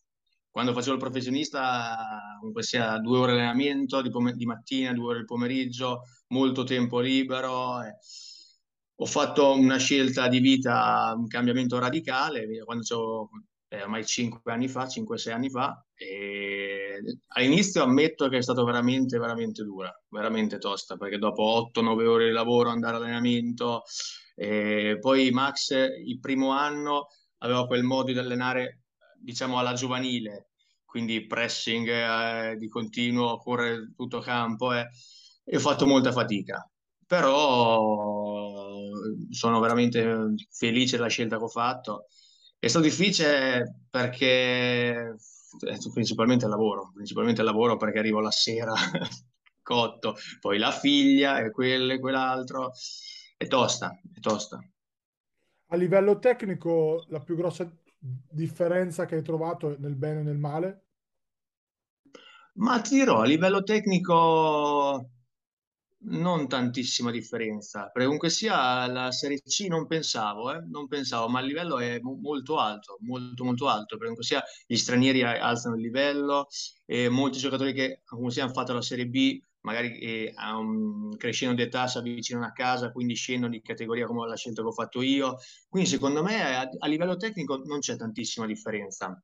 Quando 0.51 0.73
facevo 0.73 0.95
il 0.95 1.01
professionista, 1.01 2.37
comunque 2.39 2.63
sia 2.63 2.99
due 2.99 3.19
ore 3.19 3.33
allenamento 3.33 4.01
di, 4.03 4.11
pom- 4.11 4.31
di 4.33 4.47
mattina, 4.47 4.93
due 4.93 5.09
ore 5.11 5.19
di 5.21 5.25
pomeriggio, 5.25 6.03
molto 6.29 6.63
tempo 6.65 7.01
libero. 7.01 7.83
eh. 7.83 7.97
Ho 8.97 9.07
fatto 9.07 9.53
una 9.55 9.77
scelta 9.79 10.29
di 10.29 10.39
vita, 10.39 11.13
un 11.17 11.27
cambiamento 11.27 11.79
radicale, 11.79 12.47
quando 12.65 12.85
eh, 13.75 13.83
ormai 13.83 14.07
5 14.07 14.53
anni 14.53 14.69
fa, 14.69 14.87
5-6 14.87 15.33
anni 15.33 15.51
fa, 15.51 15.85
e 15.95 17.01
all'inizio 17.29 17.83
ammetto 17.83 18.29
che 18.29 18.39
è 18.39 18.43
stato 18.43 18.65
veramente, 18.65 19.19
veramente 19.19 19.65
dura, 19.65 19.93
veramente 20.09 20.59
tosta, 20.59 20.97
perché 20.97 21.19
dopo 21.19 21.71
8-9 21.75 22.07
ore 22.07 22.27
di 22.27 22.33
lavoro, 22.33 22.71
andare 22.71 22.97
all'allenamento, 22.97 23.83
e 24.37 24.99
poi 25.01 25.31
Max, 25.31 25.71
il 26.05 26.21
primo 26.21 26.51
anno, 26.51 27.09
aveva 27.39 27.67
quel 27.67 27.83
modo 27.83 28.13
di 28.13 28.19
allenare, 28.19 28.83
diciamo, 29.19 29.59
alla 29.59 29.73
giovanile, 29.75 30.51
quindi 30.85 31.27
pressing 31.27 31.89
eh, 31.89 32.57
di 32.57 32.69
continuo, 32.69 33.39
correre 33.39 33.93
tutto 33.97 34.21
campo, 34.21 34.73
eh, 34.73 34.89
e 35.45 35.57
ho 35.57 35.61
fatto 35.61 35.87
molta 35.87 36.13
fatica. 36.13 36.69
Però 37.07 38.63
sono 39.31 39.61
veramente 39.61 40.35
felice 40.51 40.97
della 40.97 41.09
scelta 41.09 41.37
che 41.37 41.45
ho 41.45 41.49
fatto. 41.49 42.07
È 42.59 42.67
stato 42.67 42.85
difficile 42.87 43.87
perché 43.91 45.17
eh, 45.61 45.79
principalmente 45.93 46.45
il 46.45 46.51
lavoro, 46.51 46.91
principalmente 46.95 47.41
il 47.41 47.47
lavoro 47.47 47.77
perché 47.77 47.99
arrivo 47.99 48.21
la 48.21 48.31
sera 48.31 48.73
cotto, 49.63 50.17
poi 50.41 50.59
la 50.59 50.71
figlia 50.71 51.39
e 51.39 51.51
quello 51.51 51.93
e 51.93 51.99
quell'altro. 51.99 52.73
È 53.37 53.47
tosta, 53.47 53.99
è 54.15 54.21
tosta. 54.21 54.59
A 55.69 55.77
livello 55.77 56.19
tecnico, 56.19 57.05
la 57.09 57.21
più 57.21 57.37
grossa 57.37 57.71
differenza 57.99 59.07
che 59.07 59.17
hai 59.17 59.23
trovato 59.23 59.77
nel 59.79 59.97
bene 59.97 60.21
e 60.21 60.23
nel 60.23 60.39
male? 60.39 60.85
Ma 62.55 62.81
ti 62.81 62.95
dirò, 62.95 63.21
a 63.21 63.25
livello 63.25 63.63
tecnico 63.63 65.11
non 66.07 66.49
tantissima 66.49 67.11
differenza, 67.11 67.85
perché 67.85 68.05
comunque 68.05 68.31
sia 68.31 68.87
la 68.87 69.11
Serie 69.11 69.41
C 69.43 69.67
non 69.69 69.87
pensavo, 69.87 70.53
eh, 70.53 70.61
non 70.69 70.87
pensavo, 70.87 71.29
ma 71.29 71.41
il 71.41 71.47
livello 71.47 71.79
è 71.79 71.99
mo- 72.01 72.19
molto 72.21 72.59
alto, 72.59 72.99
molto 73.01 73.45
molto 73.45 73.69
alto, 73.69 73.97
perché 73.97 74.15
comunque 74.15 74.25
sia 74.25 74.43
gli 74.67 74.77
stranieri 74.77 75.23
alzano 75.23 75.77
il 75.77 75.83
livello 75.83 76.47
e 76.85 77.09
molti 77.09 77.39
giocatori 77.39 77.73
che 77.73 78.03
comunque 78.05 78.33
sia 78.33 78.45
hanno 78.45 78.53
fatto 78.53 78.73
la 78.73 78.83
Serie 78.83 79.07
B, 79.07 79.41
magari 79.61 79.99
eh, 79.99 80.33
a 80.35 80.59
crescendo 81.17 81.55
di 81.55 81.63
età 81.63 81.87
si 81.87 81.99
avvicinano 81.99 82.47
a 82.47 82.53
casa, 82.53 82.93
quindi 82.93 83.15
scendono 83.15 83.53
di 83.53 83.63
categoria 83.63 84.07
come 84.07 84.27
la 84.29 84.37
scelta 84.37 84.63
che 84.63 84.69
ho 84.69 84.73
fatto 84.73 85.01
io. 85.03 85.37
Quindi 85.69 85.89
secondo 85.89 86.23
me 86.23 86.57
a, 86.57 86.69
a 86.79 86.87
livello 86.87 87.17
tecnico 87.17 87.63
non 87.65 87.79
c'è 87.81 87.97
tantissima 87.97 88.47
differenza, 88.47 89.21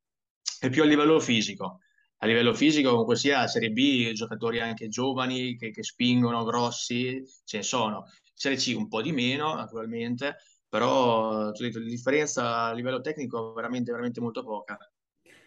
è 0.58 0.70
più 0.70 0.82
a 0.82 0.86
livello 0.86 1.20
fisico 1.20 1.80
a 2.22 2.26
livello 2.26 2.54
fisico, 2.54 2.90
comunque 2.90 3.16
sia 3.16 3.46
Serie 3.46 3.70
B, 3.70 4.12
giocatori 4.12 4.60
anche 4.60 4.88
giovani 4.88 5.56
che, 5.56 5.70
che 5.70 5.82
spingono, 5.82 6.44
grossi, 6.44 7.22
ce 7.44 7.58
ne 7.58 7.62
sono. 7.62 8.04
Serie 8.34 8.58
C 8.58 8.74
un 8.76 8.88
po' 8.88 9.00
di 9.00 9.12
meno, 9.12 9.54
naturalmente, 9.54 10.36
però 10.68 11.50
ti 11.52 11.62
ho 11.62 11.66
detto, 11.66 11.78
la 11.78 11.86
differenza 11.86 12.64
a 12.64 12.72
livello 12.72 13.00
tecnico 13.00 13.50
è 13.50 13.54
veramente, 13.54 13.90
veramente 13.90 14.20
molto 14.20 14.44
poca. 14.44 14.78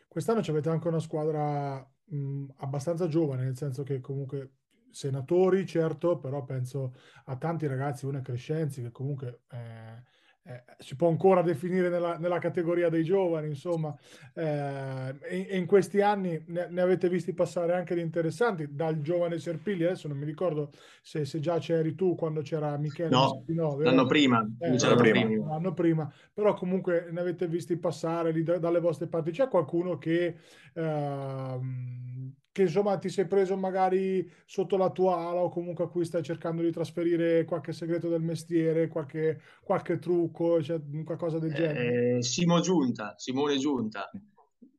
Quest'anno 0.08 0.42
ci 0.42 0.50
avete 0.50 0.70
anche 0.70 0.88
una 0.88 1.00
squadra 1.00 1.88
mh, 2.06 2.46
abbastanza 2.58 3.08
giovane, 3.08 3.44
nel 3.44 3.58
senso 3.58 3.84
che 3.84 4.00
comunque 4.00 4.54
senatori, 4.90 5.66
certo, 5.68 6.18
però 6.18 6.44
penso 6.44 6.94
a 7.26 7.36
tanti 7.38 7.68
ragazzi, 7.68 8.06
uno 8.06 8.18
è 8.18 8.22
Crescenzi, 8.22 8.82
che 8.82 8.92
comunque 8.92 9.42
eh, 9.52 10.02
eh, 10.46 10.64
si 10.78 10.96
può 10.96 11.08
ancora 11.10 11.42
definire 11.42 11.90
nella, 11.90 12.18
nella 12.18 12.40
categoria 12.40 12.90
dei 12.90 13.04
giovani, 13.04 13.48
insomma, 13.48 13.96
eh, 14.34 15.16
e, 15.22 15.48
e 15.50 15.58
in 15.58 15.66
questi 15.66 16.02
anni 16.02 16.44
ne, 16.48 16.68
ne 16.70 16.82
avete 16.82 17.10
visti 17.10 17.34
passare 17.34 17.74
anche 17.74 17.96
di 17.96 18.02
interessanti, 18.02 18.68
dal 18.74 19.00
giovane 19.02 19.40
Serpilli, 19.40 19.84
adesso 19.84 20.08
non 20.08 20.18
mi 20.18 20.26
ricordo 20.26 20.72
se, 21.02 21.26
se 21.26 21.40
già 21.40 21.58
c'eri 21.60 21.96
tu 21.96 22.16
quando 22.16 22.42
c'era 22.42 22.78
Michele 22.78 23.10
No, 23.10 23.44
no, 23.48 23.76
vero? 23.76 23.90
l'anno 23.92 24.06
prima, 24.06 24.46
Eh, 24.60 24.68
lui 24.70 24.78
c'era 24.78 24.96
l'anno 24.96 25.02
prima. 25.02 25.26
prima. 25.26 25.48
l'anno 25.48 25.74
prima, 25.74 26.14
però 26.34 26.54
comunque 26.54 27.08
ne 27.12 27.20
avete 27.20 27.48
visti 27.48 27.78
passare 27.78 28.32
lì 28.32 28.44
da- 28.44 28.58
dalle 28.60 28.80
vostre 28.80 29.08
parti. 29.08 29.32
C'è 29.32 29.48
qualcuno 29.48 29.98
che, 29.98 30.36
ehm, 30.74 32.34
che 32.54 32.62
insomma 32.62 32.98
ti 33.00 33.10
sei 33.10 33.26
preso 33.26 33.58
magari 33.58 34.32
sotto 34.46 34.78
la 34.78 34.92
tua 34.92 35.18
ala 35.18 35.42
o 35.42 35.50
comunque 35.50 35.86
a 35.86 35.88
cui 35.88 36.06
stai 36.06 36.22
cercando 36.22 36.62
di 36.62 36.72
trasferire 36.72 37.46
qualche 37.46 37.74
segreto 37.74 38.10
del 38.10 38.22
mestiere, 38.22 38.88
qualche, 38.88 39.42
qualche 39.64 39.98
trucco, 39.98 40.62
cioè, 40.62 40.80
qualcosa 41.04 41.40
del 41.40 41.52
genere? 41.52 42.18
Eh, 42.18 42.24
Simo 42.24 42.60
Giunta, 42.60 43.16
Simone 43.18 43.58
Giunta, 43.58 44.08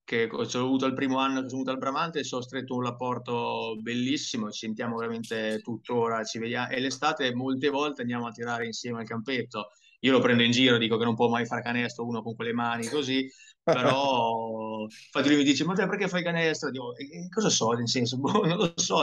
che 0.04 0.28
ho 0.30 0.46
avuto 0.60 0.86
il 0.86 0.94
primo 0.94 1.18
anno 1.18 1.42
che 1.42 1.48
sono 1.48 1.62
venuto 1.62 1.70
al 1.72 1.78
Bramante, 1.78 2.22
ci 2.22 2.34
ho 2.36 2.40
stretto 2.40 2.76
un 2.76 2.84
rapporto 2.84 3.76
bellissimo, 3.80 4.52
ci 4.52 4.66
sentiamo 4.66 4.96
veramente 4.96 5.58
tuttora, 5.60 6.22
ci 6.22 6.38
vediamo, 6.38 6.68
e 6.70 6.78
l'estate 6.78 7.34
molte 7.34 7.70
volte 7.70 8.02
andiamo 8.02 8.28
a 8.28 8.30
tirare 8.30 8.66
insieme 8.66 9.00
al 9.00 9.06
campetto. 9.06 9.70
Io 10.00 10.12
lo 10.12 10.20
prendo 10.20 10.44
in 10.44 10.52
giro, 10.52 10.78
dico 10.78 10.96
che 10.96 11.04
non 11.04 11.16
può 11.16 11.28
mai 11.28 11.46
fare 11.46 11.62
canestro 11.62 12.06
uno 12.06 12.22
con 12.22 12.36
quelle 12.36 12.52
mani 12.52 12.86
così, 12.86 13.28
però 13.68 14.82
infatti 14.84 15.28
lui 15.28 15.38
mi 15.38 15.44
dice, 15.44 15.64
ma 15.64 15.74
te 15.74 15.86
perché 15.86 16.08
fai 16.08 16.22
canestro? 16.22 16.70
Dico, 16.70 16.96
"E- 16.96 17.28
cosa 17.28 17.48
so, 17.50 17.70
nel 17.72 17.88
senso, 17.88 18.18
boh, 18.18 18.44
non 18.46 18.56
lo 18.56 18.72
so, 18.76 19.02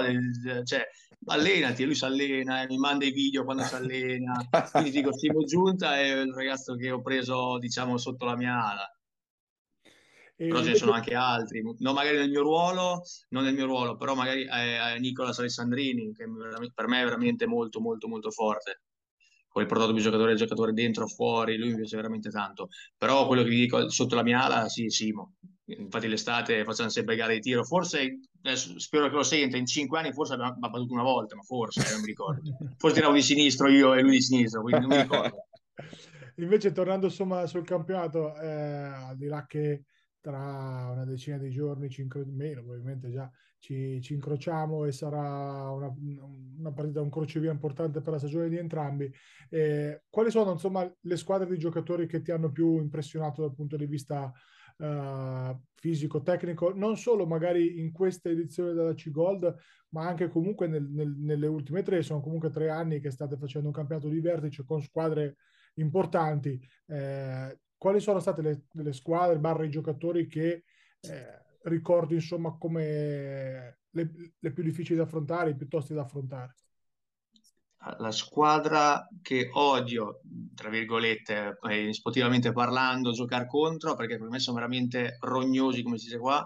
cioè, 0.63 0.87
allenati, 1.25 1.83
e 1.83 1.85
lui 1.85 1.95
si 1.95 2.05
allena, 2.05 2.61
eh, 2.63 2.67
mi 2.67 2.77
manda 2.77 3.05
i 3.05 3.11
video 3.11 3.43
quando 3.43 3.63
si 3.63 3.75
allena, 3.75 4.33
quindi 4.71 4.91
dico, 4.91 5.15
Simo 5.17 5.43
Giunta 5.43 5.97
è 5.97 6.21
il 6.21 6.33
ragazzo 6.33 6.75
che 6.75 6.91
ho 6.91 7.01
preso, 7.01 7.57
diciamo, 7.59 7.97
sotto 7.97 8.25
la 8.25 8.35
mia 8.35 8.53
ala. 8.71 8.95
E 10.35 10.47
Però 10.47 10.61
ce 10.61 10.69
ne 10.69 10.75
sono 10.75 10.91
anche 10.91 11.13
altri, 11.15 11.61
non 11.61 11.93
magari 11.93 12.17
nel 12.17 12.29
mio 12.29 12.41
ruolo, 12.41 13.03
non 13.29 13.43
nel 13.43 13.53
mio 13.53 13.65
ruolo, 13.65 13.95
però 13.95 14.15
magari 14.15 14.43
eh, 14.45 14.97
Nicolas 14.99 15.39
Alessandrini, 15.39 16.13
che 16.13 16.25
per 16.73 16.87
me 16.87 17.01
è 17.01 17.03
veramente 17.03 17.45
molto, 17.45 17.79
molto, 17.79 18.07
molto 18.07 18.31
forte. 18.31 18.81
Poi 19.51 19.63
il 19.63 19.67
prototipo 19.67 19.97
di 19.97 20.03
giocatore, 20.03 20.35
giocatore 20.35 20.71
dentro, 20.71 21.07
fuori, 21.07 21.57
lui 21.57 21.69
mi 21.69 21.75
piace 21.75 21.97
veramente 21.97 22.29
tanto. 22.29 22.69
Però 22.97 23.27
quello 23.27 23.43
che 23.43 23.49
vi 23.49 23.59
dico 23.59 23.89
sotto 23.89 24.15
la 24.15 24.23
mia 24.23 24.43
ala, 24.43 24.69
sì, 24.69 24.89
Simo. 24.89 25.33
Infatti 25.65 26.07
l'estate 26.07 26.63
facciamo 26.63 26.89
sempre 26.89 27.15
gare 27.15 27.35
di 27.35 27.41
tiro. 27.41 27.63
Forse, 27.63 28.19
adesso 28.41 28.79
spero 28.79 29.09
che 29.09 29.15
lo 29.15 29.23
senta, 29.23 29.57
in 29.57 29.65
cinque 29.65 29.99
anni 29.99 30.13
forse 30.13 30.33
abbiamo 30.33 30.55
battuto 30.57 30.93
una 30.93 31.03
volta, 31.03 31.35
ma 31.35 31.41
forse, 31.41 31.85
eh, 31.85 31.91
non 31.91 32.01
mi 32.01 32.07
ricordo. 32.07 32.57
Forse 32.77 32.95
tiravo 32.95 33.13
di 33.13 33.21
sinistro 33.21 33.69
io 33.69 33.93
e 33.93 34.01
lui 34.01 34.11
di 34.11 34.21
sinistro, 34.21 34.61
quindi 34.61 34.87
non 34.87 34.95
mi 34.95 35.01
ricordo. 35.01 35.45
Invece, 36.37 36.71
tornando 36.71 37.07
insomma 37.07 37.45
sul 37.45 37.65
campionato, 37.65 38.35
eh, 38.35 38.47
al 38.47 39.17
di 39.17 39.27
là 39.27 39.45
che 39.45 39.83
tra 40.21 40.89
una 40.91 41.03
decina 41.03 41.37
di 41.37 41.49
giorni, 41.49 41.89
incro- 41.97 42.23
meno 42.25 42.61
probabilmente 42.61 43.09
già, 43.09 43.29
ci, 43.57 43.99
ci 44.01 44.13
incrociamo 44.13 44.85
e 44.85 44.91
sarà 44.91 45.69
una, 45.71 45.93
una 46.57 46.71
partita, 46.71 47.01
un 47.01 47.09
crocevia 47.09 47.51
importante 47.51 48.01
per 48.01 48.13
la 48.13 48.19
stagione 48.19 48.47
di 48.47 48.57
entrambi. 48.57 49.11
Eh, 49.49 50.03
quali 50.09 50.31
sono 50.31 50.51
insomma 50.51 50.89
le 51.01 51.17
squadre 51.17 51.47
di 51.49 51.57
giocatori 51.57 52.07
che 52.07 52.21
ti 52.21 52.31
hanno 52.31 52.51
più 52.51 52.77
impressionato 52.77 53.41
dal 53.41 53.53
punto 53.53 53.75
di 53.77 53.85
vista 53.85 54.31
eh, 54.77 55.59
fisico, 55.75 56.21
tecnico, 56.21 56.73
non 56.73 56.97
solo 56.97 57.25
magari 57.25 57.79
in 57.79 57.91
questa 57.91 58.29
edizione 58.29 58.73
della 58.73 58.93
C-Gold, 58.93 59.55
ma 59.89 60.07
anche 60.07 60.29
comunque 60.29 60.67
nel- 60.67 60.89
nel- 60.89 61.15
nelle 61.17 61.47
ultime 61.47 61.83
tre, 61.83 62.01
sono 62.01 62.21
comunque 62.21 62.49
tre 62.49 62.69
anni 62.69 62.99
che 62.99 63.11
state 63.11 63.37
facendo 63.37 63.67
un 63.67 63.73
campionato 63.73 64.07
di 64.07 64.19
vertice 64.19 64.63
con 64.63 64.81
squadre 64.81 65.37
importanti. 65.75 66.59
Eh, 66.87 67.59
quali 67.81 67.99
sono 67.99 68.19
state 68.19 68.43
le, 68.43 68.65
le 68.73 68.93
squadre, 68.93 69.39
barra 69.39 69.65
i 69.65 69.71
giocatori 69.71 70.27
che 70.27 70.65
eh, 70.99 71.41
ricordi 71.63 72.13
insomma 72.13 72.55
come 72.55 73.79
le, 73.89 74.11
le 74.37 74.51
più 74.51 74.61
difficili 74.61 74.97
da 74.97 75.05
affrontare, 75.05 75.49
i 75.49 75.55
più 75.55 75.67
tosti 75.67 75.95
da 75.95 76.01
affrontare? 76.01 76.53
la 77.97 78.11
squadra 78.11 79.07
che 79.23 79.49
odio, 79.51 80.19
tra 80.53 80.69
virgolette, 80.69 81.57
eh, 81.67 81.91
sportivamente 81.91 82.51
parlando, 82.51 83.13
giocare 83.13 83.47
contro, 83.47 83.95
perché 83.95 84.19
per 84.19 84.29
me 84.29 84.37
sono 84.37 84.57
veramente 84.57 85.17
rognosi, 85.19 85.81
come 85.81 85.97
si 85.97 86.05
dice 86.05 86.19
qua, 86.19 86.45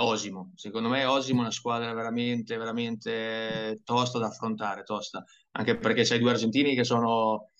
Osimo. 0.00 0.50
Secondo 0.56 0.88
me 0.88 1.04
Osimo 1.04 1.38
è 1.38 1.42
una 1.42 1.52
squadra 1.52 1.94
veramente, 1.94 2.56
veramente 2.56 3.80
tosta 3.84 4.18
da 4.18 4.26
affrontare, 4.26 4.82
tosta. 4.82 5.22
Anche 5.52 5.78
perché 5.78 6.02
c'hai 6.02 6.18
due 6.18 6.30
argentini 6.30 6.74
che 6.74 6.82
sono 6.82 7.50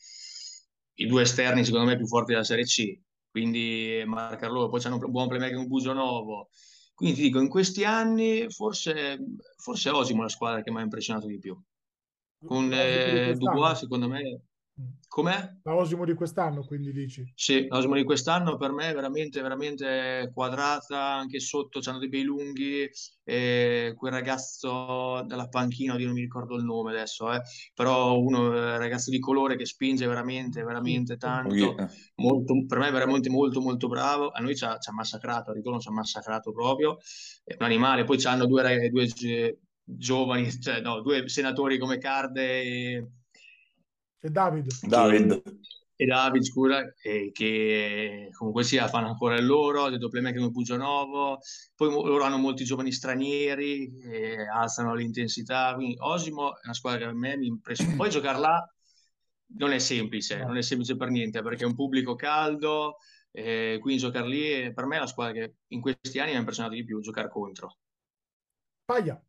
i 0.95 1.07
due 1.07 1.23
esterni, 1.23 1.65
secondo 1.65 1.87
me, 1.87 1.97
più 1.97 2.09
forti 2.09 2.33
della 2.33 2.43
Serie 2.43 2.65
C. 2.65 2.99
Quindi 3.33 4.05
marcar 4.07 4.53
loro, 4.53 4.69
poi 4.69 4.79
c'è 4.79 4.91
un 4.91 5.11
buon 5.11 5.27
playmaker, 5.27 5.57
un 5.57 5.67
Busionovo. 5.67 6.51
Quindi 6.95 7.17
ti 7.17 7.23
dico, 7.23 7.41
in 7.41 7.49
questi 7.49 7.85
anni 7.85 8.49
forse, 8.49 9.19
forse 9.57 9.91
è 9.91 9.93
Osimo 9.93 10.23
la 10.23 10.29
squadra 10.29 10.63
che 10.63 10.71
mi 10.71 10.79
ha 10.79 10.83
impressionato 10.83 11.27
di 11.27 11.39
più 11.39 11.61
con 12.45 12.71
eh, 12.73 13.35
Dubois 13.37 13.79
secondo 13.79 14.09
me 14.09 14.21
mm. 14.21 14.35
Com'è? 15.07 15.59
La 15.63 15.75
Osimo 15.75 16.05
di 16.05 16.15
quest'anno 16.15 16.65
quindi 16.65 16.93
dici? 16.93 17.31
Sì, 17.35 17.67
la 17.69 17.79
Osimo 17.79 17.95
di 17.95 18.05
quest'anno 18.05 18.57
per 18.57 18.73
me 18.73 18.89
è 18.89 18.95
veramente 18.95 19.41
veramente 19.43 20.31
quadrata 20.33 21.15
anche 21.15 21.39
sotto 21.41 21.81
c'hanno 21.81 21.99
dei 21.99 22.09
bei 22.09 22.23
lunghi 22.23 22.89
e 23.23 23.95
quel 23.97 24.13
ragazzo 24.13 25.23
della 25.27 25.49
panchina 25.49 25.97
io 25.99 26.07
non 26.07 26.15
mi 26.15 26.23
ricordo 26.23 26.57
il 26.57 26.65
nome 26.65 26.91
adesso 26.91 27.33
eh, 27.33 27.41
però 27.75 28.19
uno 28.19 28.57
eh, 28.57 28.79
ragazzo 28.79 29.11
di 29.11 29.19
colore 29.19 29.57
che 29.57 29.67
spinge 29.67 30.07
veramente 30.07 30.63
veramente 30.65 31.17
tanto 31.17 31.75
molto, 32.17 32.67
per 32.67 32.79
me 32.79 32.89
è 32.89 32.93
veramente 32.93 33.29
molto 33.29 33.61
molto 33.61 33.89
bravo 33.89 34.31
a 34.31 34.41
noi 34.41 34.57
ci 34.57 34.65
ha, 34.65 34.79
ci 34.79 34.91
ha 34.91 34.93
massacrato 34.95 35.51
a 35.51 35.55
ritorno 35.55 35.79
ci 35.79 35.89
ha 35.89 35.93
massacrato 35.93 36.53
proprio 36.53 36.97
è 37.45 37.55
un 37.59 37.65
animale 37.65 38.05
poi 38.05 38.19
c'hanno 38.19 38.47
due, 38.47 38.89
due 38.91 39.07
giovani, 39.85 40.51
cioè 40.61 40.81
no, 40.81 41.01
due 41.01 41.29
senatori 41.29 41.79
come 41.79 41.99
Carde 41.99 42.63
e, 42.63 43.07
e 44.25 44.31
David. 44.31 44.87
David. 44.87 45.43
E 45.97 46.07
David, 46.07 46.43
scusa, 46.43 46.95
e 47.03 47.31
che 47.33 48.31
comunque 48.33 48.63
sia 48.63 48.89
fanno 48.89 49.09
ancora 49.09 49.37
il 49.37 49.45
loro, 49.45 49.89
dei 49.89 49.99
playmaker 49.99 50.39
come 50.39 50.53
Pugionovo, 50.53 51.39
poi 51.75 51.91
loro 51.91 52.25
hanno 52.25 52.39
molti 52.39 52.65
giovani 52.65 52.93
stranieri, 52.93 53.99
alzano 54.53 54.95
l'intensità, 54.95 55.75
quindi 55.75 55.97
Osimo 55.99 56.57
è 56.57 56.61
una 56.65 56.75
squadra 56.75 57.01
che 57.01 57.05
a 57.05 57.13
me 57.13 57.37
mi 57.37 57.47
impressiona. 57.47 57.95
Poi 57.97 58.11
giocare 58.11 58.39
là 58.39 58.75
non 59.59 59.73
è 59.73 59.79
semplice, 59.79 60.39
non 60.45 60.57
è 60.57 60.63
semplice 60.63 60.97
per 60.97 61.11
niente, 61.11 61.43
perché 61.43 61.65
è 61.65 61.67
un 61.67 61.75
pubblico 61.75 62.15
caldo, 62.15 62.97
eh, 63.33 63.79
quindi 63.81 64.01
giocare 64.01 64.29
lì 64.29 64.73
per 64.73 64.87
me 64.87 64.97
è 64.97 65.01
la 65.01 65.07
squadra 65.07 65.35
che 65.35 65.55
in 65.69 65.81
questi 65.81 66.19
anni 66.19 66.31
mi 66.31 66.37
ha 66.37 66.41
impressionato 66.41 66.75
di 66.75 66.85
più, 66.85 67.01
giocare 67.01 67.29
contro. 67.29 67.77
Paglia 68.85 69.21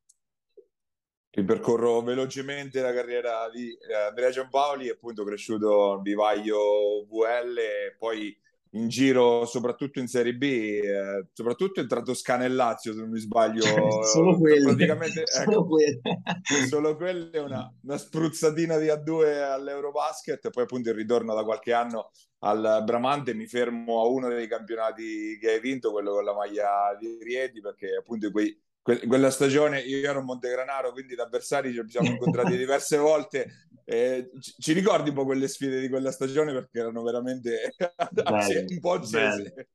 ripercorro 1.36 2.02
velocemente 2.02 2.80
la 2.82 2.94
carriera 2.94 3.50
di 3.50 3.72
eh, 3.72 3.94
Andrea 4.10 4.30
Giampaoli, 4.30 4.90
appunto 4.90 5.24
cresciuto 5.24 5.94
al 5.94 6.02
vivaio 6.02 7.06
VL 7.06 7.96
poi 7.98 8.38
in 8.76 8.88
giro, 8.88 9.46
soprattutto 9.46 10.00
in 10.00 10.08
Serie 10.08 10.34
B, 10.34 10.44
eh, 10.44 11.28
soprattutto 11.34 11.86
tra 11.86 12.02
Toscana 12.02 12.46
e 12.46 12.50
Lazio, 12.50 12.94
se 12.94 13.00
non 13.00 13.10
mi 13.10 13.20
sbaglio. 13.20 13.62
solo 14.06 14.38
quelle. 14.38 14.64
Praticamente, 14.64 15.24
solo, 15.30 16.90
ecco, 16.90 16.96
quelle. 16.98 17.40
una, 17.40 17.74
una 17.82 17.98
spruzzatina 17.98 18.78
di 18.78 18.88
A2 18.88 19.42
all'Eurobasket, 19.44 20.50
poi 20.50 20.64
appunto 20.64 20.90
il 20.90 20.96
ritorno 20.96 21.34
da 21.34 21.44
qualche 21.44 21.74
anno 21.74 22.12
al 22.40 22.82
Bramante, 22.84 23.34
mi 23.34 23.48
fermo 23.48 24.02
a 24.02 24.08
uno 24.08 24.28
dei 24.28 24.48
campionati 24.48 25.38
che 25.40 25.52
hai 25.52 25.60
vinto, 25.60 25.92
quello 25.92 26.14
con 26.14 26.24
la 26.24 26.34
maglia 26.34 26.96
di 27.00 27.18
Rieti, 27.22 27.62
perché 27.62 27.96
appunto 28.00 28.30
quei 28.32 28.60
que- 28.84 29.08
quella 29.08 29.32
stagione 29.32 29.80
io 29.80 30.08
ero 30.08 30.20
a 30.20 30.24
Montegranaro, 30.24 30.92
quindi 30.92 31.16
da 31.16 31.24
avversari 31.24 31.74
ci 31.74 31.82
siamo 31.88 32.10
incontrati 32.12 32.56
diverse 32.58 32.98
volte. 32.98 33.48
Eh, 33.86 34.30
ci, 34.40 34.54
ci 34.60 34.74
ricordi 34.74 35.10
un 35.10 35.16
po' 35.16 35.26
quelle 35.26 35.48
sfide 35.48 35.80
di 35.80 35.90
quella 35.90 36.12
stagione 36.12 36.54
perché 36.54 36.80
erano 36.80 37.02
veramente 37.02 37.74
bello, 38.22 38.60
un 38.68 38.80
po' 38.80 38.92
accese. 38.92 39.70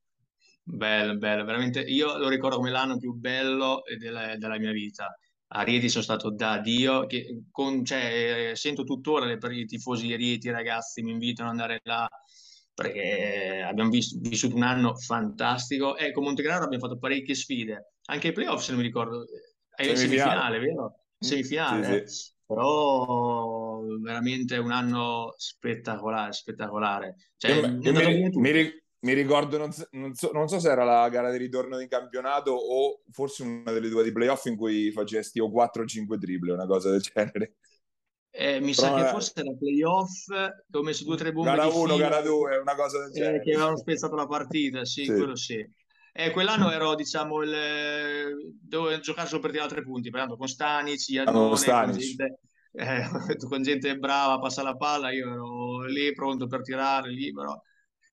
Bello, 0.62 1.16
bello, 1.16 1.44
veramente. 1.44 1.80
Io 1.80 2.18
lo 2.18 2.28
ricordo 2.28 2.56
come 2.56 2.70
l'anno 2.70 2.98
più 2.98 3.14
bello 3.14 3.82
della, 3.98 4.36
della 4.36 4.58
mia 4.58 4.72
vita. 4.72 5.16
A 5.50 5.62
Rieti 5.62 5.88
sono 5.88 6.04
stato 6.04 6.30
da 6.30 6.58
Dio, 6.58 7.06
che 7.06 7.44
con, 7.50 7.82
cioè, 7.82 8.52
sento 8.54 8.84
tuttora 8.84 9.34
per 9.38 9.52
i 9.52 9.64
tifosi 9.64 10.06
di 10.06 10.14
Rieti, 10.14 10.50
ragazzi 10.50 11.00
mi 11.02 11.12
invitano 11.12 11.48
ad 11.48 11.58
andare 11.58 11.80
là 11.84 12.06
perché 12.74 13.64
abbiamo 13.66 13.90
vis- 13.90 14.16
vissuto 14.20 14.54
un 14.54 14.62
anno 14.62 14.94
fantastico 14.94 15.96
e 15.96 16.12
con 16.12 16.22
Montegranaro 16.24 16.64
abbiamo 16.64 16.86
fatto 16.86 16.98
parecchie 16.98 17.34
sfide 17.34 17.94
anche 18.10 18.28
ai 18.28 18.32
playoff 18.32 18.62
se 18.62 18.72
non 18.72 18.80
mi 18.80 18.86
ricordo, 18.86 19.26
è 19.74 19.94
semifinale, 19.94 19.96
semifinale 19.96 20.58
vero? 20.58 21.00
Semifinale, 21.18 22.06
sì, 22.06 22.14
sì. 22.14 22.32
però 22.46 23.82
veramente 24.00 24.56
un 24.56 24.70
anno 24.70 25.34
spettacolare, 25.36 26.32
spettacolare. 26.32 27.16
Cioè, 27.36 27.52
io, 27.52 27.78
io 27.80 27.92
mi, 27.92 28.30
mi, 28.34 28.82
mi, 29.00 29.12
ricordo, 29.12 29.58
non 29.58 29.72
so, 29.72 29.86
non, 29.92 30.14
so, 30.14 30.30
non 30.32 30.48
so, 30.48 30.58
se 30.58 30.70
era 30.70 30.84
la 30.84 31.08
gara 31.10 31.30
di 31.30 31.38
ritorno 31.38 31.76
di 31.76 31.86
campionato 31.86 32.52
o 32.52 33.02
forse 33.10 33.42
una 33.42 33.72
delle 33.72 33.88
due 33.88 34.04
di 34.04 34.12
playoff 34.12 34.46
in 34.46 34.56
cui 34.56 34.90
facesti 34.90 35.38
o 35.38 35.50
4 35.50 35.82
o 35.82 35.86
5 35.86 36.18
triple, 36.18 36.52
una 36.52 36.66
cosa 36.66 36.90
del 36.90 37.00
genere. 37.02 37.56
Eh, 38.30 38.60
mi 38.60 38.72
Però, 38.74 38.88
sa 38.88 38.94
che 38.94 39.08
forse 39.10 39.32
era 39.34 39.52
playoff 39.54 40.26
che 40.26 40.78
ho 40.78 40.82
messo 40.82 41.04
due 41.04 41.14
o 41.14 41.16
tre 41.16 41.32
bombe 41.32 41.50
gara 41.50 41.66
1, 41.66 41.96
gara 41.96 42.20
2, 42.22 42.56
una 42.58 42.74
cosa 42.74 43.00
del 43.00 43.12
genere. 43.12 43.36
Eh, 43.38 43.40
che 43.42 43.52
avevano 43.52 43.76
spezzato 43.76 44.14
la 44.14 44.26
partita, 44.26 44.84
sì, 44.84 45.04
sì. 45.04 45.12
quello 45.12 45.34
sì. 45.34 45.68
E 46.20 46.32
quell'anno 46.32 46.72
ero, 46.72 46.96
diciamo, 46.96 47.42
il, 47.42 48.56
dovevo 48.60 48.98
giocare 48.98 49.28
solo 49.28 49.40
per 49.40 49.52
tirare 49.52 49.68
tre 49.68 49.84
punti, 49.84 50.10
perché 50.10 50.36
con 50.36 50.48
Stanic, 50.48 51.08
Iannone, 51.10 51.64
con 51.64 51.92
gente, 51.92 52.40
eh, 52.72 53.02
con 53.48 53.62
gente 53.62 53.96
brava, 53.96 54.40
passa 54.40 54.64
la 54.64 54.74
palla, 54.74 55.12
io 55.12 55.30
ero 55.30 55.84
lì 55.84 56.12
pronto 56.14 56.48
per 56.48 56.62
tirare, 56.62 57.10
libero. 57.10 57.62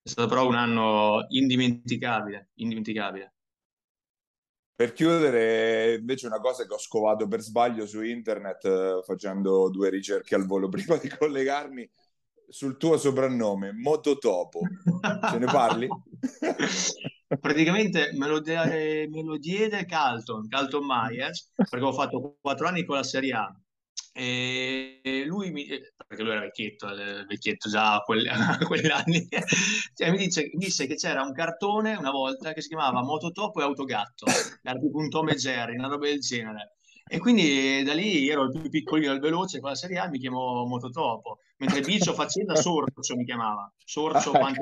È 0.03 0.07
stato 0.07 0.27
però 0.27 0.47
un 0.47 0.53
anno 0.53 1.25
indimenticabile, 1.29 2.51
indimenticabile. 2.57 3.33
Per 4.75 4.93
chiudere, 4.93 5.95
invece, 5.95 6.27
una 6.27 6.39
cosa 6.39 6.63
che 6.67 6.75
ho 6.75 6.77
scovato 6.77 7.27
per 7.27 7.41
sbaglio 7.41 7.87
su 7.87 8.03
internet 8.03 8.65
eh, 8.65 9.01
facendo 9.03 9.67
due 9.71 9.89
ricerche 9.89 10.35
al 10.35 10.45
volo 10.45 10.69
prima 10.69 10.97
di 10.97 11.09
collegarmi 11.09 11.89
sul 12.49 12.77
tuo 12.77 12.97
soprannome, 12.97 13.71
Mototopo. 13.73 14.59
Ce 15.29 15.37
ne 15.37 15.45
parli? 15.45 15.87
praticamente 17.39 18.11
me 18.13 18.27
lo, 18.27 18.39
de- 18.39 19.07
me 19.09 19.23
lo 19.23 19.37
diede 19.37 19.85
Calton, 19.85 20.47
Calton 20.47 20.85
Myers, 20.85 21.51
perché 21.55 21.85
ho 21.85 21.93
fatto 21.93 22.37
quattro 22.41 22.67
anni 22.67 22.85
con 22.85 22.97
la 22.97 23.03
Serie 23.03 23.33
A. 23.33 23.59
E 24.17 25.23
lui 25.25 25.51
mi, 25.51 25.65
perché 26.07 26.23
lui 26.23 26.31
era 26.31 26.41
vecchietto, 26.41 26.87
vecchietto 27.27 27.69
già 27.69 27.95
a, 27.95 27.99
quel, 27.99 28.25
a 28.29 28.57
quegli 28.65 28.87
anni, 28.87 29.27
cioè, 29.93 30.09
mi, 30.11 30.17
dice, 30.17 30.49
mi, 30.53 30.65
disse 30.65 30.87
che 30.87 30.95
c'era 30.95 31.21
un 31.21 31.33
cartone 31.33 31.95
una 31.95 32.11
volta 32.11 32.53
che 32.53 32.61
si 32.61 32.69
chiamava 32.69 33.03
Mototopo 33.03 33.59
e 33.59 33.63
Autogatto, 33.63 34.25
era 34.63 34.79
tipo 34.79 34.99
un 34.99 35.09
Tom 35.09 35.27
e 35.29 35.35
Jerry, 35.35 35.75
una 35.75 35.89
roba 35.89 36.05
del 36.05 36.19
genere. 36.19 36.77
E 37.07 37.19
quindi 37.19 37.83
da 37.83 37.93
lì 37.93 38.27
ero 38.27 38.45
il 38.45 38.51
più 38.51 38.67
piccolino 38.67 39.11
e 39.11 39.15
il 39.15 39.21
veloce 39.21 39.59
con 39.59 39.69
la 39.69 39.75
Serie 39.75 39.99
A 39.99 40.09
mi 40.09 40.17
chiamo 40.17 40.65
Mototopo, 40.65 41.37
mentre 41.57 41.81
Bicio 41.81 42.13
Facenda 42.13 42.55
Sorcio 42.57 43.15
mi 43.15 43.25
chiamava, 43.25 43.71
Sorcio, 43.77 44.31
ah, 44.31 44.53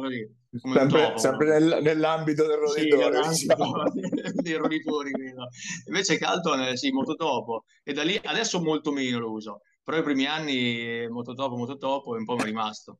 così. 0.00 0.28
Sempre, 0.72 1.16
sempre 1.16 1.58
nel, 1.58 1.78
nell'ambito 1.82 2.46
del 2.48 2.56
roditore. 2.56 3.22
Sì, 3.32 3.46
diciamo. 3.46 3.82
dei 4.42 4.56
roditori, 4.56 5.12
credo. 5.12 5.48
Invece 5.86 6.18
Calton, 6.18 6.76
sì, 6.76 6.90
Mototopo. 6.90 7.64
E 7.84 7.92
da 7.92 8.02
lì 8.02 8.18
adesso 8.24 8.60
molto 8.60 8.90
meno 8.90 9.20
lo 9.20 9.30
uso, 9.30 9.60
però 9.84 9.96
i 9.98 10.02
primi 10.02 10.26
anni 10.26 11.06
Mototopo, 11.08 11.56
Mototopo 11.56 12.16
e 12.16 12.18
un 12.18 12.24
po' 12.24 12.34
mi 12.34 12.42
è 12.42 12.44
rimasto. 12.46 12.98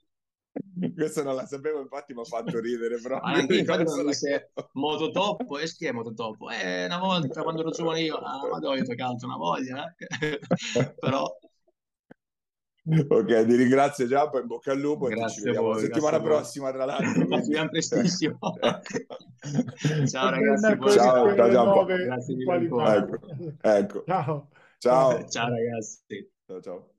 Questo 0.95 1.22
non 1.22 1.37
la 1.37 1.47
sapevo, 1.47 1.81
infatti 1.81 2.14
mi 2.14 2.20
ha 2.20 2.25
fatto 2.25 2.59
ridere 2.61 2.99
proprio. 3.01 3.33
Anche 3.33 3.59
infatti 3.59 3.85
non 3.85 4.07
disse 4.07 4.53
Mototopo, 4.72 5.59
e 5.59 5.72
che 5.77 5.89
è 5.89 5.93
Mototopo? 5.93 6.51
Eh, 6.51 6.87
una 6.87 6.99
volta 6.99 7.43
quando 7.43 7.61
ero 7.61 7.70
giovane 7.70 8.03
io, 8.03 8.16
ah, 8.16 8.49
ma 8.51 8.59
dove 8.59 8.83
canto 8.95 9.27
una 9.27 9.37
voglia, 9.37 9.95
eh? 10.20 10.39
però... 10.99 11.25
Ok, 12.87 13.47
ti 13.47 13.57
ringrazio 13.57 14.07
già, 14.07 14.29
poi 14.29 14.43
in 14.43 14.47
bocca 14.47 14.72
al 14.72 14.79
lupo 14.79 15.07
grazie 15.07 15.25
e 15.25 15.31
ci 15.31 15.43
vediamo 15.45 15.70
la 15.70 15.79
settimana 15.79 16.20
prossima, 16.20 16.70
tra 16.70 16.85
l'altro. 16.85 17.22
Ci 17.25 17.27
vediamo 17.29 17.70
prestissimo. 17.70 18.39
ciao 20.07 20.29
ragazzi. 20.29 20.79
Ciao, 20.91 21.35
ciao, 21.35 21.51
ciao. 21.51 21.85
Grazie 21.87 22.37
ecco, 22.43 23.22
ecco. 23.62 24.05
Ciao. 24.07 24.49
Ciao. 24.77 25.29
Ciao 25.29 25.49
ragazzi. 25.49 26.31
Ciao, 26.47 26.61
ciao. 26.61 26.93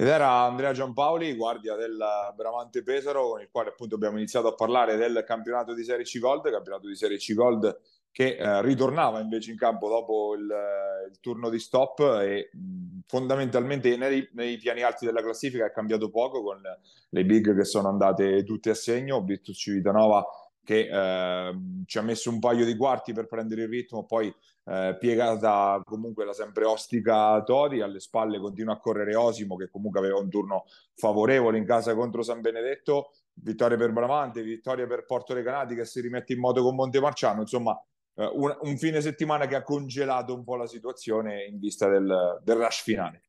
Ed 0.00 0.06
era 0.06 0.30
Andrea 0.30 0.72
Giampaoli, 0.72 1.34
guardia 1.34 1.76
del 1.76 1.98
Bramante 2.34 2.82
Pesaro, 2.82 3.32
con 3.32 3.42
il 3.42 3.50
quale 3.52 3.68
appunto 3.68 3.96
abbiamo 3.96 4.16
iniziato 4.16 4.48
a 4.48 4.54
parlare 4.54 4.96
del 4.96 5.22
campionato 5.26 5.74
di 5.74 5.84
Serie 5.84 6.06
C 6.06 6.18
Gold, 6.18 6.50
campionato 6.50 6.88
di 6.88 6.96
Serie 6.96 7.18
C 7.18 7.34
Gold 7.34 7.78
che 8.10 8.36
eh, 8.36 8.62
ritornava 8.62 9.20
invece 9.20 9.50
in 9.50 9.58
campo 9.58 9.90
dopo 9.90 10.34
il, 10.34 10.50
il 11.10 11.20
turno 11.20 11.50
di 11.50 11.58
stop 11.58 12.00
e 12.22 12.50
fondamentalmente 13.06 13.94
nei, 13.98 14.26
nei, 14.32 14.56
piani 14.56 14.80
alti 14.80 15.04
della 15.04 15.20
classifica 15.20 15.66
è 15.66 15.70
cambiato 15.70 16.08
poco 16.08 16.42
con 16.42 16.62
le 17.10 17.24
big 17.26 17.54
che 17.54 17.64
sono 17.64 17.90
andate 17.90 18.42
tutte 18.42 18.70
a 18.70 18.74
segno, 18.74 19.22
Virtus 19.22 19.58
Civitanova 19.58 20.24
che 20.64 20.88
eh, 20.90 21.58
ci 21.86 21.98
ha 21.98 22.02
messo 22.02 22.30
un 22.30 22.38
paio 22.38 22.64
di 22.64 22.76
quarti 22.76 23.12
per 23.12 23.26
prendere 23.26 23.62
il 23.62 23.68
ritmo, 23.68 24.04
poi 24.04 24.32
eh, 24.64 24.96
piegata 24.98 25.80
comunque 25.84 26.24
la 26.24 26.32
sempre 26.32 26.64
ostica 26.64 27.42
Tori, 27.42 27.80
alle 27.80 28.00
spalle 28.00 28.38
continua 28.38 28.74
a 28.74 28.78
correre 28.78 29.16
Osimo 29.16 29.56
che 29.56 29.68
comunque 29.68 30.00
aveva 30.00 30.18
un 30.18 30.28
turno 30.28 30.64
favorevole 30.94 31.58
in 31.58 31.64
casa 31.64 31.94
contro 31.94 32.22
San 32.22 32.40
Benedetto, 32.40 33.12
vittoria 33.34 33.76
per 33.76 33.92
Bramante, 33.92 34.42
vittoria 34.42 34.86
per 34.86 35.06
Porto 35.06 35.34
Recanati 35.34 35.74
che 35.74 35.84
si 35.84 36.00
rimette 36.00 36.34
in 36.34 36.40
moto 36.40 36.62
con 36.62 36.74
Montemarciano, 36.74 37.40
insomma 37.40 37.76
eh, 38.14 38.30
un, 38.32 38.56
un, 38.60 38.76
fine 38.76 39.00
settimana 39.00 39.46
che 39.46 39.56
ha 39.56 39.62
congelato 39.62 40.34
un 40.34 40.44
po' 40.44 40.56
la 40.56 40.66
situazione 40.66 41.44
in 41.46 41.58
vista 41.58 41.88
del, 41.88 42.40
del 42.42 42.56
rush 42.56 42.82
finale. 42.82 43.22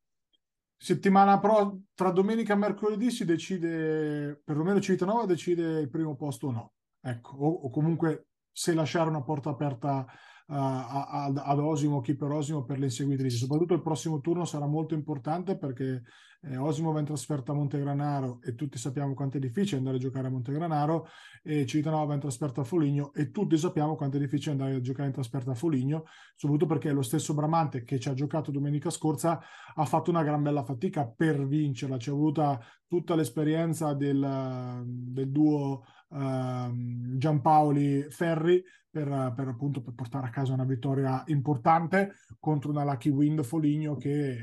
Settimana 0.76 1.38
pro, 1.38 1.82
tra 1.94 2.10
domenica 2.10 2.54
e 2.54 2.56
mercoledì 2.56 3.10
si 3.10 3.24
decide, 3.24 4.40
perlomeno 4.44 4.80
Civitanova 4.80 5.26
decide 5.26 5.78
il 5.78 5.88
primo 5.88 6.16
posto 6.16 6.48
o 6.48 6.50
no. 6.50 6.72
Ecco, 7.02 7.36
o, 7.36 7.48
o 7.48 7.70
comunque 7.70 8.28
se 8.50 8.74
lasciare 8.74 9.08
una 9.08 9.22
porta 9.22 9.50
aperta 9.50 10.06
ad, 10.46 11.40
ad 11.42 11.58
Osimo, 11.58 12.00
chi 12.00 12.14
per 12.14 12.30
Osimo 12.30 12.64
per 12.64 12.78
le 12.78 12.86
inseguitrici. 12.86 13.36
Soprattutto 13.36 13.74
il 13.74 13.82
prossimo 13.82 14.20
turno 14.20 14.44
sarà 14.44 14.66
molto 14.66 14.94
importante 14.94 15.56
perché 15.56 16.02
eh, 16.42 16.56
Osimo 16.56 16.92
va 16.92 17.00
in 17.00 17.06
trasferta 17.06 17.52
a 17.52 17.54
Montegranaro 17.54 18.40
e 18.42 18.54
tutti 18.54 18.76
sappiamo 18.76 19.14
quanto 19.14 19.36
è 19.36 19.40
difficile 19.40 19.78
andare 19.78 19.96
a 19.96 20.00
giocare 20.00 20.26
a 20.26 20.30
Montegranaro 20.30 21.06
e 21.42 21.64
Civitanova 21.64 22.04
va 22.04 22.14
in 22.14 22.20
trasferta 22.20 22.62
a 22.62 22.64
Foligno 22.64 23.12
e 23.14 23.30
tutti 23.30 23.56
sappiamo 23.56 23.94
quanto 23.94 24.16
è 24.16 24.20
difficile 24.20 24.52
andare 24.52 24.74
a 24.74 24.80
giocare 24.80 25.08
in 25.08 25.14
trasferta 25.14 25.52
a 25.52 25.54
Foligno, 25.54 26.04
soprattutto 26.34 26.66
perché 26.66 26.90
lo 26.92 27.02
stesso 27.02 27.34
Bramante 27.34 27.84
che 27.84 27.98
ci 27.98 28.08
ha 28.08 28.14
giocato 28.14 28.50
domenica 28.50 28.90
scorsa 28.90 29.40
ha 29.74 29.84
fatto 29.84 30.10
una 30.10 30.22
gran 30.22 30.42
bella 30.42 30.64
fatica 30.64 31.06
per 31.06 31.46
vincerla, 31.46 31.98
ci 31.98 32.10
è 32.10 32.12
avuta 32.12 32.60
tutta 32.86 33.14
l'esperienza 33.14 33.94
del, 33.94 34.82
del 34.84 35.30
duo 35.30 35.84
uh, 36.12 37.16
Giampaoli 37.16 38.06
Ferri 38.10 38.62
per, 38.92 39.32
per, 39.34 39.48
appunto 39.48 39.80
per 39.80 39.94
portare 39.94 40.26
a 40.26 40.30
casa 40.30 40.52
una 40.52 40.64
vittoria 40.64 41.22
importante 41.26 42.16
contro 42.38 42.70
una 42.70 42.84
Lucky 42.84 43.08
Wind 43.08 43.42
Foligno 43.42 43.96
che 43.96 44.36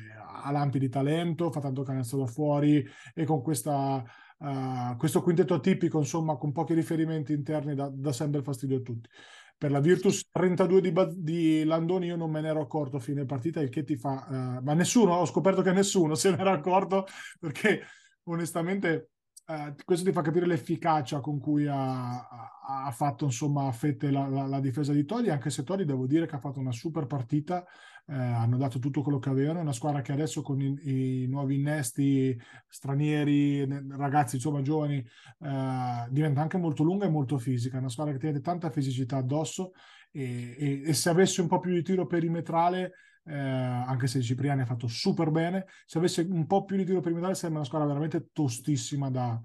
ha 0.43 0.51
lampi 0.51 0.80
di 0.80 0.89
talento, 0.89 1.51
fa 1.51 1.59
tanto 1.59 1.84
canestro 1.84 2.20
da 2.20 2.26
fuori 2.26 2.84
e 3.13 3.26
con 3.26 3.41
questa, 3.41 4.03
uh, 4.39 4.97
questo 4.97 5.22
quintetto 5.22 5.53
atipico, 5.53 5.99
insomma, 5.99 6.36
con 6.38 6.51
pochi 6.51 6.74
riferimenti 6.74 7.34
interni 7.34 7.76
dà, 7.76 7.91
dà 7.93 8.11
sempre 8.11 8.41
fastidio 8.41 8.78
a 8.78 8.82
tutti. 8.82 9.07
Per 9.55 9.70
la 9.70 9.82
Virtus 9.82 10.30
32 10.32 10.82
di, 10.82 10.93
di, 11.17 11.63
Landoni 11.65 12.07
io 12.07 12.15
non 12.15 12.32
me 12.32 12.41
ne 12.41 12.47
ero 12.47 12.61
accorto 12.61 12.97
a 12.97 13.01
fine 13.01 13.26
partita, 13.26 13.59
il 13.61 13.70
che 13.70 13.84
ti 13.84 13.97
fa... 13.97 14.26
Uh, 14.28 14.63
ma 14.63 14.74
nessuno, 14.74 15.13
ho 15.13 15.26
scoperto 15.26 15.61
che 15.61 15.74
nessuno 15.74 16.15
se 16.15 16.32
ne 16.32 16.38
era 16.38 16.53
accorto 16.53 17.05
perché 17.39 17.82
onestamente 18.24 19.09
eh, 19.50 19.74
questo 19.84 20.06
ti 20.06 20.12
fa 20.12 20.22
capire 20.22 20.45
l'efficacia 20.45 21.22
con 21.22 21.39
cui 21.39 21.66
ha, 21.66 22.20
ha, 22.20 22.91
fatto 22.91 23.26
insomma 23.26 23.66
a 23.66 23.72
fette 23.72 24.12
la, 24.12 24.28
la, 24.28 24.45
la, 24.45 24.60
difesa 24.60 24.93
di 24.93 25.06
Tori, 25.06 25.32
anche 25.32 25.50
se 25.50 25.64
Tori 25.64 25.86
devo 25.86 26.06
dire 26.06 26.28
che 26.28 26.36
ha 26.36 26.39
fatto 26.39 26.60
una 26.60 26.72
super 26.72 27.08
partita, 27.08 27.66
eh, 28.06 28.14
hanno 28.14 28.58
dato 28.58 28.78
tutto 28.78 29.02
quello 29.02 29.18
che 29.18 29.30
avevano, 29.30 29.58
è 29.58 29.64
una 29.64 29.74
squadra 29.74 30.02
che 30.02 30.12
adesso 30.12 30.43
con 30.43 30.62
i, 30.62 31.24
i 31.24 31.28
nuovi 31.28 31.56
innesti 31.56 32.39
stranieri, 32.68 33.68
ragazzi 33.97 34.36
insomma 34.36 34.62
giovani, 34.62 34.97
eh, 34.97 36.08
diventa 36.12 36.41
anche 36.41 36.60
molto 36.60 36.84
lunga 36.84 37.06
e 37.06 37.10
molto 37.10 37.39
fisica, 37.39 37.78
è 37.78 37.80
una 37.80 37.89
squadra 37.89 38.14
che 38.14 38.20
tiene 38.20 38.41
tanta 38.41 38.70
fisicità 38.70 39.18
addosso 39.18 39.72
e, 40.12 40.56
e, 40.60 40.82
e 40.86 40.93
se 40.93 41.10
avesse 41.10 41.41
un 41.41 41.47
po' 41.47 41.60
più 41.60 41.74
di 41.74 41.82
tiro 41.82 42.06
perimetrale 42.06 42.91
eh, 43.26 43.36
anche 43.36 44.07
se 44.07 44.22
Cipriani 44.22 44.61
ha 44.61 44.65
fatto 44.65 44.88
super 44.88 45.32
bene. 45.32 45.65
Se 45.86 45.97
avesse 45.97 46.22
un 46.22 46.45
po' 46.45 46.65
più 46.65 46.78
di 46.78 46.86
tiro 46.86 47.01
perimetrale 47.01 47.36
sembra 47.36 47.59
una 47.59 47.67
squadra 47.67 47.88
veramente 47.88 48.30
tostissima 48.32 49.09
da, 49.09 49.39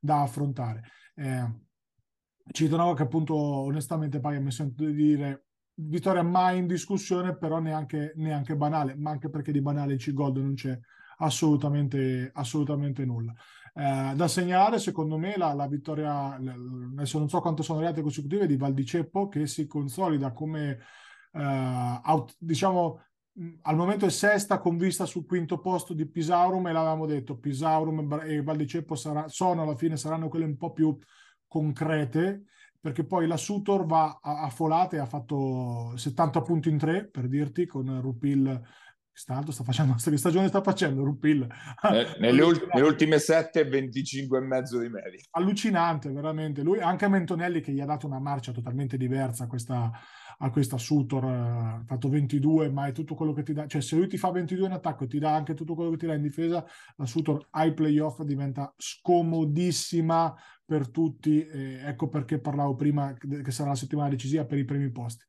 da 0.00 0.22
affrontare. 0.22 0.82
Eh, 1.14 1.66
Citonova 2.50 2.94
che 2.94 3.02
appunto 3.02 3.34
onestamente 3.34 4.20
poi 4.20 4.40
mi 4.40 4.50
sento 4.50 4.84
di 4.84 4.94
dire 4.94 5.44
vittoria 5.74 6.22
mai 6.22 6.58
in 6.58 6.66
discussione, 6.66 7.36
però 7.36 7.58
neanche, 7.58 8.12
neanche 8.16 8.56
banale, 8.56 8.96
ma 8.96 9.10
anche 9.10 9.28
perché 9.28 9.52
di 9.52 9.60
banale 9.60 9.92
in 9.92 9.98
C-Gold 9.98 10.38
non 10.38 10.54
c'è 10.54 10.78
assolutamente, 11.18 12.30
assolutamente 12.34 13.04
nulla. 13.04 13.32
Eh, 13.74 14.12
da 14.14 14.28
segnalare, 14.28 14.78
secondo 14.78 15.18
me, 15.18 15.36
la, 15.36 15.52
la 15.52 15.68
vittoria, 15.68 16.34
adesso 16.34 17.18
non 17.18 17.28
so 17.28 17.40
quanto 17.40 17.62
sono 17.62 17.80
le 17.80 17.86
altre 17.86 18.02
consecutive, 18.02 18.46
di 18.46 18.56
Val 18.56 18.74
di 18.74 18.84
Ceppo 18.84 19.28
che 19.28 19.46
si 19.46 19.66
consolida 19.66 20.32
come, 20.32 20.78
eh, 21.32 22.00
out, 22.04 22.34
diciamo, 22.38 23.04
al 23.62 23.76
momento 23.76 24.06
è 24.06 24.10
sesta 24.10 24.58
con 24.58 24.76
vista 24.76 25.06
sul 25.06 25.26
quinto 25.26 25.60
posto 25.60 25.94
di 25.94 26.06
Pisaurum 26.06 26.66
e 26.66 26.72
l'avevamo 26.72 27.06
detto 27.06 27.38
Pisaurum 27.38 28.20
e 28.24 28.42
Valdiceppo 28.42 28.94
sarà, 28.94 29.28
sono 29.28 29.62
alla 29.62 29.76
fine 29.76 29.96
saranno 29.96 30.28
quelle 30.28 30.44
un 30.44 30.56
po' 30.56 30.72
più 30.72 30.96
concrete 31.46 32.44
perché 32.80 33.04
poi 33.04 33.26
la 33.26 33.36
Sutor 33.36 33.86
va 33.86 34.18
a, 34.20 34.42
a 34.42 34.50
folate 34.50 34.98
ha 34.98 35.06
fatto 35.06 35.96
70 35.96 36.42
punti 36.42 36.68
in 36.68 36.78
tre 36.78 37.08
per 37.08 37.28
dirti 37.28 37.66
con 37.66 38.00
Rupil 38.00 38.60
Quest'altro 39.18 39.50
sta 39.50 39.64
facendo, 39.64 39.96
che 39.98 40.16
stagione 40.16 40.46
sta 40.46 40.62
facendo 40.62 41.02
Rupil? 41.02 41.44
Eh, 41.92 42.14
nelle, 42.20 42.42
ult- 42.42 42.72
nelle, 42.72 42.86
ultime 42.86 43.18
7, 43.18 43.64
25 43.64 44.38
e 44.38 44.40
mezzo 44.40 44.78
di 44.78 44.88
media. 44.88 45.18
Allucinante, 45.32 46.12
veramente. 46.12 46.62
Lui, 46.62 46.78
anche 46.78 47.08
Mentonelli 47.08 47.60
che 47.60 47.72
gli 47.72 47.80
ha 47.80 47.84
dato 47.84 48.06
una 48.06 48.20
marcia 48.20 48.52
totalmente 48.52 48.96
diversa 48.96 49.44
a 49.44 49.46
questa, 49.48 49.90
a 50.38 50.50
questa 50.50 50.78
Sutor, 50.78 51.24
ha 51.24 51.82
fatto 51.84 52.08
22, 52.08 52.70
ma 52.70 52.86
è 52.86 52.92
tutto 52.92 53.14
quello 53.14 53.32
che 53.32 53.42
ti 53.42 53.52
dà. 53.52 53.66
Cioè, 53.66 53.80
se 53.80 53.96
lui 53.96 54.06
ti 54.06 54.16
fa 54.16 54.30
22 54.30 54.66
in 54.66 54.72
attacco 54.72 55.04
e 55.04 55.06
ti 55.08 55.18
dà 55.18 55.34
anche 55.34 55.54
tutto 55.54 55.74
quello 55.74 55.90
che 55.90 55.96
ti 55.96 56.06
dà 56.06 56.14
in 56.14 56.22
difesa, 56.22 56.64
la 56.96 57.06
Sutor 57.06 57.48
ai 57.50 57.74
playoff 57.74 58.22
diventa 58.22 58.72
scomodissima 58.76 60.34
per 60.64 60.90
tutti. 60.90 61.44
Eh, 61.46 61.80
ecco 61.84 62.08
perché 62.08 62.38
parlavo 62.38 62.74
prima 62.74 63.14
che 63.14 63.50
sarà 63.50 63.70
la 63.70 63.74
settimana 63.74 64.10
decisiva 64.10 64.44
per 64.44 64.58
i 64.58 64.64
primi 64.64 64.90
posti 64.90 65.24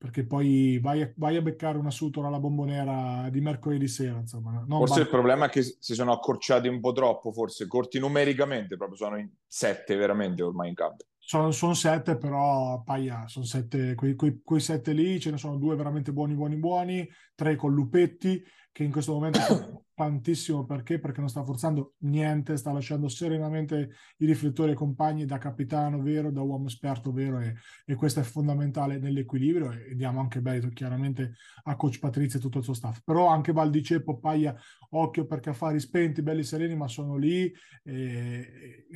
perché 0.00 0.24
poi 0.24 0.78
vai 0.80 1.02
a, 1.02 1.12
vai 1.16 1.36
a, 1.36 1.42
beccare 1.42 1.76
una 1.76 1.90
sutura 1.90 2.28
alla 2.28 2.38
bombonera 2.38 3.28
di 3.28 3.42
mercoledì 3.42 3.86
sera. 3.86 4.18
Insomma, 4.18 4.64
forse 4.66 4.94
va... 4.94 5.00
il 5.02 5.08
problema 5.10 5.44
è 5.44 5.48
che 5.50 5.62
si 5.62 5.92
sono 5.92 6.12
accorciati 6.12 6.68
un 6.68 6.80
po' 6.80 6.92
troppo, 6.92 7.32
forse 7.32 7.66
corti 7.66 7.98
numericamente, 7.98 8.78
proprio 8.78 8.96
sono 8.96 9.18
in 9.18 9.28
sette 9.46 9.96
veramente 9.96 10.42
ormai 10.42 10.70
in 10.70 10.74
campo. 10.74 11.04
Sono, 11.30 11.52
sono 11.52 11.74
sette, 11.74 12.16
però 12.16 12.82
paia, 12.82 13.28
sono 13.28 13.44
sette, 13.44 13.94
quei, 13.94 14.16
quei, 14.16 14.40
quei, 14.42 14.58
sette 14.58 14.92
lì, 14.92 15.20
ce 15.20 15.30
ne 15.30 15.36
sono 15.36 15.58
due 15.58 15.76
veramente 15.76 16.12
buoni, 16.12 16.34
buoni, 16.34 16.56
buoni, 16.56 17.08
tre 17.36 17.54
con 17.54 17.72
Lupetti, 17.72 18.42
che 18.72 18.84
in 18.84 18.92
questo 18.92 19.12
momento 19.12 19.40
sono 19.40 19.84
tantissimo 19.94 20.64
perché? 20.64 20.98
Perché 20.98 21.20
non 21.20 21.28
sta 21.28 21.44
forzando 21.44 21.94
niente, 21.98 22.56
sta 22.56 22.72
lasciando 22.72 23.08
serenamente 23.08 23.90
i 24.18 24.26
riflettori 24.26 24.70
ai 24.70 24.76
compagni 24.76 25.26
da 25.26 25.38
capitano 25.38 26.00
vero, 26.00 26.30
da 26.30 26.40
uomo 26.40 26.66
esperto 26.66 27.12
vero 27.12 27.40
e, 27.40 27.54
e 27.84 27.94
questo 27.94 28.20
è 28.20 28.22
fondamentale 28.22 28.98
nell'equilibrio 28.98 29.72
e, 29.72 29.90
e 29.90 29.94
diamo 29.96 30.20
anche 30.20 30.40
merito 30.40 30.68
chiaramente 30.68 31.34
a 31.64 31.76
coach 31.76 31.98
Patrizia 31.98 32.38
e 32.38 32.42
tutto 32.42 32.58
il 32.58 32.64
suo 32.64 32.74
staff. 32.74 33.00
Però 33.04 33.26
anche 33.26 33.52
Valdiceppo, 33.52 34.18
Paia, 34.18 34.56
occhio 34.90 35.26
perché 35.26 35.50
affari 35.50 35.80
spenti, 35.80 36.22
belli 36.22 36.44
sereni, 36.44 36.76
ma 36.76 36.88
sono 36.88 37.16
lì 37.16 37.52
e, 37.82 38.86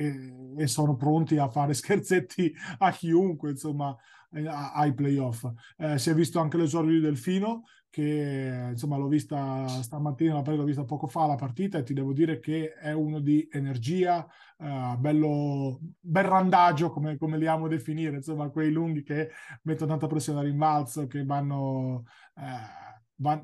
e 0.57 0.67
sono 0.67 0.95
pronti 0.95 1.37
a 1.37 1.49
fare 1.49 1.73
scherzetti 1.75 2.53
a 2.79 2.91
chiunque, 2.91 3.51
insomma, 3.51 3.95
ai 4.31 4.93
playoff. 4.93 5.45
Eh, 5.77 5.97
si 5.97 6.09
è 6.09 6.13
visto 6.13 6.39
anche 6.39 6.57
l'esordio 6.57 6.93
di 6.93 6.99
Delfino, 6.99 7.63
che 7.95 8.71
insomma 8.71 8.97
l'ho 8.97 9.07
vista 9.07 9.65
stamattina, 9.81 10.41
l'ho 10.43 10.63
vista 10.65 10.83
poco 10.83 11.07
fa 11.07 11.27
la 11.27 11.35
partita 11.35 11.77
e 11.77 11.83
ti 11.83 11.93
devo 11.93 12.11
dire 12.11 12.41
che 12.41 12.73
è 12.73 12.91
uno 12.91 13.21
di 13.21 13.47
energia, 13.49 14.27
uh, 14.57 14.97
bello, 14.97 15.79
bel 16.01 16.23
randaggio 16.25 16.89
come, 16.89 17.15
come, 17.15 17.37
li 17.37 17.47
amo 17.47 17.69
definire, 17.69 18.17
insomma 18.17 18.49
quei 18.49 18.69
lunghi 18.69 19.01
che 19.01 19.29
mettono 19.61 19.91
tanta 19.91 20.07
pressione 20.07 20.39
a 20.39 20.43
rimbalzo, 20.43 21.07
che 21.07 21.23
vanno... 21.23 22.03
Uh, 22.33 22.84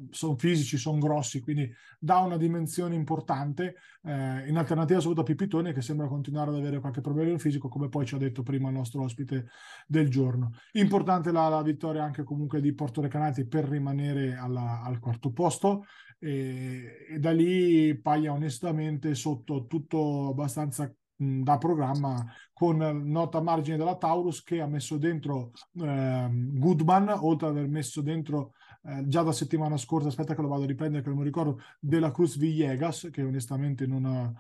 sono 0.10 0.36
fisici, 0.38 0.78
sono 0.78 0.98
grossi, 0.98 1.40
quindi 1.40 1.72
dà 2.00 2.20
una 2.20 2.38
dimensione 2.38 2.96
importante, 2.96 3.76
eh, 4.04 4.48
in 4.48 4.58
alternativa 4.58 5.00
soprattutto 5.00 5.32
a 5.32 5.36
Pipitone 5.36 5.74
che 5.74 5.82
sembra 5.82 6.08
continuare 6.08 6.50
ad 6.50 6.58
avere 6.58 6.80
qualche 6.80 7.02
problema 7.02 7.38
fisico, 7.38 7.70
come 7.70 7.90
poi 7.90 8.06
ci 8.06 8.16
ha 8.16 8.18
detto 8.18 8.44
prima 8.44 8.70
il 8.70 8.76
nostro 8.76 9.04
ospite 9.04 9.48
del 9.88 10.10
giorno. 10.10 10.52
Importante 10.74 11.32
la, 11.32 11.48
la 11.48 11.62
vittoria 11.62 12.04
anche 12.04 12.24
comunque 12.24 12.60
di 12.60 12.74
Porto 12.74 13.02
Recanati 13.02 13.46
per 13.46 13.66
rimanere 13.66 14.36
alla, 14.36 14.82
al 14.84 15.00
quarto 15.00 15.32
posto 15.32 15.86
e, 16.20 17.08
e 17.10 17.20
da 17.20 17.32
lì 17.32 17.98
Paglia 18.00 18.34
onestamente 18.34 19.16
sotto 19.16 19.66
tutto 19.66 20.30
abbastanza 20.30 20.94
da 21.22 21.58
programma 21.60 22.26
con 22.52 22.78
nota 22.78 23.42
margine 23.42 23.78
della 23.78 23.96
Taurus 23.96 24.42
che 24.44 24.60
ha 24.60 24.66
messo 24.66 24.98
dentro 24.98 25.52
eh, 25.80 26.28
Goodman 26.32 27.10
oltre 27.10 27.48
ad 27.48 27.58
aver 27.58 27.70
messo 27.70 28.02
dentro 28.02 28.54
eh, 28.84 29.08
già 29.08 29.22
da 29.22 29.32
settimana 29.32 29.78
scorsa, 29.78 30.08
aspetta 30.08 30.36
che 30.36 30.42
lo 30.42 30.48
vado 30.48 30.64
a 30.64 30.68
riprendere, 30.68 31.04
che 31.04 31.10
non 31.10 31.18
mi 31.20 31.24
ricordo, 31.24 31.62
della 31.80 32.12
Cruz 32.12 32.38
Villegas, 32.38 33.10
che 33.12 33.24
onestamente 33.24 33.86
non 33.86 34.06
ha... 34.06 34.34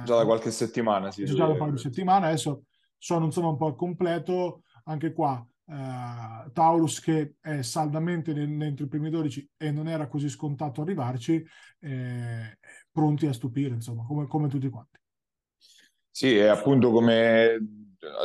Eh, 0.00 0.04
già 0.04 0.16
da 0.16 0.24
qualche 0.24 0.50
settimana, 0.50 1.10
sì. 1.10 1.24
Già 1.24 1.46
da 1.46 1.56
qualche 1.56 1.78
settimana, 1.78 2.26
adesso 2.26 2.64
sono 2.96 3.26
insomma 3.26 3.48
un 3.48 3.56
po' 3.56 3.66
al 3.66 3.76
completo, 3.76 4.62
anche 4.84 5.12
qua 5.12 5.46
Uh, 5.66 6.50
Taurus 6.52 7.00
che 7.00 7.36
è 7.40 7.62
saldamente 7.62 8.34
dentro 8.34 8.84
i 8.84 8.88
primi 8.88 9.08
12 9.08 9.52
e 9.56 9.70
non 9.70 9.88
era 9.88 10.08
così 10.08 10.28
scontato 10.28 10.82
arrivarci, 10.82 11.42
eh, 11.80 12.58
pronti 12.92 13.26
a 13.26 13.32
stupire, 13.32 13.72
insomma, 13.72 14.04
come, 14.04 14.26
come 14.26 14.48
tutti 14.48 14.68
quanti. 14.68 14.98
Sì, 16.10 16.36
e 16.36 16.48
appunto 16.48 16.90
come 16.90 17.58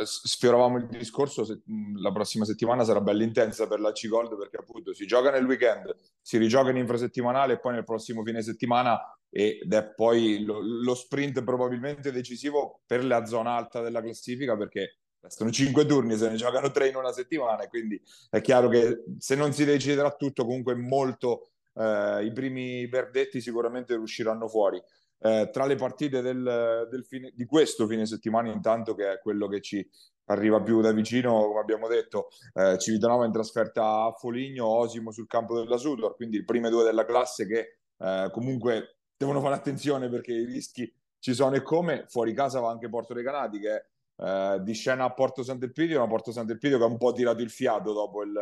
sfioravamo 0.04 0.78
il 0.78 0.86
discorso, 0.86 1.44
se, 1.44 1.60
la 2.00 2.12
prossima 2.12 2.44
settimana 2.44 2.84
sarà 2.84 3.00
bella 3.00 3.22
intensa 3.22 3.66
per 3.66 3.80
la 3.80 3.92
C-Gold 3.92 4.36
perché 4.36 4.56
appunto 4.56 4.94
si 4.94 5.06
gioca 5.06 5.30
nel 5.30 5.44
weekend, 5.44 5.94
si 6.20 6.38
rigioca 6.38 6.70
in 6.70 6.76
infrasettimanale 6.76 7.54
e 7.54 7.60
poi 7.60 7.74
nel 7.74 7.84
prossimo 7.84 8.22
fine 8.22 8.42
settimana 8.42 8.98
ed 9.30 9.72
è 9.72 9.84
poi 9.94 10.42
lo, 10.44 10.60
lo 10.60 10.94
sprint 10.94 11.44
probabilmente 11.44 12.10
decisivo 12.10 12.80
per 12.84 13.04
la 13.04 13.24
zona 13.24 13.54
alta 13.54 13.80
della 13.80 14.02
classifica 14.02 14.56
perché 14.56 14.98
restano 15.20 15.50
cinque 15.50 15.86
turni, 15.86 16.16
se 16.16 16.28
ne 16.28 16.36
giocano 16.36 16.70
tre 16.70 16.88
in 16.88 16.96
una 16.96 17.12
settimana, 17.12 17.66
quindi 17.68 18.00
è 18.30 18.40
chiaro 18.40 18.68
che 18.68 19.04
se 19.18 19.34
non 19.34 19.52
si 19.52 19.64
deciderà 19.64 20.10
tutto, 20.12 20.44
comunque 20.44 20.74
molto 20.74 21.50
eh, 21.74 22.24
i 22.24 22.32
primi 22.32 22.86
verdetti 22.88 23.40
sicuramente 23.40 23.94
usciranno 23.94 24.48
fuori. 24.48 24.82
Eh, 25.22 25.50
tra 25.52 25.66
le 25.66 25.74
partite 25.74 26.22
del, 26.22 26.86
del 26.88 27.04
fine, 27.04 27.30
di 27.34 27.44
questo 27.44 27.86
fine 27.86 28.06
settimana, 28.06 28.50
intanto 28.50 28.94
che 28.94 29.12
è 29.12 29.18
quello 29.18 29.48
che 29.48 29.60
ci 29.60 29.86
arriva 30.26 30.62
più 30.62 30.80
da 30.80 30.92
vicino, 30.92 31.46
come 31.46 31.60
abbiamo 31.60 31.88
detto, 31.88 32.28
eh, 32.54 32.78
Civitanova 32.78 33.26
in 33.26 33.32
trasferta 33.32 34.04
a 34.04 34.12
Foligno, 34.12 34.66
Osimo 34.66 35.10
sul 35.10 35.26
campo 35.26 35.58
della 35.60 35.76
Sudor, 35.76 36.16
quindi 36.16 36.38
le 36.38 36.44
prime 36.44 36.70
due 36.70 36.84
della 36.84 37.04
classe 37.04 37.46
che 37.46 37.78
eh, 37.98 38.28
comunque 38.32 38.96
devono 39.16 39.40
fare 39.40 39.54
attenzione 39.54 40.08
perché 40.08 40.32
i 40.32 40.44
rischi 40.44 40.90
ci 41.18 41.34
sono 41.34 41.56
e 41.56 41.62
come. 41.62 42.06
Fuori 42.08 42.32
casa 42.32 42.60
va 42.60 42.70
anche 42.70 42.88
Porto 42.88 43.12
Recanati 43.12 43.58
che 43.58 43.74
è 43.74 43.84
eh, 44.22 44.60
di 44.62 44.72
scena 44.72 45.04
a 45.04 45.12
Porto 45.12 45.42
Sant'Elpidio, 45.42 45.98
ma 45.98 46.06
Porto 46.06 46.32
Sant'Elpidio 46.32 46.78
che 46.78 46.84
ha 46.84 46.88
un 46.88 46.96
po' 46.96 47.12
tirato 47.12 47.42
il 47.42 47.50
fiato 47.50 47.92
dopo 47.92 48.22
il, 48.22 48.32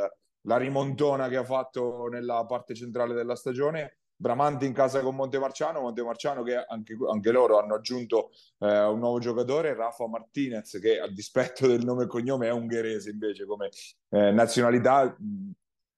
la 0.43 0.57
rimontona 0.57 1.29
che 1.29 1.37
ha 1.37 1.45
fatto 1.45 2.07
nella 2.07 2.45
parte 2.47 2.75
centrale 2.75 3.15
della 3.15 3.35
stagione 3.35 3.99
Bramante 4.21 4.67
in 4.67 4.73
casa 4.73 5.01
con 5.01 5.15
Montemarciano, 5.15 5.81
Montemarciano 5.81 6.43
che 6.43 6.57
anche, 6.57 6.97
anche 7.09 7.31
loro 7.31 7.61
hanno 7.61 7.77
aggiunto 7.77 8.31
eh, 8.59 8.83
un 8.83 8.99
nuovo 8.99 9.21
giocatore, 9.21 9.75
Rafa 9.75 10.09
Martinez, 10.09 10.77
che 10.81 10.99
a 10.99 11.07
dispetto 11.07 11.69
del 11.69 11.85
nome 11.85 12.03
e 12.03 12.07
cognome 12.09 12.49
è 12.49 12.51
ungherese 12.51 13.11
invece 13.11 13.47
come 13.47 13.69
eh, 14.09 14.33
nazionalità, 14.33 15.17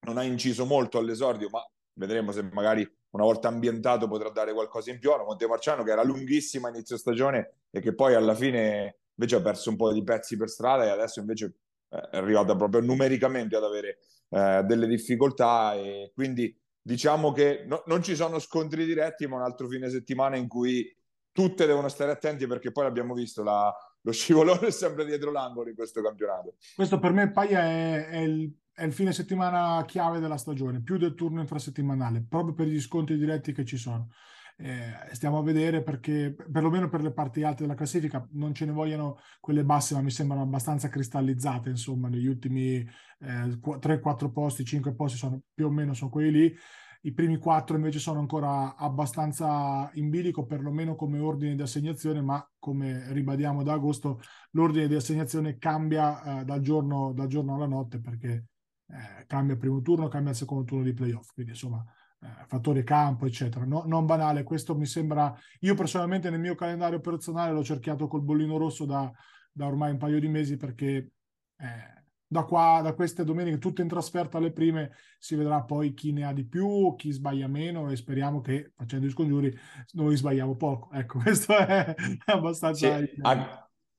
non 0.03 0.19
ha 0.19 0.23
inciso 0.23 0.67
molto 0.67 0.99
all'esordio, 0.99 1.49
ma 1.49 1.67
vedremo 1.95 2.31
se 2.31 2.43
magari 2.53 2.87
una 3.13 3.25
volta 3.25 3.49
ambientato 3.49 4.07
potrà 4.07 4.29
dare 4.29 4.53
qualcosa 4.53 4.91
in 4.91 4.99
più. 4.99 5.13
A 5.13 5.25
Montemarciano 5.25 5.83
che 5.83 5.91
era 5.91 6.03
lunghissima 6.03 6.69
inizio 6.69 6.99
stagione 6.99 7.55
e 7.71 7.81
che 7.81 7.95
poi 7.95 8.15
alla 8.15 8.35
fine 8.35 8.99
invece 9.15 9.37
ha 9.37 9.41
perso 9.41 9.71
un 9.71 9.77
po' 9.77 9.93
di 9.93 10.05
pezzi 10.05 10.37
per 10.37 10.51
strada 10.51 10.85
e 10.85 10.89
adesso 10.91 11.21
invece 11.21 11.55
eh, 11.89 12.09
è 12.11 12.17
arrivata 12.19 12.55
proprio 12.55 12.83
numericamente 12.83 13.57
ad 13.57 13.65
avere 13.65 13.99
eh, 14.29 14.63
delle 14.65 14.87
difficoltà 14.87 15.75
e 15.75 16.13
quindi 16.15 16.55
diciamo 16.83 17.33
che 17.33 17.65
no, 17.67 17.83
non 17.87 18.03
ci 18.03 18.15
sono 18.15 18.39
scontri 18.39 18.85
diretti, 18.85 19.27
ma 19.27 19.37
un 19.37 19.43
altro 19.43 19.69
fine 19.69 19.91
settimana 19.91 20.37
in 20.37 20.49
cui 20.49 20.95
tutte 21.33 21.67
devono 21.67 21.89
stare 21.89 22.11
attenti 22.11 22.47
perché 22.47 22.73
poi 22.73 22.85
l'abbiamo 22.85 23.15
visto, 23.15 23.43
la, 23.43 23.73
lo 24.03 24.13
scivolone 24.13 24.69
è 24.69 24.71
sempre 24.71 25.05
dietro 25.05 25.31
l'angolo 25.31 25.69
in 25.69 25.75
questo 25.75 26.03
campionato. 26.03 26.57
Questo 26.75 26.99
per 26.99 27.13
me 27.13 27.31
Paia 27.31 27.63
è, 27.63 28.07
è, 28.09 28.19
il, 28.19 28.53
è, 28.73 28.85
il, 28.85 28.93
fine 28.93 29.13
settimana 29.13 29.85
chiave 29.87 30.21
della 30.21 30.37
stagione, 30.37 30.83
più 30.83 30.97
del 30.97 31.15
turno 31.15 31.41
infrasettimanale, 31.41 32.25
proprio 32.29 32.55
per 32.55 32.67
gli 32.67 32.81
scontri 32.81 33.17
diretti 33.17 33.53
che 33.53 33.65
ci 33.65 33.77
sono. 33.77 34.09
Eh, 34.63 35.15
stiamo 35.15 35.39
a 35.39 35.43
vedere 35.43 35.83
perché 35.83 36.35
perlomeno 36.53 36.89
per 36.89 37.01
le 37.01 37.13
parti 37.13 37.43
alte 37.43 37.63
della 37.63 37.75
classifica 37.75 38.27
non 38.33 38.53
ce 38.55 38.67
ne 38.67 38.73
vogliono 38.73 39.19
quelle 39.41 39.65
basse, 39.65 39.95
ma 39.95 40.03
mi 40.03 40.11
sembrano 40.11 40.43
abbastanza 40.43 40.89
cristallizzate, 40.89 41.71
insomma, 41.71 42.09
negli 42.09 42.27
ultimi 42.27 42.77
eh, 42.77 43.59
3-4 43.79 44.31
posti, 44.31 44.65
5 44.65 44.95
posti 44.95 45.17
sono 45.17 45.41
più 45.55 45.67
o 45.67 45.71
meno 45.71 45.95
sono 45.95 46.11
quelli 46.11 46.31
lì 46.31 46.57
i 47.03 47.13
primi 47.13 47.39
quattro 47.39 47.77
invece 47.77 47.99
sono 47.99 48.19
ancora 48.19 48.77
abbastanza 48.77 49.91
in 49.95 50.11
bilico, 50.11 50.45
perlomeno 50.45 50.97
come 50.97 51.19
ordine 51.19 51.55
di 51.55 51.63
assegnazione, 51.63 52.21
ma 52.21 52.47
come 52.59 53.11
ribadiamo 53.13 53.63
da 53.63 53.73
agosto, 53.73 54.21
l'ordine 54.51 54.87
di 54.87 54.95
assegnazione 54.95 55.57
cambia 55.57 56.41
eh, 56.41 56.45
dal, 56.45 56.61
giorno, 56.61 57.13
dal, 57.15 57.29
giorno, 57.29 57.55
alla 57.55 57.67
notte 57.67 58.01
perché 58.01 58.45
eh, 58.89 59.25
cambia 59.27 59.55
il 59.55 59.61
primo 59.61 59.81
turno, 59.81 60.09
cambia 60.09 60.33
il 60.33 60.37
secondo 60.37 60.65
turno 60.65 60.85
di 60.85 60.93
playoff. 60.93 61.33
Quindi 61.33 61.53
insomma, 61.53 61.83
eh, 62.23 62.45
fattore 62.47 62.83
campo, 62.83 63.27
eccetera. 63.27 63.65
No, 63.65 63.85
non 63.87 64.07
banale, 64.07 64.43
questo 64.43 64.77
mi 64.77 64.87
sembra. 64.87 65.35
Io 65.61 65.75
personalmente 65.75 66.31
nel 66.31 66.41
mio 66.41 66.55
calendario 66.55 67.01
personale 67.01 67.53
l'ho 67.53 67.65
cerchiato 67.65 68.07
col 68.07 68.23
bollino 68.23 68.57
rosso 68.57 68.85
da, 68.85 69.11
da 69.53 69.67
ormai 69.67 69.93
un 69.93 69.99
paio 69.99 70.21
di 70.21 70.29
mesi 70.29 70.57
perché 70.57 71.13
eh, 71.57 72.01
da 72.27 72.45
qua, 72.45 72.81
da 72.83 72.93
queste 72.95 73.25
domeniche, 73.25 73.59
tutte 73.59 73.83
in 73.83 73.89
trasferta 73.89 74.39
alle 74.39 74.53
prime, 74.53 74.93
si 75.19 75.35
vedrà 75.35 75.63
poi 75.63 75.95
chi 75.95 76.13
ne 76.13 76.25
ha 76.25 76.33
di 76.33 76.45
più, 76.45 76.95
chi 76.95 77.11
sbaglia 77.11 77.49
meno 77.49 77.91
e 77.91 77.97
speriamo 77.97 78.41
che 78.41 78.73
facendo 78.77 79.07
i 79.07 79.11
scongiuri 79.11 79.53
noi 79.93 80.17
sbagliamo 80.17 80.55
poco. 80.55 80.93
Ecco, 80.93 81.19
questo 81.23 81.57
è 81.57 81.95
abbastanza... 82.27 82.99
Sì, 82.99 83.21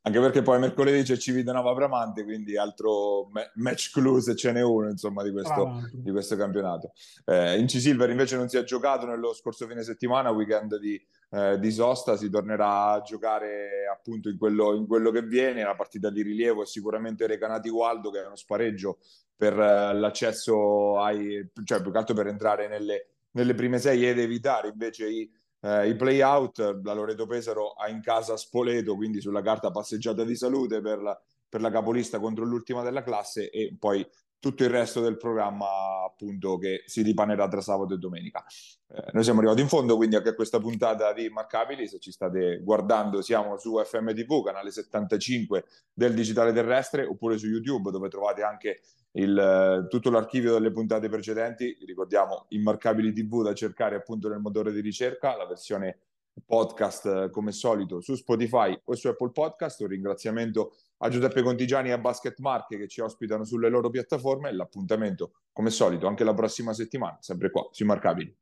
anche 0.04 0.20
perché 0.20 0.42
poi 0.42 0.60
mercoledì 0.60 1.04
c'è 1.04 1.16
Civitanova 1.16 1.74
Bramante, 1.74 2.24
quindi 2.24 2.58
altro 2.58 3.30
match 3.56 3.92
clue 3.92 4.20
se 4.22 4.36
ce 4.36 4.52
n'è 4.52 4.62
uno 4.62 4.90
insomma, 4.90 5.22
di, 5.22 5.32
questo, 5.32 5.90
di 5.94 6.10
questo 6.10 6.36
campionato. 6.36 6.94
Eh, 7.26 7.60
in 7.60 7.68
C-Silver 7.68 8.10
invece 8.10 8.36
non 8.36 8.50
si 8.50 8.58
è 8.58 8.64
giocato 8.64 9.06
nello 9.06 9.34
scorso 9.34 9.68
fine 9.68 9.84
settimana, 9.84 10.32
weekend 10.32 10.80
di, 10.80 11.00
eh, 11.30 11.60
di 11.60 11.72
sosta, 11.72 12.18
si 12.18 12.32
tornerà 12.32 12.94
a 12.94 13.02
giocare 13.02 13.88
appunto 13.92 14.30
in 14.30 14.40
quello, 14.40 14.74
in 14.74 14.88
quello, 14.88 15.12
che 15.12 15.22
viene. 15.22 15.64
La 15.64 15.76
partita 15.76 16.10
di 16.10 16.24
rilievo 16.24 16.64
è 16.64 16.66
sicuramente 16.66 17.28
Recanati 17.28 17.70
Gualdo, 17.70 18.10
che 18.10 18.24
è 18.24 18.26
uno 18.26 18.36
spareggio 18.36 18.98
per 19.36 19.54
eh, 19.54 19.94
l'accesso 19.94 21.00
ai, 21.00 21.48
cioè 21.64 21.82
più 21.82 21.92
che 21.92 21.98
altro 21.98 22.16
per 22.16 22.26
entrare 22.26 22.68
nelle, 22.68 23.10
nelle 23.32 23.54
prime 23.54 23.78
sei 23.78 24.08
ed 24.08 24.18
evitare 24.18 24.70
invece 24.70 25.08
i 25.08 25.32
eh, 25.62 25.88
I 25.88 25.96
play-out, 25.96 26.82
la 26.84 26.94
Loreto 26.94 27.26
Pesaro 27.26 27.72
ha 27.72 27.88
in 27.90 28.02
casa 28.02 28.38
Spoleto, 28.38 28.96
quindi 28.96 29.22
sulla 29.22 29.42
carta 29.42 29.72
passeggiata 29.72 30.24
di 30.24 30.36
salute 30.36 30.82
per 30.82 31.00
la, 31.00 31.20
per 31.48 31.62
la 31.62 31.72
capolista 31.72 32.20
contro 32.20 32.46
l'ultima 32.46 32.84
della 32.84 33.04
classe 33.04 33.50
e 33.50 33.76
poi 33.78 34.06
tutto 34.42 34.64
il 34.64 34.72
resto 34.72 35.02
del 35.02 35.18
programma 35.18 36.04
appunto 36.04 36.58
che 36.58 36.82
si 36.88 37.04
ripanerà 37.04 37.48
tra 37.48 37.62
sabato 37.62 37.94
e 37.94 37.98
domenica. 38.00 38.44
Eh, 38.88 39.12
noi 39.14 39.24
siamo 39.24 39.38
arrivati 39.38 39.62
in 39.62 39.68
fondo, 39.68 39.96
quindi 39.96 40.16
anche 40.16 40.30
a 40.30 40.34
questa 40.34 40.60
puntata 40.60 41.14
di 41.14 41.26
Immarcabili, 41.26 41.88
se 41.88 42.00
ci 42.00 42.12
state 42.12 42.60
guardando 42.64 43.22
siamo 43.22 43.58
su 43.58 43.78
FMTV, 43.78 44.44
canale 44.44 44.72
75 44.72 45.66
del 45.94 46.16
Digitale 46.16 46.52
Terrestre, 46.54 47.06
oppure 47.06 47.38
su 47.38 47.46
YouTube 47.46 47.92
dove 47.92 48.10
trovate 48.10 48.42
anche 48.42 48.82
il, 49.12 49.86
tutto 49.90 50.10
l'archivio 50.10 50.54
delle 50.54 50.72
puntate 50.72 51.08
precedenti, 51.08 51.78
ricordiamo 51.86 52.48
Immarcabili 52.50 53.14
TV 53.14 53.44
da 53.44 53.54
cercare 53.54 53.96
appunto 53.96 54.28
nel 54.28 54.40
motore 54.40 54.72
di 54.72 54.82
ricerca, 54.82 55.38
la 55.38 55.46
versione 55.46 56.00
podcast 56.46 57.06
eh, 57.06 57.30
come 57.30 57.52
solito 57.52 58.02
su 58.02 58.16
Spotify 58.16 58.80
o 58.86 58.96
su 58.96 59.08
Apple 59.08 59.32
Podcast. 59.32 59.82
Un 59.82 59.88
ringraziamento 59.88 60.74
a 60.98 61.10
Giuseppe 61.10 61.42
Contigiani 61.42 61.90
e 61.90 61.94
a 61.94 61.98
Basket 61.98 62.38
Marche 62.40 62.78
che 62.78 62.88
ci 62.88 63.02
ospitano 63.02 63.44
sulle 63.44 63.70
loro 63.70 63.90
piattaforme. 63.90 64.50
E 64.50 64.54
L'appuntamento 64.54 65.32
come 65.52 65.70
solito 65.70 66.08
anche 66.08 66.24
la 66.24 66.34
prossima 66.34 66.74
settimana, 66.74 67.18
sempre 67.20 67.50
qua 67.50 67.68
sui 67.72 67.86
Marcabili. 67.86 68.36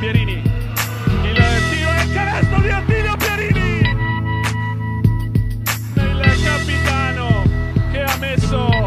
Pierini, 0.00 0.32
il 0.32 1.36
tiro 1.70 1.90
e 1.90 2.12
canestro 2.12 2.60
di 2.60 2.70
Attilio 2.70 3.16
Pierini! 3.16 3.78
Il 5.94 6.42
capitano 6.44 7.42
che 7.90 8.02
ha 8.02 8.16
messo 8.18 8.77